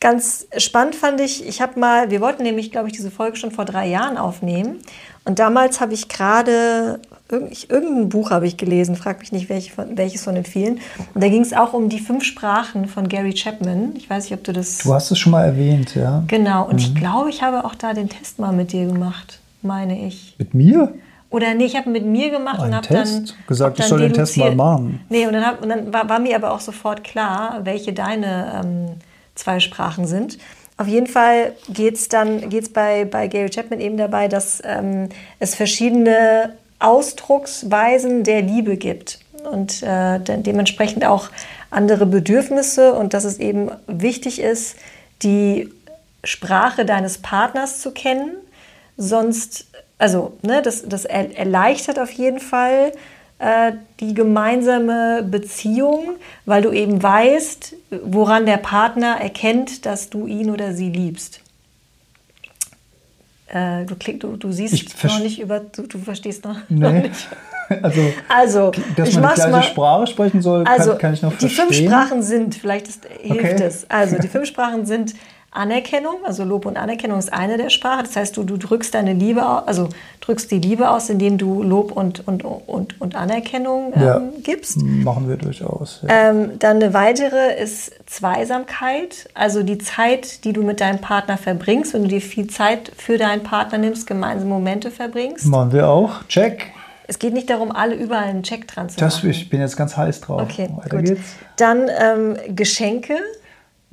ganz 0.00 0.46
spannend 0.58 0.94
fand 0.94 1.18
ich, 1.22 1.46
ich 1.48 1.62
habe 1.62 1.80
mal, 1.80 2.10
wir 2.10 2.20
wollten 2.20 2.42
nämlich, 2.42 2.70
glaube 2.70 2.88
ich, 2.88 2.92
diese 2.92 3.10
Folge 3.10 3.36
schon 3.36 3.52
vor 3.52 3.64
drei 3.64 3.86
Jahren 3.86 4.18
aufnehmen. 4.18 4.80
Und 5.24 5.38
damals 5.38 5.80
habe 5.80 5.94
ich 5.94 6.10
gerade, 6.10 7.00
irgendein 7.40 8.08
Buch 8.08 8.30
habe 8.30 8.46
ich 8.46 8.56
gelesen, 8.56 8.96
frag 8.96 9.20
mich 9.20 9.32
nicht, 9.32 9.48
welche 9.48 9.72
von, 9.72 9.96
welches 9.96 10.24
von 10.24 10.34
den 10.34 10.44
vielen. 10.44 10.80
Und 11.14 11.22
da 11.22 11.28
ging 11.28 11.42
es 11.42 11.52
auch 11.52 11.72
um 11.72 11.88
die 11.88 12.00
fünf 12.00 12.24
Sprachen 12.24 12.86
von 12.86 13.08
Gary 13.08 13.34
Chapman. 13.34 13.94
Ich 13.96 14.08
weiß 14.08 14.24
nicht, 14.24 14.34
ob 14.34 14.44
du 14.44 14.52
das. 14.52 14.78
Du 14.78 14.94
hast 14.94 15.10
es 15.10 15.18
schon 15.18 15.32
mal 15.32 15.44
erwähnt, 15.44 15.94
ja. 15.94 16.24
Genau. 16.26 16.64
Und 16.64 16.74
mhm. 16.74 16.78
ich 16.78 16.94
glaube, 16.94 17.30
ich 17.30 17.42
habe 17.42 17.64
auch 17.64 17.74
da 17.74 17.94
den 17.94 18.08
Test 18.08 18.38
mal 18.38 18.52
mit 18.52 18.72
dir 18.72 18.86
gemacht, 18.86 19.40
meine 19.62 20.06
ich. 20.06 20.34
Mit 20.38 20.54
mir? 20.54 20.94
Oder 21.34 21.52
nee, 21.54 21.64
ich 21.64 21.74
habe 21.74 21.90
mit 21.90 22.06
mir 22.06 22.30
gemacht 22.30 22.60
Ein 22.60 22.68
und 22.68 22.76
habe 22.76 22.86
dann 22.88 23.28
gesagt, 23.48 23.80
ich 23.80 23.86
soll 23.86 23.98
den 23.98 24.12
Test 24.12 24.36
mal 24.36 24.54
machen. 24.54 25.00
Nee, 25.08 25.26
und 25.26 25.32
dann, 25.32 25.44
hab, 25.44 25.62
und 25.62 25.68
dann 25.68 25.92
war, 25.92 26.08
war, 26.08 26.20
mir 26.20 26.36
aber 26.36 26.52
auch 26.52 26.60
sofort 26.60 27.02
klar, 27.02 27.62
welche 27.64 27.92
deine 27.92 28.62
ähm, 28.62 28.86
zwei 29.34 29.58
Sprachen 29.58 30.06
sind. 30.06 30.38
Auf 30.76 30.86
jeden 30.86 31.08
Fall 31.08 31.52
geht 31.68 31.94
es 31.94 32.08
dann 32.08 32.48
geht's 32.50 32.68
bei, 32.68 33.04
bei 33.04 33.26
Gary 33.26 33.50
Chapman 33.50 33.80
eben 33.80 33.96
dabei, 33.96 34.28
dass 34.28 34.62
ähm, 34.64 35.08
es 35.40 35.56
verschiedene 35.56 36.54
Ausdrucksweisen 36.84 38.24
der 38.24 38.42
Liebe 38.42 38.76
gibt 38.76 39.20
und 39.50 39.82
äh, 39.82 40.20
dementsprechend 40.20 41.04
auch 41.04 41.28
andere 41.70 42.06
Bedürfnisse 42.06 42.94
und 42.94 43.14
dass 43.14 43.24
es 43.24 43.38
eben 43.38 43.70
wichtig 43.86 44.40
ist, 44.40 44.76
die 45.22 45.72
Sprache 46.22 46.84
deines 46.84 47.18
Partners 47.18 47.80
zu 47.80 47.90
kennen. 47.90 48.36
Sonst, 48.96 49.66
also 49.98 50.36
ne, 50.42 50.62
das, 50.62 50.84
das 50.86 51.04
erleichtert 51.04 51.98
auf 51.98 52.10
jeden 52.10 52.40
Fall 52.40 52.92
äh, 53.38 53.72
die 54.00 54.14
gemeinsame 54.14 55.22
Beziehung, 55.22 56.16
weil 56.46 56.62
du 56.62 56.70
eben 56.70 57.02
weißt, 57.02 57.74
woran 58.04 58.46
der 58.46 58.58
Partner 58.58 59.20
erkennt, 59.20 59.86
dass 59.86 60.10
du 60.10 60.26
ihn 60.26 60.50
oder 60.50 60.72
sie 60.72 60.90
liebst. 60.90 61.40
Äh, 63.48 63.84
du, 63.84 63.94
du, 63.94 64.36
du 64.36 64.52
siehst 64.52 64.74
ich 64.74 65.04
noch 65.04 65.18
nicht 65.18 65.40
über, 65.40 65.60
du, 65.60 65.82
du 65.86 65.98
verstehst 65.98 66.44
noch, 66.44 66.56
nee. 66.68 66.80
noch 66.80 66.92
nicht. 66.92 67.28
Also, 67.82 68.02
also 68.28 68.72
dass 68.94 69.14
man 69.14 69.30
die 69.30 69.34
gleiche 69.36 69.50
mal, 69.50 69.62
Sprache 69.62 70.06
sprechen 70.06 70.42
soll, 70.42 70.64
also, 70.66 70.90
kann, 70.90 70.98
kann 70.98 71.14
ich 71.14 71.22
noch 71.22 71.32
die 71.32 71.48
verstehen. 71.48 71.68
Die 71.70 71.76
fünf 71.76 71.90
Sprachen 71.90 72.22
sind, 72.22 72.54
vielleicht 72.56 72.88
ist, 72.88 73.06
hilft 73.22 73.54
okay. 73.54 73.62
es. 73.62 73.90
Also 73.90 74.18
die 74.18 74.28
fünf 74.34 74.46
Sprachen 74.46 74.84
sind 74.84 75.14
Anerkennung, 75.54 76.16
also 76.24 76.44
Lob 76.44 76.66
und 76.66 76.76
Anerkennung 76.76 77.18
ist 77.18 77.32
eine 77.32 77.56
der 77.56 77.70
Sprachen. 77.70 78.04
Das 78.04 78.16
heißt, 78.16 78.36
du, 78.36 78.42
du 78.42 78.56
drückst 78.56 78.92
deine 78.92 79.12
Liebe, 79.12 79.42
also 79.44 79.88
drückst 80.20 80.50
die 80.50 80.58
Liebe 80.58 80.90
aus, 80.90 81.08
indem 81.08 81.38
du 81.38 81.62
Lob 81.62 81.92
und, 81.92 82.26
und, 82.26 82.44
und, 82.44 83.00
und 83.00 83.14
Anerkennung 83.14 83.92
ähm, 83.94 84.02
ja, 84.02 84.22
gibst. 84.42 84.82
Machen 84.82 85.28
wir 85.28 85.36
durchaus. 85.36 86.02
Ja. 86.06 86.30
Ähm, 86.30 86.58
dann 86.58 86.82
eine 86.82 86.92
weitere 86.92 87.60
ist 87.62 87.92
Zweisamkeit, 88.06 89.28
also 89.34 89.62
die 89.62 89.78
Zeit, 89.78 90.44
die 90.44 90.52
du 90.52 90.62
mit 90.62 90.80
deinem 90.80 91.00
Partner 91.00 91.38
verbringst, 91.38 91.94
wenn 91.94 92.02
du 92.02 92.08
dir 92.08 92.20
viel 92.20 92.48
Zeit 92.48 92.90
für 92.96 93.16
deinen 93.16 93.44
Partner 93.44 93.78
nimmst, 93.78 94.06
gemeinsame 94.06 94.50
Momente 94.50 94.90
verbringst. 94.90 95.46
Machen 95.46 95.72
wir 95.72 95.88
auch. 95.88 96.24
Check. 96.28 96.72
Es 97.06 97.18
geht 97.18 97.34
nicht 97.34 97.50
darum, 97.50 97.70
alle 97.70 97.94
überall 97.94 98.24
einen 98.24 98.42
Check 98.42 98.66
dran 98.66 98.88
zu 98.88 98.98
das, 98.98 99.16
machen. 99.16 99.30
Ich 99.30 99.50
bin 99.50 99.60
jetzt 99.60 99.76
ganz 99.76 99.96
heiß 99.96 100.22
drauf. 100.22 100.42
Okay, 100.42 100.68
Weiter 100.74 100.96
gut. 100.96 101.06
Geht's. 101.06 101.34
Dann 101.56 101.88
ähm, 102.00 102.36
Geschenke. 102.56 103.16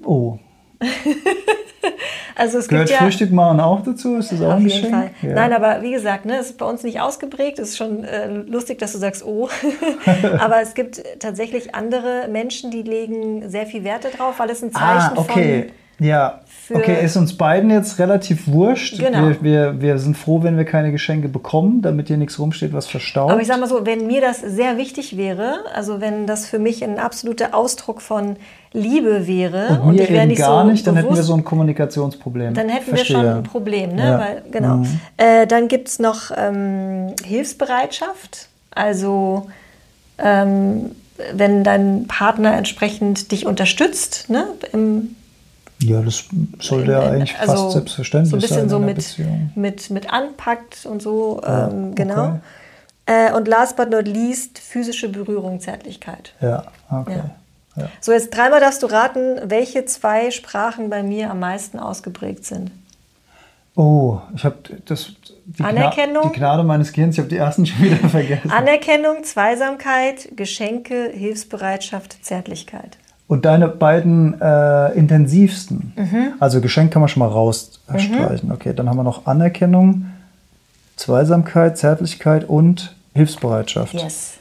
Oh, 0.03 0.39
also 2.35 2.57
es 2.57 2.67
Gehört 2.67 2.87
gibt 2.87 2.99
ja, 2.99 3.05
Frühstück 3.05 3.31
machen 3.31 3.59
auch 3.59 3.81
dazu? 3.81 4.17
Ist 4.17 4.31
das 4.31 4.41
auch 4.41 4.55
ein 4.55 4.63
Geschenk? 4.63 5.11
Ja. 5.21 5.33
Nein, 5.33 5.53
aber 5.53 5.81
wie 5.81 5.91
gesagt, 5.91 6.25
ne, 6.25 6.37
es 6.37 6.47
ist 6.47 6.57
bei 6.57 6.65
uns 6.65 6.83
nicht 6.83 6.99
ausgeprägt. 6.99 7.59
Es 7.59 7.69
ist 7.69 7.77
schon 7.77 8.03
äh, 8.03 8.27
lustig, 8.27 8.79
dass 8.79 8.93
du 8.93 8.97
sagst, 8.97 9.25
oh. 9.25 9.49
aber 10.39 10.61
es 10.61 10.73
gibt 10.73 11.03
tatsächlich 11.19 11.75
andere 11.75 12.27
Menschen, 12.29 12.71
die 12.71 12.81
legen 12.81 13.49
sehr 13.49 13.65
viel 13.65 13.83
Werte 13.83 14.09
drauf, 14.09 14.39
weil 14.39 14.49
es 14.49 14.61
ein 14.63 14.71
Zeichen 14.71 15.17
ah, 15.17 15.17
okay. 15.17 15.63
von 15.97 16.05
ja, 16.05 16.41
okay, 16.75 17.03
ist 17.03 17.15
uns 17.17 17.37
beiden 17.37 17.69
jetzt 17.69 17.99
relativ 17.99 18.47
wurscht. 18.47 18.99
Genau. 18.99 19.29
Wir, 19.29 19.41
wir, 19.41 19.81
wir 19.81 19.97
sind 19.97 20.17
froh, 20.17 20.43
wenn 20.43 20.57
wir 20.57 20.65
keine 20.65 20.91
Geschenke 20.91 21.27
bekommen, 21.27 21.81
damit 21.81 22.07
hier 22.07 22.17
nichts 22.17 22.39
rumsteht, 22.39 22.73
was 22.73 22.87
verstaubt. 22.87 23.31
Aber 23.31 23.41
ich 23.41 23.47
sage 23.47 23.59
mal 23.59 23.67
so, 23.67 23.85
wenn 23.85 24.07
mir 24.07 24.21
das 24.21 24.39
sehr 24.39 24.77
wichtig 24.77 25.17
wäre, 25.17 25.59
also 25.73 26.01
wenn 26.01 26.27
das 26.27 26.45
für 26.45 26.59
mich 26.59 26.83
ein 26.83 26.99
absoluter 26.99 27.53
Ausdruck 27.53 28.01
von 28.01 28.37
Liebe 28.73 29.27
wäre 29.27 29.81
und, 29.81 29.89
und 29.89 29.99
ich 29.99 30.09
wäre 30.09 30.25
nicht 30.25 30.39
gar 30.39 30.63
so 30.63 30.71
nicht, 30.71 30.87
dann 30.87 30.95
bewusst, 30.95 31.09
hätten 31.09 31.15
wir 31.17 31.23
so 31.23 31.33
ein 31.33 31.43
Kommunikationsproblem. 31.43 32.53
Dann 32.53 32.69
hätten 32.69 32.95
Verstehe. 32.95 33.17
wir 33.17 33.23
schon 33.23 33.37
ein 33.37 33.43
Problem, 33.43 33.95
ne? 33.95 34.03
Ja. 34.03 34.19
Weil, 34.19 34.43
genau. 34.49 34.77
Mhm. 34.77 34.99
Äh, 35.17 35.47
dann 35.47 35.67
gibt 35.67 35.89
es 35.89 35.99
noch 35.99 36.31
ähm, 36.35 37.13
Hilfsbereitschaft, 37.25 38.47
also 38.73 39.49
ähm, 40.17 40.91
wenn 41.33 41.63
dein 41.63 42.07
Partner 42.07 42.53
entsprechend 42.53 43.31
dich 43.31 43.45
unterstützt, 43.45 44.29
ne? 44.29 44.47
Im, 44.71 45.15
ja, 45.81 46.01
das 46.01 46.25
sollte 46.59 46.91
ja 46.91 46.99
eigentlich 46.99 47.37
also 47.39 47.53
fast 47.53 47.71
selbstverständlich 47.71 48.47
sein. 48.47 48.69
So 48.69 48.77
ein 48.77 48.93
bisschen 48.93 49.17
so 49.17 49.23
mit, 49.23 49.55
mit, 49.55 49.89
mit 49.89 50.13
anpackt 50.13 50.85
und 50.85 51.01
so, 51.01 51.41
ja, 51.43 51.69
ähm, 51.69 51.95
genau. 51.95 52.25
Okay. 52.25 52.39
Äh, 53.07 53.33
und 53.33 53.47
last 53.47 53.75
but 53.75 53.89
not 53.89 54.07
least, 54.07 54.59
physische 54.59 55.09
Berührung, 55.09 55.59
Zärtlichkeit. 55.59 56.33
Ja, 56.41 56.65
okay. 56.89 57.17
Ja. 57.17 57.31
Ja. 57.77 57.89
So, 58.01 58.11
jetzt 58.11 58.35
dreimal 58.35 58.59
darfst 58.59 58.83
du 58.83 58.87
raten, 58.87 59.39
welche 59.45 59.85
zwei 59.85 60.29
Sprachen 60.31 60.89
bei 60.89 61.03
mir 61.03 61.31
am 61.31 61.39
meisten 61.39 61.79
ausgeprägt 61.79 62.45
sind. 62.45 62.71
Oh, 63.75 64.19
ich 64.35 64.43
habe 64.43 64.57
das 64.85 65.13
die 65.45 65.63
Anerkennung, 65.63 66.23
Gna 66.23 66.31
die 66.31 66.39
Gnade 66.39 66.63
meines 66.63 66.91
Kindes, 66.91 67.15
ich 67.15 67.19
habe 67.19 67.29
die 67.29 67.37
ersten 67.37 67.65
schon 67.65 67.81
wieder 67.81 68.09
vergessen. 68.09 68.51
Anerkennung, 68.51 69.23
Zweisamkeit, 69.23 70.29
Geschenke, 70.35 71.09
Hilfsbereitschaft, 71.13 72.23
Zärtlichkeit. 72.23 72.97
Und 73.31 73.45
deine 73.45 73.69
beiden 73.69 74.41
äh, 74.41 74.91
intensivsten, 74.91 75.93
mhm. 75.95 76.33
also 76.41 76.59
Geschenk 76.59 76.91
kann 76.91 76.99
man 76.99 77.07
schon 77.07 77.21
mal 77.21 77.29
rausstreichen. 77.29 78.49
Mhm. 78.49 78.53
Okay, 78.53 78.73
dann 78.73 78.89
haben 78.89 78.97
wir 78.97 79.05
noch 79.05 79.25
Anerkennung, 79.25 80.07
Zweisamkeit, 80.97 81.77
Zärtlichkeit 81.77 82.43
und 82.43 82.93
Hilfsbereitschaft. 83.13 83.93
Yes. 83.93 84.33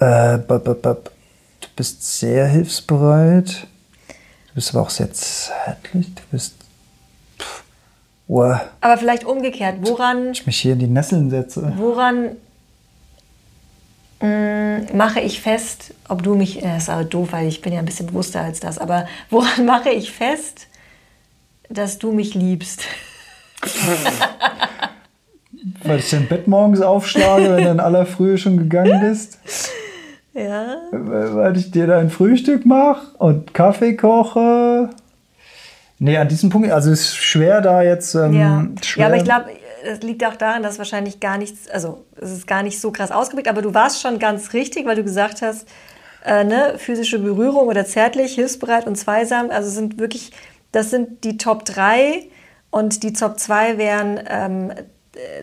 Äh, 0.00 0.38
Du 0.38 1.68
bist 1.76 2.18
sehr 2.18 2.48
hilfsbereit. 2.48 3.68
Du 4.08 4.54
bist 4.56 4.74
aber 4.74 4.82
auch 4.82 4.90
sehr 4.90 5.12
zärtlich. 5.12 6.12
Du 6.12 6.22
bist. 6.32 6.56
Pff, 7.38 7.62
oh. 8.26 8.56
Aber 8.80 8.96
vielleicht 8.96 9.22
umgekehrt. 9.24 9.76
Woran. 9.82 10.32
Ich 10.32 10.46
mich 10.46 10.58
hier 10.58 10.72
in 10.72 10.80
die 10.80 10.88
Nesseln 10.88 11.30
setze. 11.30 11.72
Woran 11.76 12.30
mache 14.22 15.20
ich 15.20 15.40
fest, 15.40 15.94
ob 16.08 16.22
du 16.22 16.34
mich. 16.34 16.60
Das 16.60 16.84
ist 16.84 16.88
aber 16.88 17.04
doof, 17.04 17.28
weil 17.32 17.48
ich 17.48 17.60
bin 17.60 17.72
ja 17.72 17.80
ein 17.80 17.84
bisschen 17.84 18.06
bewusster 18.06 18.40
als 18.40 18.60
das. 18.60 18.78
Aber 18.78 19.06
woran 19.30 19.66
mache 19.66 19.90
ich 19.90 20.12
fest, 20.12 20.68
dass 21.68 21.98
du 21.98 22.12
mich 22.12 22.34
liebst? 22.34 22.82
weil 25.84 25.98
ich 25.98 26.10
dein 26.10 26.28
Bett 26.28 26.48
morgens 26.48 26.80
aufschlage, 26.80 27.56
wenn 27.56 27.64
du 27.64 27.70
in 27.70 27.80
aller 27.80 28.06
Frühe 28.06 28.38
schon 28.38 28.56
gegangen 28.56 29.00
bist. 29.00 29.38
Ja. 30.34 30.76
Weil 30.90 31.56
ich 31.56 31.70
dir 31.70 31.86
dein 31.86 32.10
Frühstück 32.10 32.64
mache 32.64 33.16
und 33.18 33.54
Kaffee 33.54 33.96
koche. 33.96 34.90
Nee, 35.98 36.16
an 36.16 36.28
diesem 36.28 36.50
Punkt, 36.50 36.70
also 36.70 36.90
es 36.90 37.00
ist 37.00 37.16
schwer 37.16 37.60
da 37.60 37.82
jetzt. 37.82 38.14
Ähm, 38.14 38.32
ja. 38.32 38.66
Schwer. 38.82 39.02
ja, 39.02 39.06
aber 39.06 39.16
ich 39.16 39.24
glaube, 39.24 39.50
es 39.84 40.02
liegt 40.02 40.24
auch 40.24 40.36
daran, 40.36 40.62
dass 40.62 40.78
wahrscheinlich 40.78 41.20
gar 41.20 41.38
nichts, 41.38 41.68
also 41.68 42.04
es 42.20 42.30
ist 42.30 42.46
gar 42.46 42.62
nicht 42.62 42.80
so 42.80 42.90
krass 42.90 43.10
ausgeprägt, 43.10 43.48
aber 43.48 43.62
du 43.62 43.74
warst 43.74 44.00
schon 44.00 44.18
ganz 44.18 44.52
richtig, 44.52 44.86
weil 44.86 44.96
du 44.96 45.04
gesagt 45.04 45.42
hast, 45.42 45.66
äh, 46.24 46.44
ne, 46.44 46.74
physische 46.78 47.18
Berührung 47.18 47.68
oder 47.68 47.84
zärtlich, 47.84 48.34
hilfsbereit 48.34 48.86
und 48.86 48.96
zweisam, 48.96 49.50
also 49.50 49.70
sind 49.70 49.98
wirklich, 49.98 50.32
das 50.70 50.90
sind 50.90 51.24
die 51.24 51.36
Top 51.36 51.64
3 51.64 52.26
und 52.70 53.02
die 53.02 53.12
Top 53.12 53.38
2 53.38 53.78
wären 53.78 54.20
ähm, 54.28 54.72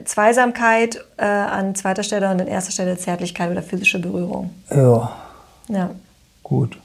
Zweisamkeit 0.06 1.06
äh, 1.18 1.26
an 1.26 1.76
zweiter 1.76 2.04
Stelle 2.04 2.32
und 2.32 2.42
an 2.42 2.48
erster 2.48 2.72
Stelle 2.72 2.98
Zärtlichkeit 2.98 3.52
oder 3.52 3.62
physische 3.62 4.00
Berührung. 4.00 4.50
Ja. 4.72 5.12
Ja. 5.68 5.92
Gut. 6.42 6.78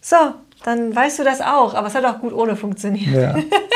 So, 0.00 0.16
dann 0.64 0.94
weißt 0.94 1.18
du 1.18 1.24
das 1.24 1.40
auch, 1.40 1.74
aber 1.74 1.88
es 1.88 1.94
hat 1.94 2.04
auch 2.04 2.20
gut 2.20 2.32
ohne 2.32 2.56
funktioniert. 2.56 3.14
Ja. 3.14 3.34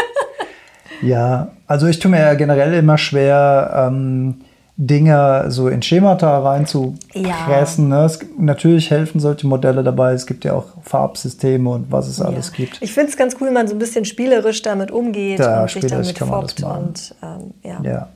ja, 1.02 1.48
also 1.66 1.86
ich 1.86 1.98
tue 1.98 2.10
mir 2.10 2.20
ja 2.20 2.34
generell 2.34 2.74
immer 2.74 2.98
schwer, 2.98 3.88
ähm, 3.88 4.42
Dinge 4.80 5.46
so 5.48 5.66
in 5.66 5.82
Schemata 5.82 6.38
reinzupressen. 6.38 7.90
Ja. 7.90 7.98
Ne? 7.98 8.04
Es, 8.04 8.20
natürlich 8.38 8.92
helfen 8.92 9.18
solche 9.18 9.44
Modelle 9.48 9.82
dabei. 9.82 10.12
Es 10.12 10.24
gibt 10.24 10.44
ja 10.44 10.52
auch 10.52 10.66
Farbsysteme 10.82 11.68
und 11.68 11.90
was 11.90 12.06
es 12.06 12.18
ja. 12.18 12.26
alles 12.26 12.52
gibt. 12.52 12.80
Ich 12.80 12.92
finde 12.92 13.10
es 13.10 13.16
ganz 13.16 13.34
cool, 13.40 13.48
wenn 13.48 13.54
man 13.54 13.66
so 13.66 13.74
ein 13.74 13.80
bisschen 13.80 14.04
spielerisch 14.04 14.62
damit 14.62 14.92
umgeht 14.92 15.40
ja, 15.40 15.62
und 15.62 15.70
sich 15.70 15.84
damit 15.86 16.16
foppt. 16.16 16.62
Und, 16.62 17.14
ähm, 17.22 17.54
ja. 17.64 17.80
ja. 17.82 18.08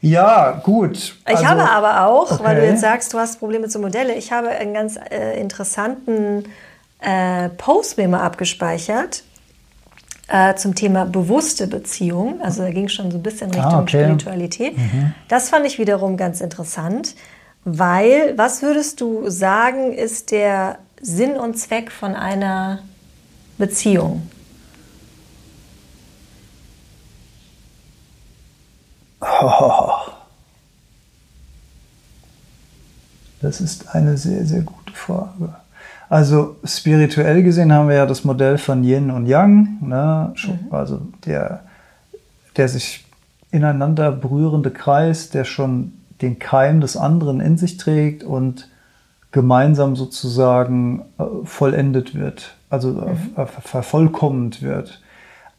Ja, 0.00 0.60
gut. 0.62 0.96
Ich 0.96 1.16
also, 1.26 1.46
habe 1.46 1.68
aber 1.68 2.06
auch, 2.06 2.30
okay. 2.30 2.44
weil 2.44 2.56
du 2.56 2.66
jetzt 2.66 2.82
sagst, 2.82 3.14
du 3.14 3.18
hast 3.18 3.40
Probleme 3.40 3.68
zu 3.68 3.78
Modelle, 3.78 4.14
ich 4.14 4.30
habe 4.30 4.48
einen 4.50 4.74
ganz 4.74 4.96
äh, 5.10 5.40
interessanten 5.40 6.44
äh, 7.00 7.48
Post 7.56 7.96
mir 7.96 8.06
mal 8.06 8.20
abgespeichert 8.20 9.24
äh, 10.30 10.56
zum 10.56 10.74
Thema 10.74 11.06
bewusste 11.06 11.66
Beziehung. 11.66 12.42
Also 12.42 12.62
da 12.62 12.70
ging 12.70 12.84
es 12.84 12.92
schon 12.92 13.10
so 13.10 13.16
ein 13.16 13.22
bisschen 13.22 13.50
Richtung 13.50 13.72
ah, 13.72 13.80
okay. 13.80 14.02
Spiritualität. 14.04 14.76
Mhm. 14.76 15.14
Das 15.28 15.48
fand 15.48 15.64
ich 15.64 15.78
wiederum 15.78 16.18
ganz 16.18 16.42
interessant, 16.42 17.14
weil 17.64 18.36
was 18.36 18.60
würdest 18.60 19.00
du 19.00 19.30
sagen, 19.30 19.94
ist 19.94 20.30
der 20.30 20.80
Sinn 21.00 21.36
und 21.36 21.58
Zweck 21.58 21.90
von 21.90 22.14
einer 22.14 22.80
Beziehung? 23.56 24.28
Oh. 29.20 30.12
Das 33.40 33.60
ist 33.60 33.94
eine 33.94 34.16
sehr, 34.16 34.44
sehr 34.44 34.62
gute 34.62 34.92
Frage. 34.92 35.54
Also 36.08 36.56
spirituell 36.64 37.42
gesehen 37.42 37.72
haben 37.72 37.88
wir 37.88 37.96
ja 37.96 38.06
das 38.06 38.24
Modell 38.24 38.56
von 38.58 38.82
Yin 38.82 39.10
und 39.10 39.26
Yang, 39.26 39.78
ne? 39.82 40.32
Mhm. 40.36 40.72
also 40.72 41.00
der, 41.26 41.60
der 42.56 42.68
sich 42.68 43.04
ineinander 43.50 44.12
berührende 44.12 44.70
Kreis, 44.70 45.30
der 45.30 45.44
schon 45.44 45.92
den 46.22 46.38
Keim 46.38 46.80
des 46.80 46.96
anderen 46.96 47.40
in 47.40 47.58
sich 47.58 47.76
trägt 47.76 48.24
und 48.24 48.68
gemeinsam 49.30 49.96
sozusagen 49.96 51.04
äh, 51.18 51.24
vollendet 51.44 52.14
wird, 52.14 52.54
also 52.70 52.92
mhm. 52.92 53.16
äh, 53.36 53.46
vervollkommend 53.46 54.62
wird. 54.62 55.02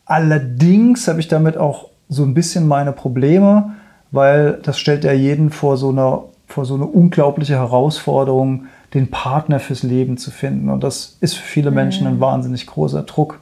Allerdings 0.05 1.07
habe 1.07 1.19
ich 1.19 1.27
damit 1.27 1.57
auch 1.57 1.89
so 2.09 2.23
ein 2.23 2.33
bisschen 2.33 2.67
meine 2.67 2.91
Probleme, 2.91 3.75
weil 4.09 4.59
das 4.63 4.79
stellt 4.79 5.03
ja 5.03 5.13
jeden 5.13 5.51
vor 5.51 5.77
so 5.77 5.89
einer 5.89 6.23
vor 6.47 6.65
so 6.65 6.73
eine 6.73 6.87
unglaubliche 6.87 7.53
Herausforderung, 7.53 8.65
den 8.93 9.09
Partner 9.09 9.59
fürs 9.59 9.83
Leben 9.83 10.17
zu 10.17 10.31
finden. 10.31 10.69
Und 10.69 10.83
das 10.83 11.17
ist 11.21 11.35
für 11.35 11.45
viele 11.45 11.71
Menschen 11.71 12.07
ein 12.07 12.15
mhm. 12.15 12.21
wahnsinnig 12.21 12.65
großer 12.65 13.03
Druck. 13.03 13.39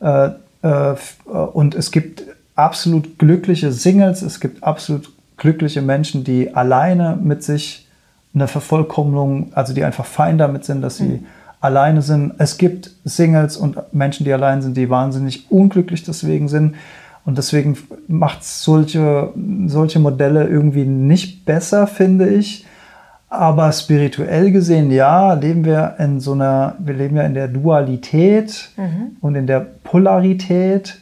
Äh, 0.00 0.30
äh, 0.62 0.94
und 1.52 1.74
es 1.74 1.90
gibt 1.90 2.22
absolut 2.54 3.18
glückliche 3.18 3.72
Singles, 3.72 4.22
es 4.22 4.40
gibt 4.40 4.62
absolut 4.62 5.10
glückliche 5.36 5.82
Menschen, 5.82 6.22
die 6.24 6.54
alleine 6.54 7.18
mit 7.20 7.42
sich 7.42 7.88
eine 8.34 8.48
Vervollkommnung, 8.48 9.52
also 9.54 9.74
die 9.74 9.84
einfach 9.84 10.04
fein 10.04 10.38
damit 10.38 10.64
sind, 10.64 10.82
dass 10.82 10.96
sie 10.96 11.04
mhm. 11.04 11.26
alleine 11.60 12.02
sind. 12.02 12.34
Es 12.38 12.56
gibt 12.56 12.90
Singles 13.04 13.56
und 13.56 13.76
Menschen, 13.92 14.24
die 14.24 14.32
allein 14.32 14.62
sind, 14.62 14.76
die 14.76 14.90
wahnsinnig 14.90 15.50
unglücklich 15.50 16.04
deswegen 16.04 16.48
sind. 16.48 16.76
Und 17.24 17.38
deswegen 17.38 17.78
macht 18.06 18.44
solche, 18.44 19.32
solche 19.66 19.98
Modelle 19.98 20.46
irgendwie 20.46 20.84
nicht 20.84 21.44
besser, 21.46 21.86
finde 21.86 22.28
ich. 22.28 22.66
Aber 23.34 23.72
spirituell 23.72 24.50
gesehen, 24.50 24.90
ja, 24.90 25.34
leben 25.34 25.64
wir 25.64 25.96
in 25.98 26.20
so 26.20 26.32
einer, 26.32 26.76
wir 26.78 26.94
leben 26.94 27.16
ja 27.16 27.22
in 27.24 27.34
der 27.34 27.48
Dualität 27.48 28.70
mhm. 28.76 29.16
und 29.20 29.34
in 29.34 29.46
der 29.46 29.60
Polarität. 29.60 31.00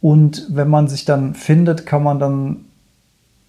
Und 0.00 0.46
wenn 0.50 0.68
man 0.68 0.88
sich 0.88 1.04
dann 1.04 1.34
findet, 1.34 1.86
kann 1.86 2.02
man 2.02 2.18
dann 2.18 2.64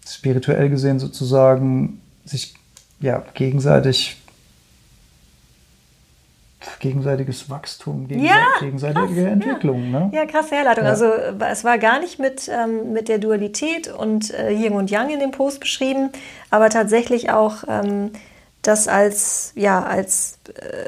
spirituell 0.06 0.68
gesehen 0.70 0.98
sozusagen 0.98 2.00
sich 2.24 2.54
ja, 3.00 3.22
gegenseitig 3.34 4.16
gegenseitiges 6.80 7.50
Wachstum, 7.50 8.08
gegenseitige, 8.08 8.40
ja, 8.40 8.60
gegenseitige 8.60 9.06
krass, 9.06 9.32
Entwicklung. 9.32 9.92
Ja. 9.92 10.00
Ne? 10.00 10.10
ja, 10.12 10.26
krasse 10.26 10.56
Herleitung. 10.56 10.84
Ja. 10.84 10.90
Also 10.90 11.06
es 11.50 11.64
war 11.64 11.78
gar 11.78 12.00
nicht 12.00 12.18
mit, 12.18 12.48
ähm, 12.48 12.92
mit 12.92 13.08
der 13.08 13.18
Dualität 13.18 13.88
und 13.88 14.32
äh, 14.34 14.50
Yin 14.50 14.72
und 14.72 14.90
Yang 14.90 15.10
in 15.10 15.20
dem 15.20 15.30
Post 15.30 15.60
beschrieben, 15.60 16.10
aber 16.50 16.70
tatsächlich 16.70 17.30
auch 17.30 17.64
ähm, 17.68 18.10
das 18.66 18.88
als, 18.88 19.52
ja, 19.54 19.82
als 19.82 20.38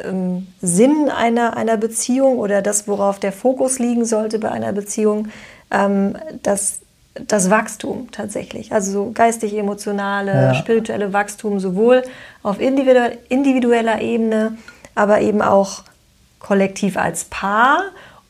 ähm, 0.04 0.46
Sinn 0.60 1.10
einer, 1.10 1.56
einer 1.56 1.76
Beziehung 1.76 2.38
oder 2.38 2.62
das, 2.62 2.88
worauf 2.88 3.18
der 3.20 3.32
Fokus 3.32 3.78
liegen 3.78 4.04
sollte 4.04 4.38
bei 4.38 4.50
einer 4.50 4.72
Beziehung, 4.72 5.28
ähm, 5.70 6.16
das, 6.42 6.80
das 7.14 7.50
Wachstum 7.50 8.08
tatsächlich. 8.12 8.72
Also 8.72 8.92
so 8.92 9.10
geistig-emotionale, 9.12 10.32
ja. 10.32 10.54
spirituelle 10.54 11.12
Wachstum, 11.12 11.60
sowohl 11.60 12.02
auf 12.42 12.60
individueller 12.60 14.00
Ebene, 14.00 14.56
aber 14.96 15.20
eben 15.20 15.42
auch 15.42 15.84
kollektiv 16.40 16.96
als 16.96 17.24
Paar 17.24 17.80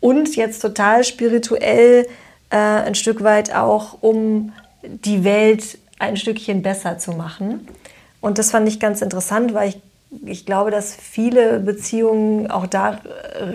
und 0.01 0.37
jetzt 0.37 0.61
total 0.61 1.05
spirituell 1.05 2.07
äh, 2.51 2.57
ein 2.57 2.95
Stück 2.95 3.23
weit 3.23 3.55
auch, 3.55 3.99
um 4.03 4.53
die 4.83 5.25
Welt 5.25 5.79
ein 5.99 6.17
Stückchen 6.17 6.63
besser 6.63 6.99
zu 6.99 7.13
machen. 7.13 7.67
Und 8.21 8.39
das 8.39 8.51
fand 8.51 8.69
ich 8.69 8.79
ganz 8.81 9.03
interessant, 9.03 9.55
weil 9.55 9.71
ich, 9.71 9.81
ich 10.25 10.47
glaube, 10.47 10.71
dass 10.71 10.95
viele 10.95 11.59
Beziehungen 11.61 12.51
auch 12.51 12.67
da, 12.67 12.95
äh, 12.95 12.99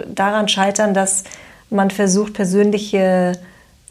daran 0.08 0.48
scheitern, 0.48 0.94
dass 0.94 1.24
man 1.70 1.90
versucht, 1.90 2.34
persönliche 2.34 3.34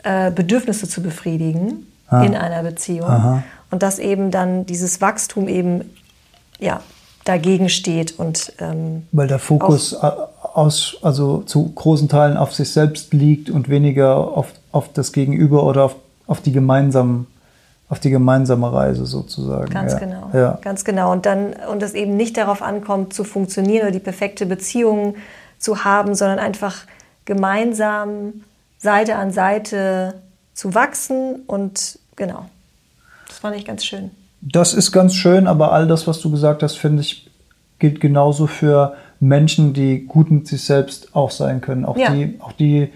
äh, 0.03 0.31
Bedürfnisse 0.31 0.89
zu 0.89 1.03
befriedigen 1.03 1.87
ah. 2.09 2.23
in 2.23 2.35
einer 2.35 2.63
Beziehung. 2.63 3.09
Aha. 3.09 3.43
Und 3.71 3.83
dass 3.83 3.99
eben 3.99 4.31
dann 4.31 4.67
dieses 4.67 5.01
Wachstum 5.01 5.49
eben 5.49 5.95
ja, 6.59 6.83
dagegen 7.31 7.69
steht 7.69 8.19
und 8.19 8.53
ähm, 8.59 9.07
weil 9.13 9.29
der 9.29 9.39
Fokus 9.39 9.95
aus, 9.95 10.97
also 11.03 11.43
zu 11.43 11.71
großen 11.73 12.09
Teilen 12.09 12.37
auf 12.37 12.53
sich 12.53 12.73
selbst 12.73 13.15
liegt 13.15 13.51
und 13.51 13.69
weniger 13.69 14.17
auf, 14.17 14.49
auf 14.73 14.93
das 14.93 15.13
Gegenüber 15.13 15.63
oder 15.65 15.85
auf, 15.85 15.97
auf 16.27 16.41
die 16.41 16.53
gemeinsamen 16.53 17.27
auf 17.89 17.99
die 17.99 18.11
gemeinsame 18.11 18.73
Reise 18.73 19.05
sozusagen. 19.05 19.69
Ganz 19.69 19.95
ja. 19.95 19.99
genau. 19.99 20.31
Ja. 20.33 20.59
Ganz 20.63 20.85
genau. 20.85 21.11
Und 21.11 21.27
dann, 21.27 21.55
und 21.73 21.83
es 21.83 21.95
eben 21.95 22.17
nicht 22.17 22.37
darauf 22.37 22.63
ankommt, 22.63 23.13
zu 23.13 23.25
funktionieren 23.25 23.83
oder 23.83 23.91
die 23.91 23.99
perfekte 23.99 24.47
Beziehung 24.47 25.17
zu 25.59 25.83
haben, 25.83 26.15
sondern 26.15 26.39
einfach 26.39 26.85
gemeinsam 27.25 28.45
Seite 28.79 29.17
an 29.17 29.33
Seite 29.33 30.15
zu 30.55 30.73
wachsen 30.75 31.43
und 31.49 31.99
genau. 32.15 32.47
Das 33.27 33.39
fand 33.39 33.57
ich 33.57 33.65
ganz 33.65 33.85
schön. 33.85 34.13
Das 34.41 34.73
ist 34.73 34.93
ganz 34.93 35.15
schön, 35.15 35.47
aber 35.47 35.73
all 35.73 35.87
das, 35.87 36.07
was 36.07 36.21
du 36.21 36.31
gesagt 36.31 36.63
hast, 36.63 36.77
finde 36.77 37.03
ich, 37.03 37.31
gilt 37.79 38.01
genauso 38.01 38.47
für 38.47 38.95
Menschen, 39.19 39.73
die 39.73 40.07
gut 40.07 40.31
mit 40.31 40.47
sich 40.47 40.65
selbst 40.65 41.15
auch 41.15 41.31
sein 41.31 41.61
können. 41.61 41.85
Auch 41.85 41.97
ja. 41.97 42.11
die, 42.11 42.39
auch 42.41 42.53
die, 42.53 42.91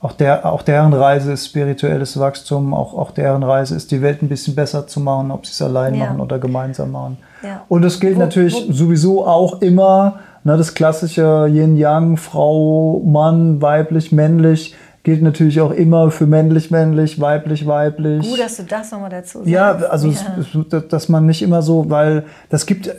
auch 0.00 0.12
der, 0.12 0.46
auch 0.46 0.62
deren 0.62 0.92
Reise 0.92 1.32
ist 1.32 1.46
spirituelles 1.46 2.18
Wachstum, 2.18 2.74
auch, 2.74 2.94
auch 2.94 3.10
deren 3.12 3.42
Reise 3.42 3.74
ist, 3.76 3.90
die 3.90 4.02
Welt 4.02 4.22
ein 4.22 4.28
bisschen 4.28 4.54
besser 4.54 4.86
zu 4.86 5.00
machen, 5.00 5.30
ob 5.30 5.46
sie 5.46 5.52
es 5.52 5.62
allein 5.62 5.94
ja. 5.94 6.06
machen 6.06 6.20
oder 6.20 6.38
gemeinsam 6.38 6.92
machen. 6.92 7.18
Ja. 7.42 7.64
Und 7.68 7.84
es 7.84 8.00
gilt 8.00 8.16
wo, 8.16 8.20
natürlich 8.20 8.54
wo, 8.68 8.72
sowieso 8.72 9.26
auch 9.26 9.60
immer, 9.60 10.20
ne, 10.44 10.56
das 10.56 10.74
klassische 10.74 11.46
Yin-Yang, 11.48 12.16
Frau, 12.16 13.02
Mann, 13.04 13.62
weiblich, 13.62 14.10
männlich 14.12 14.74
gilt 15.02 15.22
natürlich 15.22 15.60
auch 15.60 15.70
immer 15.70 16.10
für 16.10 16.26
männlich, 16.26 16.70
männlich, 16.70 17.20
weiblich, 17.20 17.66
weiblich. 17.66 18.28
Gut, 18.28 18.40
dass 18.40 18.56
du 18.56 18.64
das 18.64 18.90
nochmal 18.90 19.10
dazu 19.10 19.38
sagst. 19.38 19.50
Ja, 19.50 19.70
also, 19.70 20.08
ja. 20.08 20.80
dass 20.80 21.08
man 21.08 21.26
nicht 21.26 21.42
immer 21.42 21.62
so, 21.62 21.88
weil 21.88 22.24
das 22.48 22.66
gibt, 22.66 22.90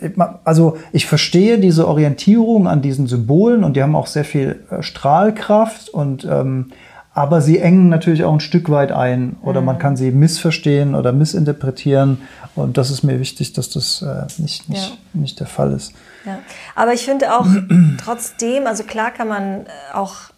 also 0.44 0.78
ich 0.92 1.06
verstehe 1.06 1.60
diese 1.60 1.88
Orientierung 1.88 2.68
an 2.68 2.82
diesen 2.82 3.08
Symbolen 3.08 3.64
und 3.64 3.76
die 3.76 3.84
haben 3.84 3.96
auch 3.96 4.08
sehr 4.08 4.26
viel 4.26 4.64
äh, 4.72 4.82
Strahlkraft 4.82 5.90
und, 5.90 6.26
ähm, 6.26 6.72
aber 7.14 7.42
sie 7.42 7.60
engen 7.60 7.90
natürlich 7.90 8.24
auch 8.24 8.34
ein 8.34 8.40
Stück 8.40 8.70
weit 8.70 8.92
ein 8.92 9.36
oder 9.44 9.60
mhm. 9.60 9.66
man 9.66 9.80
kann 9.80 9.98
sie 9.98 10.12
missverstehen 10.12 10.96
oder 10.96 11.12
missinterpretieren 11.12 12.20
und 12.56 12.78
das 12.78 12.92
ist 12.92 13.04
mir 13.04 13.20
wichtig, 13.20 13.54
dass 13.54 13.70
das 13.70 14.02
äh, 14.02 14.42
nicht, 14.42 14.70
nicht, 14.70 14.90
ja. 14.90 15.20
nicht 15.20 15.40
der 15.40 15.48
Fall 15.48 15.74
ist. 15.74 15.94
Ja. 16.26 16.40
Aber 16.76 16.94
ich 16.94 17.04
finde 17.04 17.38
auch 17.38 17.48
trotzdem, 18.04 18.68
also 18.68 18.84
klar 18.84 19.12
kann 19.12 19.28
man 19.28 19.44
äh, 19.44 19.68
auch 19.94 20.32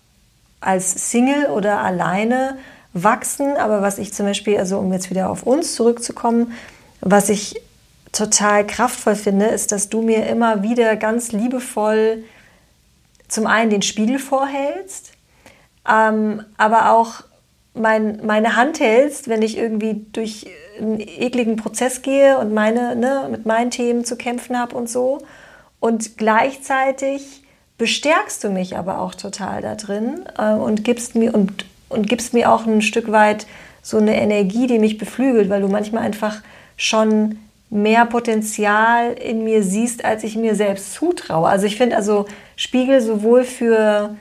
als 0.62 1.12
Single 1.12 1.48
oder 1.48 1.80
alleine 1.80 2.58
wachsen. 2.94 3.58
Aber 3.58 3.82
was 3.82 3.98
ich 3.98 4.14
zum 4.14 4.26
Beispiel, 4.26 4.58
also 4.58 4.80
um 4.80 4.94
jetzt 4.94 5.10
wieder 5.10 5.30
auf 5.30 5.44
uns 5.44 5.76
zurückzukommen, 5.76 6.54
was 7.02 7.30
ich 7.30 7.62
total 8.12 8.66
kraftvoll 8.66 9.16
finde, 9.16 9.48
ist, 9.48 9.72
dass 9.72 9.90
du 9.90 10.02
mir 10.02 10.28
immer 10.28 10.64
wieder 10.64 10.96
ganz 10.96 11.32
liebevoll 11.32 12.24
zum 13.28 13.48
einen 13.48 13.70
den 13.70 13.82
Spiegel 13.82 14.20
vorhältst, 14.20 15.14
ähm, 15.90 16.44
aber 16.58 16.92
auch 16.92 17.24
mein, 17.74 18.26
meine 18.26 18.58
Hand 18.58 18.82
hältst, 18.82 19.30
wenn 19.30 19.42
ich 19.42 19.58
irgendwie 19.58 20.06
durch 20.12 20.48
einen 20.78 21.00
ekligen 21.00 21.56
Prozess 21.56 22.02
gehe 22.02 22.38
und 22.38 22.54
meine, 22.54 22.96
ne, 22.96 23.28
mit 23.32 23.46
meinen 23.46 23.72
Themen 23.72 24.04
zu 24.04 24.18
kämpfen 24.18 24.60
habe 24.60 24.76
und 24.76 24.90
so. 24.90 25.20
Und 25.80 26.18
gleichzeitig 26.18 27.44
bestärkst 27.82 28.44
du 28.44 28.52
mich 28.52 28.78
aber 28.78 29.00
auch 29.00 29.16
total 29.16 29.64
da 29.64 29.74
drin 29.74 30.22
äh, 30.38 30.54
und 30.54 30.84
gibst 30.84 31.16
mir 31.16 31.34
und, 31.34 31.66
und 31.90 32.08
gibst 32.08 32.32
mir 32.32 32.52
auch 32.52 32.68
ein 32.68 32.84
Stück 32.84 33.12
weit 33.12 33.48
so 33.82 33.98
eine 33.98 34.22
Energie, 34.22 34.68
die 34.68 34.78
mich 34.78 35.00
beflügelt, 35.00 35.50
weil 35.50 35.62
du 35.62 35.68
manchmal 35.68 36.04
einfach 36.04 36.44
schon 36.78 37.40
mehr 37.72 38.06
Potenzial 38.06 39.14
in 39.14 39.44
mir 39.44 39.64
siehst, 39.64 40.06
als 40.06 40.24
ich 40.24 40.36
mir 40.36 40.54
selbst 40.54 40.94
zutraue. 40.94 41.50
Also 41.50 41.66
ich 41.66 41.78
finde 41.78 41.96
also 41.96 42.28
Spiegel 42.56 43.02
sowohl 43.02 43.46
für 43.46 44.16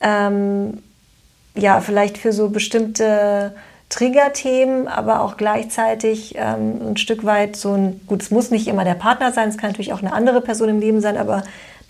ähm, 0.00 0.78
ja 1.56 1.80
vielleicht 1.80 2.18
für 2.18 2.32
so 2.32 2.50
bestimmte 2.50 3.52
Triggerthemen, 3.88 4.86
aber 4.86 5.22
auch 5.22 5.36
gleichzeitig 5.36 6.36
ähm, 6.36 6.90
ein 6.90 6.96
Stück 6.98 7.24
weit 7.24 7.56
so 7.56 7.72
ein, 7.72 8.00
gut, 8.06 8.22
es 8.22 8.30
muss 8.30 8.52
nicht 8.52 8.68
immer 8.68 8.84
der 8.84 8.94
Partner 8.94 9.32
sein, 9.32 9.48
es 9.48 9.58
kann 9.58 9.70
natürlich 9.70 9.92
auch 9.92 10.02
eine 10.02 10.12
andere 10.12 10.40
Person 10.40 10.68
im 10.68 10.78
Leben 10.78 11.00
sein, 11.00 11.16
aber 11.16 11.42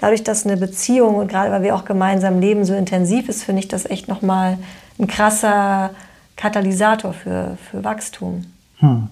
dadurch, 0.03 0.25
dass 0.25 0.45
eine 0.45 0.57
Beziehung 0.57 1.15
und 1.15 1.29
gerade 1.29 1.53
weil 1.53 1.63
wir 1.63 1.77
auch 1.77 1.85
gemeinsam 1.85 2.41
leben 2.41 2.65
so 2.65 2.75
intensiv 2.75 3.29
ist, 3.29 3.45
finde 3.45 3.61
ich 3.61 3.69
das 3.69 3.87
echt 3.87 4.09
nochmal 4.09 4.59
ein 4.99 5.07
krasser 5.07 5.91
Katalysator 6.37 7.13
für, 7.13 7.57
für 7.71 7.85
Wachstum. 7.85 8.45
Hm. 8.79 9.09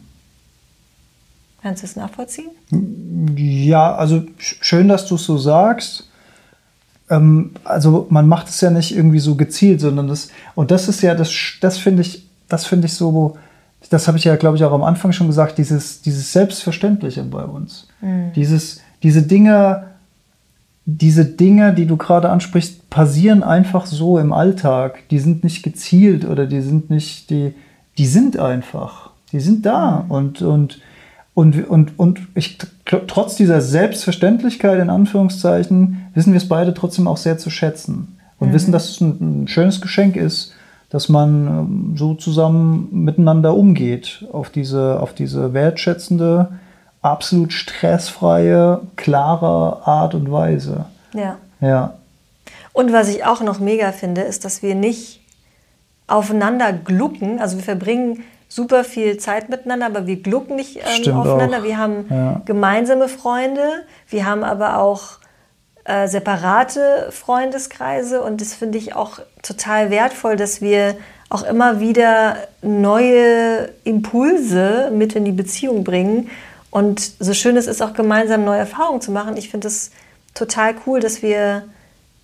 Kannst 1.62 1.82
du 1.82 1.86
es 1.86 1.94
nachvollziehen? 1.94 2.50
Ja, 3.36 3.94
also 3.94 4.24
schön, 4.38 4.88
dass 4.88 5.06
du 5.06 5.14
es 5.14 5.24
so 5.24 5.38
sagst. 5.38 6.08
Ähm, 7.08 7.52
also 7.64 8.06
man 8.10 8.26
macht 8.26 8.48
es 8.48 8.60
ja 8.60 8.70
nicht 8.70 8.94
irgendwie 8.94 9.20
so 9.20 9.36
gezielt, 9.36 9.80
sondern 9.80 10.08
das, 10.08 10.28
und 10.56 10.72
das 10.72 10.88
ist 10.88 11.02
ja, 11.02 11.14
das, 11.14 11.32
das 11.60 11.78
finde 11.78 12.02
ich, 12.02 12.26
das 12.48 12.66
finde 12.66 12.86
ich 12.86 12.94
so 12.94 13.36
das 13.88 14.06
habe 14.06 14.18
ich 14.18 14.24
ja, 14.24 14.36
glaube 14.36 14.56
ich, 14.56 14.64
auch 14.64 14.72
am 14.72 14.82
Anfang 14.82 15.12
schon 15.12 15.26
gesagt, 15.26 15.56
dieses, 15.56 16.02
dieses 16.02 16.32
Selbstverständliche 16.32 17.22
bei 17.22 17.44
uns. 17.44 17.88
Mhm. 18.02 18.32
Dieses, 18.34 18.80
diese 19.02 19.22
Dinge, 19.22 19.89
diese 20.96 21.24
Dinge, 21.24 21.74
die 21.74 21.86
du 21.86 21.96
gerade 21.96 22.30
ansprichst, 22.30 22.90
passieren 22.90 23.42
einfach 23.42 23.86
so 23.86 24.18
im 24.18 24.32
Alltag. 24.32 25.08
Die 25.10 25.18
sind 25.18 25.44
nicht 25.44 25.62
gezielt 25.62 26.24
oder 26.24 26.46
die 26.46 26.60
sind 26.60 26.90
nicht, 26.90 27.30
die, 27.30 27.54
die 27.98 28.06
sind 28.06 28.38
einfach. 28.38 29.10
Die 29.32 29.40
sind 29.40 29.66
da. 29.66 30.04
Und, 30.08 30.42
und, 30.42 30.80
und, 31.34 31.68
und, 31.68 31.98
und 31.98 32.20
ich, 32.34 32.58
trotz 33.06 33.36
dieser 33.36 33.60
Selbstverständlichkeit 33.60 34.80
in 34.80 34.90
Anführungszeichen, 34.90 36.08
wissen 36.14 36.32
wir 36.32 36.38
es 36.38 36.48
beide 36.48 36.74
trotzdem 36.74 37.06
auch 37.06 37.16
sehr 37.16 37.38
zu 37.38 37.50
schätzen. 37.50 38.16
Und 38.38 38.48
mhm. 38.48 38.52
wissen, 38.54 38.72
dass 38.72 38.90
es 38.90 39.00
ein, 39.00 39.42
ein 39.42 39.48
schönes 39.48 39.80
Geschenk 39.80 40.16
ist, 40.16 40.52
dass 40.88 41.08
man 41.08 41.46
ähm, 41.46 41.94
so 41.96 42.14
zusammen 42.14 42.88
miteinander 42.90 43.54
umgeht, 43.54 44.26
auf 44.32 44.50
diese, 44.50 45.00
auf 45.00 45.14
diese 45.14 45.54
wertschätzende, 45.54 46.48
absolut 47.02 47.52
stressfreie, 47.52 48.80
klare 48.96 49.86
Art 49.86 50.14
und 50.14 50.30
Weise. 50.30 50.84
Ja. 51.14 51.38
Ja. 51.60 51.94
Und 52.72 52.92
was 52.92 53.08
ich 53.08 53.24
auch 53.24 53.40
noch 53.40 53.58
mega 53.58 53.92
finde, 53.92 54.22
ist, 54.22 54.44
dass 54.44 54.62
wir 54.62 54.74
nicht 54.74 55.20
aufeinander 56.06 56.72
glucken. 56.72 57.40
Also 57.40 57.56
wir 57.56 57.64
verbringen 57.64 58.24
super 58.48 58.84
viel 58.84 59.16
Zeit 59.16 59.48
miteinander, 59.48 59.86
aber 59.86 60.06
wir 60.06 60.16
glucken 60.16 60.56
nicht 60.56 60.76
ähm, 60.76 61.14
aufeinander. 61.14 61.58
Auch. 61.58 61.62
Wir 61.62 61.78
haben 61.78 62.06
ja. 62.10 62.42
gemeinsame 62.44 63.08
Freunde, 63.08 63.84
wir 64.08 64.26
haben 64.26 64.42
aber 64.42 64.78
auch 64.78 65.18
äh, 65.84 66.08
separate 66.08 67.08
Freundeskreise 67.10 68.22
und 68.22 68.40
das 68.40 68.54
finde 68.54 68.78
ich 68.78 68.94
auch 68.94 69.20
total 69.42 69.90
wertvoll, 69.90 70.36
dass 70.36 70.60
wir 70.60 70.96
auch 71.30 71.44
immer 71.44 71.78
wieder 71.78 72.36
neue 72.60 73.70
Impulse 73.84 74.90
mit 74.92 75.14
in 75.14 75.24
die 75.24 75.32
Beziehung 75.32 75.84
bringen. 75.84 76.28
Und 76.70 77.00
so 77.18 77.34
schön 77.34 77.56
es 77.56 77.66
ist, 77.66 77.82
auch 77.82 77.94
gemeinsam 77.94 78.44
neue 78.44 78.60
Erfahrungen 78.60 79.00
zu 79.00 79.10
machen. 79.10 79.36
Ich 79.36 79.50
finde 79.50 79.68
es 79.68 79.90
total 80.34 80.74
cool, 80.86 81.00
dass 81.00 81.22
wir 81.22 81.64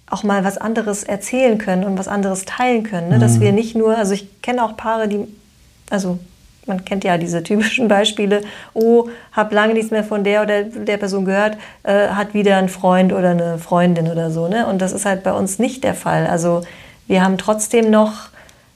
auch 0.09 0.22
mal 0.22 0.44
was 0.44 0.57
anderes 0.57 1.03
erzählen 1.03 1.59
können 1.59 1.84
und 1.84 1.99
was 1.99 2.07
anderes 2.07 2.44
teilen 2.44 2.84
können. 2.84 3.09
Ne? 3.09 3.16
Mhm. 3.16 3.20
Dass 3.20 3.40
wir 3.40 3.53
nicht 3.53 3.74
nur, 3.74 3.97
also 3.97 4.14
ich 4.14 4.40
kenne 4.40 4.64
auch 4.64 4.76
Paare, 4.76 5.09
die, 5.09 5.26
also 5.90 6.18
man 6.66 6.84
kennt 6.84 7.05
ja 7.05 7.18
diese 7.18 7.42
typischen 7.42 7.88
Beispiele, 7.88 8.42
oh, 8.74 9.09
habe 9.32 9.55
lange 9.55 9.74
nichts 9.74 9.90
mehr 9.90 10.05
von 10.05 10.22
der 10.22 10.42
oder 10.42 10.62
der 10.62 10.97
Person 10.97 11.24
gehört, 11.24 11.57
äh, 11.82 12.09
hat 12.09 12.34
wieder 12.34 12.57
einen 12.57 12.68
Freund 12.68 13.12
oder 13.12 13.30
eine 13.30 13.59
Freundin 13.59 14.09
oder 14.09 14.30
so. 14.30 14.47
Ne? 14.47 14.66
Und 14.66 14.80
das 14.80 14.92
ist 14.92 15.07
halt 15.07 15.24
bei 15.24 15.32
uns 15.32 15.59
nicht 15.59 15.82
der 15.82 15.94
Fall. 15.94 16.26
Also 16.26 16.62
wir 17.09 17.24
haben 17.24 17.38
trotzdem 17.38 17.90
noch, 17.90 18.28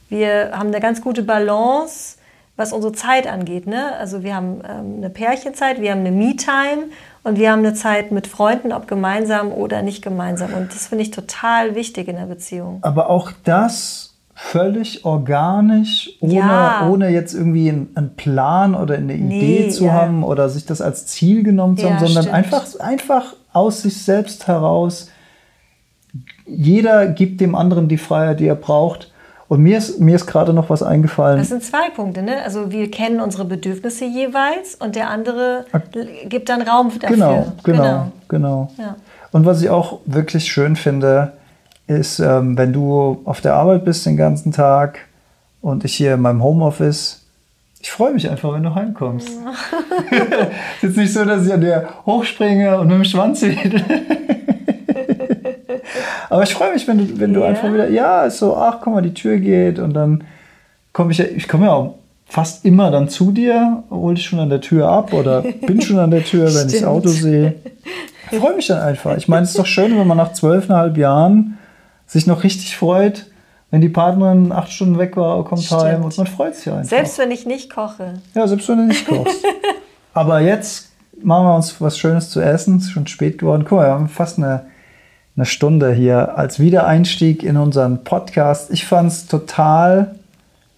wir 0.09 0.51
haben 0.53 0.67
eine 0.67 0.81
ganz 0.81 1.01
gute 1.01 1.23
Balance, 1.23 2.17
was 2.57 2.73
unsere 2.73 2.93
Zeit 2.93 3.27
angeht. 3.27 3.67
Ne? 3.67 3.95
Also 3.97 4.23
wir 4.23 4.35
haben 4.35 4.61
ähm, 4.67 4.97
eine 4.97 5.09
Pärchenzeit, 5.09 5.81
wir 5.81 5.91
haben 5.91 6.01
eine 6.01 6.11
Me-Time 6.11 6.89
und 7.23 7.37
wir 7.37 7.51
haben 7.51 7.59
eine 7.59 7.73
Zeit 7.73 8.11
mit 8.11 8.27
Freunden, 8.27 8.71
ob 8.71 8.87
gemeinsam 8.87 9.51
oder 9.51 9.81
nicht 9.81 10.01
gemeinsam. 10.03 10.53
Und 10.53 10.73
das 10.73 10.87
finde 10.87 11.03
ich 11.03 11.11
total 11.11 11.75
wichtig 11.75 12.07
in 12.07 12.15
der 12.15 12.25
Beziehung. 12.25 12.79
Aber 12.81 13.09
auch 13.09 13.31
das 13.43 14.11
völlig 14.33 15.05
organisch, 15.05 16.17
ohne, 16.19 16.33
ja. 16.33 16.89
ohne 16.89 17.09
jetzt 17.09 17.33
irgendwie 17.33 17.69
einen, 17.69 18.15
Plan 18.15 18.73
oder 18.73 18.95
eine 18.95 19.13
Idee 19.13 19.65
nee, 19.65 19.69
zu 19.69 19.85
ja. 19.85 19.93
haben 19.93 20.23
oder 20.23 20.49
sich 20.49 20.65
das 20.65 20.81
als 20.81 21.05
Ziel 21.05 21.43
genommen 21.43 21.77
zu 21.77 21.85
ja, 21.85 21.93
haben, 21.93 22.07
sondern 22.07 22.33
einfach, 22.33 22.65
einfach 22.79 23.35
aus 23.53 23.83
sich 23.83 24.01
selbst 24.01 24.47
heraus. 24.47 25.09
Jeder 26.47 27.07
gibt 27.07 27.39
dem 27.39 27.53
anderen 27.53 27.87
die 27.87 27.97
Freiheit, 27.97 28.39
die 28.39 28.47
er 28.47 28.55
braucht. 28.55 29.10
Und 29.51 29.63
mir 29.63 29.79
ist, 29.79 29.99
mir 29.99 30.15
ist 30.15 30.27
gerade 30.27 30.53
noch 30.53 30.69
was 30.69 30.81
eingefallen. 30.81 31.37
Das 31.37 31.49
sind 31.49 31.61
zwei 31.61 31.89
Punkte, 31.89 32.21
ne? 32.21 32.41
Also 32.41 32.71
wir 32.71 32.89
kennen 32.89 33.19
unsere 33.19 33.43
Bedürfnisse 33.43 34.05
jeweils 34.05 34.75
und 34.75 34.95
der 34.95 35.09
andere 35.09 35.65
gibt 36.29 36.47
dann 36.47 36.61
Raum 36.61 36.89
dafür. 36.97 37.17
Genau, 37.17 37.53
genau, 37.61 37.83
genau. 37.83 38.11
genau. 38.29 38.71
Ja. 38.77 38.95
Und 39.33 39.45
was 39.45 39.61
ich 39.61 39.69
auch 39.69 39.99
wirklich 40.05 40.49
schön 40.49 40.77
finde, 40.77 41.33
ist, 41.85 42.19
ähm, 42.19 42.57
wenn 42.57 42.71
du 42.71 43.23
auf 43.25 43.41
der 43.41 43.55
Arbeit 43.55 43.83
bist 43.83 44.05
den 44.05 44.15
ganzen 44.15 44.53
Tag 44.53 44.99
und 45.61 45.83
ich 45.83 45.95
hier 45.95 46.13
in 46.13 46.21
meinem 46.21 46.41
Homeoffice, 46.41 47.25
ich 47.81 47.91
freue 47.91 48.13
mich 48.13 48.29
einfach, 48.29 48.53
wenn 48.53 48.63
du 48.63 48.73
heimkommst. 48.73 49.31
Es 50.11 50.13
ist 50.17 50.81
jetzt 50.81 50.97
nicht 50.97 51.13
so, 51.13 51.25
dass 51.25 51.45
ich 51.45 51.51
an 51.51 51.59
dir 51.59 51.89
hochspringe 52.05 52.79
und 52.79 52.87
mit 52.87 52.95
dem 52.95 53.03
Schwanz 53.03 53.41
wedel. 53.41 53.83
Aber 56.31 56.43
ich 56.43 56.53
freue 56.53 56.71
mich, 56.71 56.87
wenn 56.87 56.97
du, 56.97 57.19
wenn 57.19 57.33
du 57.33 57.41
ja. 57.41 57.47
einfach 57.47 57.73
wieder, 57.73 57.89
ja, 57.89 58.23
ist 58.23 58.37
so, 58.37 58.55
ach, 58.55 58.77
guck 58.81 58.93
mal, 58.93 59.01
die 59.01 59.13
Tür 59.13 59.37
geht 59.37 59.79
und 59.79 59.93
dann 59.93 60.23
komme 60.93 61.11
ich 61.11 61.17
ja, 61.17 61.25
ich 61.25 61.45
komme 61.45 61.65
ja 61.65 61.73
auch 61.73 61.95
fast 62.25 62.63
immer 62.63 62.89
dann 62.89 63.09
zu 63.09 63.33
dir, 63.33 63.83
hole 63.89 64.15
dich 64.15 64.27
schon 64.27 64.39
an 64.39 64.49
der 64.49 64.61
Tür 64.61 64.87
ab 64.87 65.11
oder 65.11 65.41
bin 65.67 65.81
schon 65.81 65.99
an 65.99 66.09
der 66.09 66.23
Tür, 66.23 66.45
wenn 66.55 66.67
ich 66.67 66.75
das 66.75 66.83
Auto 66.85 67.09
sehe. 67.09 67.55
Ich 68.31 68.39
freue 68.39 68.55
mich 68.55 68.67
dann 68.67 68.79
einfach. 68.79 69.17
Ich 69.17 69.27
meine, 69.27 69.43
es 69.43 69.49
ist 69.49 69.59
doch 69.59 69.65
schön, 69.65 69.99
wenn 69.99 70.07
man 70.07 70.15
nach 70.15 70.31
zwölfeinhalb 70.31 70.95
Jahren 70.95 71.57
sich 72.07 72.27
noch 72.27 72.45
richtig 72.45 72.77
freut, 72.77 73.25
wenn 73.69 73.81
die 73.81 73.89
Partnerin 73.89 74.53
acht 74.53 74.71
Stunden 74.71 74.97
weg 74.97 75.17
war, 75.17 75.43
kommt 75.43 75.63
Stimmt. 75.63 75.81
heim 75.81 76.05
und 76.05 76.17
man 76.17 76.27
freut 76.27 76.55
sich 76.55 76.71
einfach. 76.71 76.85
Selbst 76.85 77.19
wenn 77.19 77.31
ich 77.31 77.45
nicht 77.45 77.69
koche. 77.69 78.13
Ja, 78.35 78.47
selbst 78.47 78.69
wenn 78.69 78.77
du 78.77 78.85
nicht 78.85 79.05
kochst. 79.05 79.43
Aber 80.13 80.39
jetzt 80.39 80.91
machen 81.21 81.45
wir 81.45 81.55
uns 81.57 81.81
was 81.81 81.99
Schönes 81.99 82.29
zu 82.29 82.39
essen. 82.39 82.77
Es 82.77 82.83
ist 82.83 82.91
schon 82.91 83.07
spät 83.07 83.37
geworden. 83.37 83.65
Guck 83.67 83.79
mal, 83.79 83.87
wir 83.87 83.93
haben 83.93 84.07
fast 84.07 84.37
eine, 84.37 84.67
eine 85.35 85.45
Stunde 85.45 85.93
hier 85.93 86.37
als 86.37 86.59
Wiedereinstieg 86.59 87.43
in 87.43 87.57
unseren 87.57 88.03
Podcast. 88.03 88.71
Ich 88.71 88.85
fand 88.85 89.11
es 89.11 89.27
total 89.27 90.15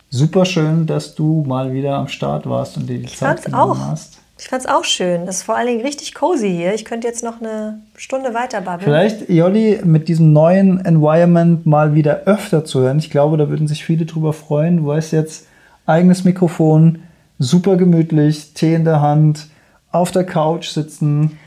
super 0.10 0.46
schön, 0.46 0.86
dass 0.86 1.16
du 1.16 1.44
mal 1.48 1.74
wieder 1.74 1.96
am 1.96 2.08
Start 2.08 2.48
warst 2.48 2.78
und 2.78 2.88
dir 2.88 3.00
die 3.00 3.06
ich 3.06 3.18
Zeit 3.18 3.44
genommen 3.44 3.82
auch. 3.82 3.88
hast. 3.92 4.20
Ich 4.38 4.50
fand 4.50 4.64
es 4.64 4.70
auch 4.70 4.84
schön. 4.84 5.26
Das 5.26 5.38
ist 5.38 5.44
vor 5.44 5.56
allen 5.56 5.68
Dingen 5.68 5.82
richtig 5.82 6.14
cozy 6.14 6.50
hier. 6.50 6.74
Ich 6.74 6.86
könnte 6.86 7.08
jetzt 7.08 7.24
noch 7.24 7.40
eine 7.40 7.80
Stunde 7.96 8.34
weiter 8.34 8.62
babbeln. 8.62 8.84
Vielleicht, 8.84 9.30
Jolli, 9.30 9.80
mit 9.84 10.08
diesem 10.08 10.34
neuen 10.34 10.84
Environment 10.84 11.66
mal 11.66 11.96
wieder 11.96 12.24
öfter 12.26 12.66
zu 12.66 12.82
hören. 12.82 13.00
Ich 13.00 13.10
glaube, 13.10 13.38
da 13.38 13.50
würden 13.50 13.68
sich 13.68 13.86
viele 13.86 14.06
drüber 14.06 14.34
freuen. 14.34 14.78
Du 14.78 14.88
weißt 14.88 15.14
jetzt, 15.14 15.48
eigenes 15.86 16.24
Mikrofon, 16.24 17.00
super 17.40 17.78
gemütlich, 17.78 18.54
Tee 18.54 18.74
in 18.74 18.86
der 18.86 19.02
Hand, 19.02 19.48
auf 19.92 20.12
der 20.12 20.26
Couch 20.26 20.70
sitzen, 20.70 21.38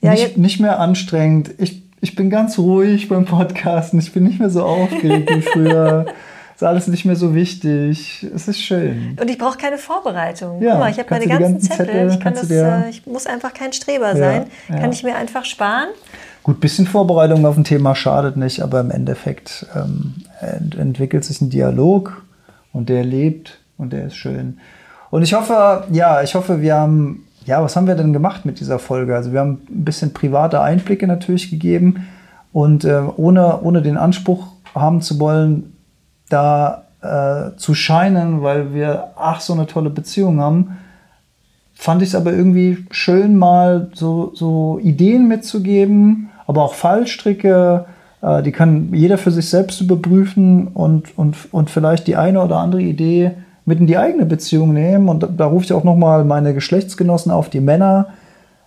ja, 0.00 0.12
nicht, 0.12 0.38
nicht 0.38 0.60
mehr 0.60 0.78
anstrengend. 0.78 1.50
Ich, 1.58 1.82
ich 2.00 2.14
bin 2.14 2.30
ganz 2.30 2.58
ruhig 2.58 3.08
beim 3.08 3.24
Podcasten. 3.24 3.98
Ich 3.98 4.12
bin 4.12 4.24
nicht 4.24 4.38
mehr 4.38 4.50
so 4.50 4.62
aufgeregt 4.62 5.30
wie 5.34 5.42
früher. 5.42 6.06
ist 6.60 6.66
alles 6.66 6.88
nicht 6.88 7.06
mehr 7.06 7.16
so 7.16 7.34
wichtig. 7.34 8.26
Es 8.34 8.46
ist 8.46 8.60
schön. 8.60 9.16
Und 9.18 9.30
ich 9.30 9.38
brauche 9.38 9.56
keine 9.56 9.78
Vorbereitung. 9.78 10.60
Ja, 10.60 10.72
Guck 10.72 10.80
mal, 10.80 10.90
ich 10.90 10.98
habe 10.98 11.08
meine 11.10 11.26
ganzen, 11.26 11.52
ganzen 11.52 11.60
Zettel. 11.60 11.86
Zettel 11.86 12.10
ich, 12.10 12.20
kann 12.20 12.34
das, 12.34 12.48
dir, 12.48 12.84
äh, 12.86 12.90
ich 12.90 13.06
muss 13.06 13.26
einfach 13.26 13.54
kein 13.54 13.72
Streber 13.72 14.08
ja, 14.08 14.16
sein. 14.16 14.46
Kann 14.68 14.82
ja. 14.82 14.90
ich 14.90 15.02
mir 15.02 15.16
einfach 15.16 15.46
sparen. 15.46 15.88
Gut, 16.42 16.60
bisschen 16.60 16.86
Vorbereitung 16.86 17.46
auf 17.46 17.56
ein 17.56 17.64
Thema 17.64 17.94
schadet 17.94 18.36
nicht, 18.36 18.60
aber 18.62 18.80
im 18.80 18.90
Endeffekt 18.90 19.66
ähm, 19.74 20.16
ent 20.40 20.74
entwickelt 20.74 21.24
sich 21.24 21.40
ein 21.40 21.48
Dialog 21.48 22.24
und 22.72 22.88
der 22.90 23.04
lebt 23.04 23.58
und 23.78 23.92
der 23.94 24.06
ist 24.06 24.16
schön. 24.16 24.58
Und 25.10 25.22
ich 25.22 25.32
hoffe, 25.32 25.84
ja, 25.90 26.22
ich 26.22 26.34
hoffe, 26.34 26.60
wir 26.60 26.74
haben, 26.74 27.26
ja, 27.46 27.62
was 27.62 27.76
haben 27.76 27.86
wir 27.86 27.94
denn 27.94 28.12
gemacht 28.12 28.44
mit 28.44 28.60
dieser 28.60 28.78
Folge? 28.78 29.16
Also 29.16 29.32
wir 29.32 29.40
haben 29.40 29.62
ein 29.68 29.84
bisschen 29.84 30.12
private 30.12 30.60
Einblicke 30.60 31.06
natürlich 31.06 31.50
gegeben 31.50 32.06
und 32.52 32.84
äh, 32.84 33.02
ohne, 33.16 33.60
ohne 33.62 33.82
den 33.82 33.96
Anspruch 33.96 34.48
haben 34.74 35.00
zu 35.00 35.18
wollen, 35.18 35.72
da 36.28 36.84
äh, 37.02 37.56
zu 37.56 37.74
scheinen, 37.74 38.42
weil 38.42 38.74
wir 38.74 39.12
ach 39.16 39.40
so 39.40 39.52
eine 39.52 39.66
tolle 39.66 39.90
Beziehung 39.90 40.40
haben, 40.40 40.78
fand 41.74 42.02
ich 42.02 42.10
es 42.10 42.14
aber 42.14 42.32
irgendwie 42.32 42.84
schön, 42.90 43.38
mal 43.38 43.90
so, 43.94 44.32
so 44.34 44.78
Ideen 44.82 45.28
mitzugeben, 45.28 46.28
aber 46.46 46.62
auch 46.62 46.74
Fallstricke, 46.74 47.86
äh, 48.20 48.42
die 48.42 48.52
kann 48.52 48.92
jeder 48.92 49.18
für 49.18 49.30
sich 49.30 49.48
selbst 49.48 49.80
überprüfen 49.80 50.68
und, 50.68 51.16
und, 51.16 51.36
und 51.52 51.70
vielleicht 51.70 52.06
die 52.06 52.16
eine 52.16 52.42
oder 52.42 52.58
andere 52.58 52.82
Idee 52.82 53.32
mit 53.64 53.80
in 53.80 53.86
die 53.86 53.98
eigene 53.98 54.26
Beziehung 54.26 54.72
nehmen. 54.72 55.08
Und 55.08 55.22
da, 55.22 55.26
da 55.26 55.46
rufe 55.46 55.64
ich 55.64 55.72
auch 55.72 55.84
nochmal 55.84 56.24
meine 56.24 56.54
Geschlechtsgenossen 56.54 57.32
auf, 57.32 57.50
die 57.50 57.60
Männer. 57.60 58.08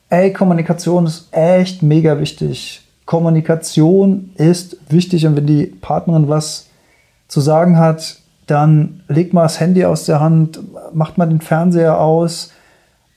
Ey, 0.09 0.31
Kommunikation 0.33 1.05
ist 1.05 1.27
echt 1.31 1.83
mega 1.83 2.19
wichtig. 2.19 2.81
Kommunikation 3.05 4.31
ist 4.35 4.77
wichtig 4.89 5.25
und 5.25 5.35
wenn 5.35 5.47
die 5.47 5.65
Partnerin 5.65 6.29
was 6.29 6.67
zu 7.27 7.41
sagen 7.41 7.77
hat, 7.77 8.17
dann 8.47 9.01
legt 9.07 9.33
mal 9.33 9.43
das 9.43 9.59
Handy 9.59 9.85
aus 9.85 10.05
der 10.05 10.19
Hand, 10.19 10.59
macht 10.93 11.17
mal 11.17 11.25
den 11.25 11.41
Fernseher 11.41 11.99
aus 11.99 12.51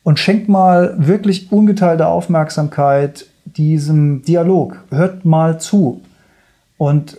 und 0.03 0.19
schenkt 0.19 0.49
mal 0.49 0.95
wirklich 0.99 1.53
ungeteilte 1.53 2.07
Aufmerksamkeit 2.07 3.27
diesem 3.45 4.23
Dialog. 4.23 4.85
Hört 4.91 5.25
mal 5.25 5.59
zu. 5.61 6.01
Und 6.79 7.17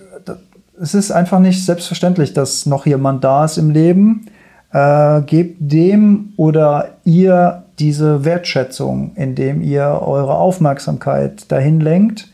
es 0.79 0.93
ist 0.93 1.11
einfach 1.11 1.39
nicht 1.39 1.65
selbstverständlich, 1.65 2.33
dass 2.33 2.65
noch 2.65 2.85
jemand 2.85 3.23
da 3.23 3.45
ist 3.45 3.57
im 3.57 3.71
Leben. 3.71 4.27
Äh, 4.73 5.21
gebt 5.21 5.57
dem 5.59 6.33
oder 6.35 6.89
ihr 7.05 7.63
diese 7.79 8.25
Wertschätzung, 8.25 9.11
indem 9.15 9.61
ihr 9.61 10.01
eure 10.01 10.35
Aufmerksamkeit 10.35 11.49
dahin 11.51 11.79
lenkt 11.79 12.27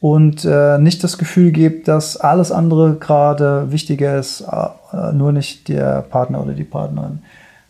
und 0.00 0.44
äh, 0.44 0.78
nicht 0.78 1.02
das 1.02 1.18
Gefühl 1.18 1.50
gibt, 1.50 1.88
dass 1.88 2.16
alles 2.16 2.52
andere 2.52 2.94
gerade 2.96 3.72
wichtiger 3.72 4.18
ist, 4.18 4.42
äh, 4.42 5.12
nur 5.12 5.32
nicht 5.32 5.68
der 5.68 6.02
Partner 6.02 6.42
oder 6.42 6.52
die 6.52 6.64
Partnerin. 6.64 7.22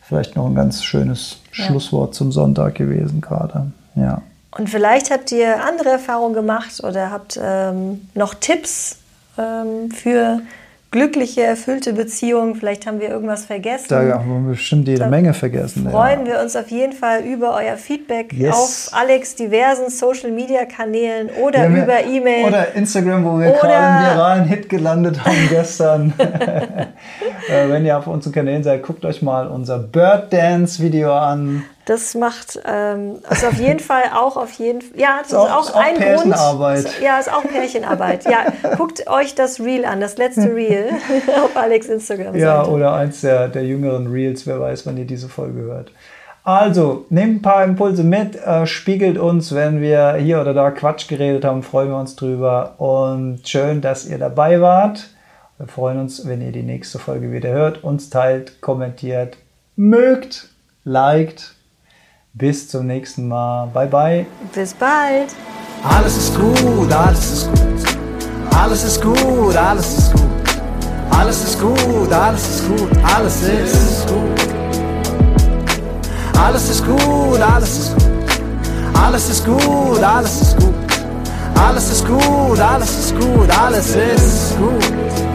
vielleicht 0.02 0.36
noch 0.36 0.46
ein 0.46 0.55
ganz 0.55 0.82
schönes 0.82 1.38
ja. 1.55 1.64
Schlusswort 1.64 2.14
zum 2.14 2.30
Sonntag 2.30 2.74
gewesen 2.74 3.20
gerade. 3.20 3.72
Ja. 3.94 4.20
Und 4.50 4.68
vielleicht 4.68 5.11
habt 5.11 5.32
ihr 5.32 5.64
andere 5.64 5.90
Erfahrungen 5.90 6.34
gemacht 6.34 6.82
oder 6.82 7.11
habt 7.11 7.38
ähm, 7.42 8.09
noch 8.14 8.34
Tipps 8.34 8.98
ähm, 9.38 9.90
für 9.90 10.40
glückliche, 10.95 11.42
erfüllte 11.42 11.92
Beziehungen. 11.92 12.55
Vielleicht 12.55 12.86
haben 12.86 13.01
wir 13.01 13.09
irgendwas 13.09 13.45
vergessen. 13.47 13.86
Da 13.88 14.01
haben 14.01 14.45
wir 14.45 14.53
bestimmt 14.53 14.86
jede 14.86 15.01
da 15.01 15.09
Menge 15.09 15.34
vergessen. 15.34 15.90
Freuen 15.90 16.20
ja. 16.20 16.34
wir 16.34 16.40
uns 16.40 16.55
auf 16.55 16.70
jeden 16.70 16.92
Fall 16.92 17.22
über 17.22 17.57
euer 17.57 17.76
Feedback 17.76 18.32
yes. 18.32 18.55
auf 18.55 18.88
Alex 18.92 19.34
diversen 19.34 19.90
Social 19.90 20.30
Media 20.30 20.64
Kanälen 20.66 21.30
oder 21.42 21.68
ja, 21.68 21.82
über 21.82 22.05
E-Mail. 22.05 22.47
Oder 22.47 22.74
Instagram, 22.74 23.24
wo 23.24 23.40
wir 23.40 23.51
gerade 23.51 23.74
einen 23.74 24.14
viralen 24.14 24.45
Hit 24.45 24.68
gelandet 24.68 25.24
haben 25.24 25.36
gestern. 25.51 26.14
äh, 26.18 27.68
wenn 27.68 27.84
ihr 27.84 27.99
auf 27.99 28.07
unseren 28.07 28.32
Kanälen 28.32 28.62
seid, 28.62 28.84
guckt 28.84 29.05
euch 29.05 29.20
mal 29.20 29.49
unser 29.49 29.80
Bird 29.80 30.32
Dance 30.32 30.80
Video 30.80 31.12
an. 31.12 31.64
Das 31.87 32.14
macht 32.14 32.61
ähm, 32.64 33.18
also 33.28 33.49
auf 33.49 33.59
jeden 33.59 33.80
Fall 33.91 34.05
auch 34.14 34.37
auf 34.37 34.53
jeden 34.53 34.80
ja 34.97 35.18
das 35.18 35.28
ist, 35.28 35.35
auch, 35.35 35.47
ist 35.47 35.53
auch, 35.53 35.64
ist 35.64 35.74
auch 35.74 35.80
ein 35.80 35.95
Pärchenarbeit. 35.97 36.85
Grund. 36.85 37.01
Ja, 37.03 37.18
ist 37.18 37.32
auch 37.32 37.43
Pärchenarbeit. 37.43 38.24
Ja, 38.24 38.47
guckt 38.76 39.09
euch 39.09 39.35
das 39.35 39.61
Reel 39.61 39.85
an, 39.85 40.01
das 40.01 40.16
letzte 40.16 40.55
Reel 40.55 40.91
auf 41.45 41.57
Alex 41.57 41.87
Instagram. 41.87 42.37
Ja, 42.37 42.64
oder 42.64 42.95
eins 42.95 43.20
der, 43.20 43.49
der 43.49 43.64
jüngeren 43.64 44.07
Reels. 44.11 44.47
Wer 44.47 44.61
weiß, 44.61 44.87
wann 44.87 44.97
ihr 44.97 45.07
diese 45.07 45.28
Folge 45.28 45.62
hört. 45.62 45.91
Also, 46.45 47.07
nehmt 47.09 47.37
ein 47.37 47.43
paar 47.43 47.64
Impulse 47.64 48.05
mit, 48.05 48.37
äh, 48.37 48.66
spiegelt 48.66 49.16
uns, 49.16 49.55
wenn 49.55 49.80
wir 49.80 50.16
hier 50.16 50.43
oder 50.43 50.53
da 50.53 50.70
Quatsch 50.70 51.09
geredet 51.09 51.43
haben, 51.43 51.62
freuen 51.62 51.89
wir 51.89 51.97
uns 51.97 52.16
drüber. 52.16 52.74
Und 52.76 53.49
schön, 53.49 53.80
dass 53.80 54.07
ihr 54.07 54.18
dabei 54.18 54.61
wart. 54.61 55.09
Wir 55.57 55.68
freuen 55.68 55.99
uns, 55.99 56.26
wenn 56.28 56.43
ihr 56.43 56.53
die 56.53 56.62
nächste 56.62 56.99
Folge 56.99 57.32
wieder 57.32 57.49
hört, 57.49 57.82
uns 57.82 58.11
teilt, 58.11 58.61
kommentiert, 58.61 59.39
mögt, 59.76 60.51
liked 60.85 61.53
bis 62.35 62.68
zum 62.68 62.87
nächsten 62.87 63.28
Mal. 63.28 63.68
Bye 63.68 63.87
bye. 63.87 64.26
Bis 64.53 64.74
bald. 64.74 65.35
Alles 65.85 66.16
ist 66.16 66.35
gut, 66.37 66.93
alles 66.93 67.30
ist 67.32 67.51
gut. 67.51 67.61
Alles 68.61 68.85
ist 68.85 69.03
gut, 69.03 69.57
alles 69.57 69.99
ist 69.99 70.12
gut. 70.12 70.22
Alles 71.11 71.45
ist 71.45 71.61
gut, 71.61 72.12
alles 72.12 72.49
ist 72.49 72.68
gut, 72.68 72.91
alles 73.16 73.43
ist 73.43 74.09
gut. 74.09 74.41
Alles 76.37 76.70
ist 76.70 76.85
gut, 76.85 77.41
alles 77.41 77.78
ist 77.78 77.95
gut. 77.95 78.05
Alles 79.01 79.28
ist 79.30 79.45
gut, 79.45 80.03
alles 80.03 80.43
ist 80.43 80.59
gut. 80.59 80.74
Alles 81.55 81.91
ist 81.91 82.07
gut, 82.07 82.61
alles 82.61 82.91
ist 82.99 83.20
gut, 83.20 83.59
alles 83.59 83.97
ist 83.97 84.59
gut. 84.59 85.34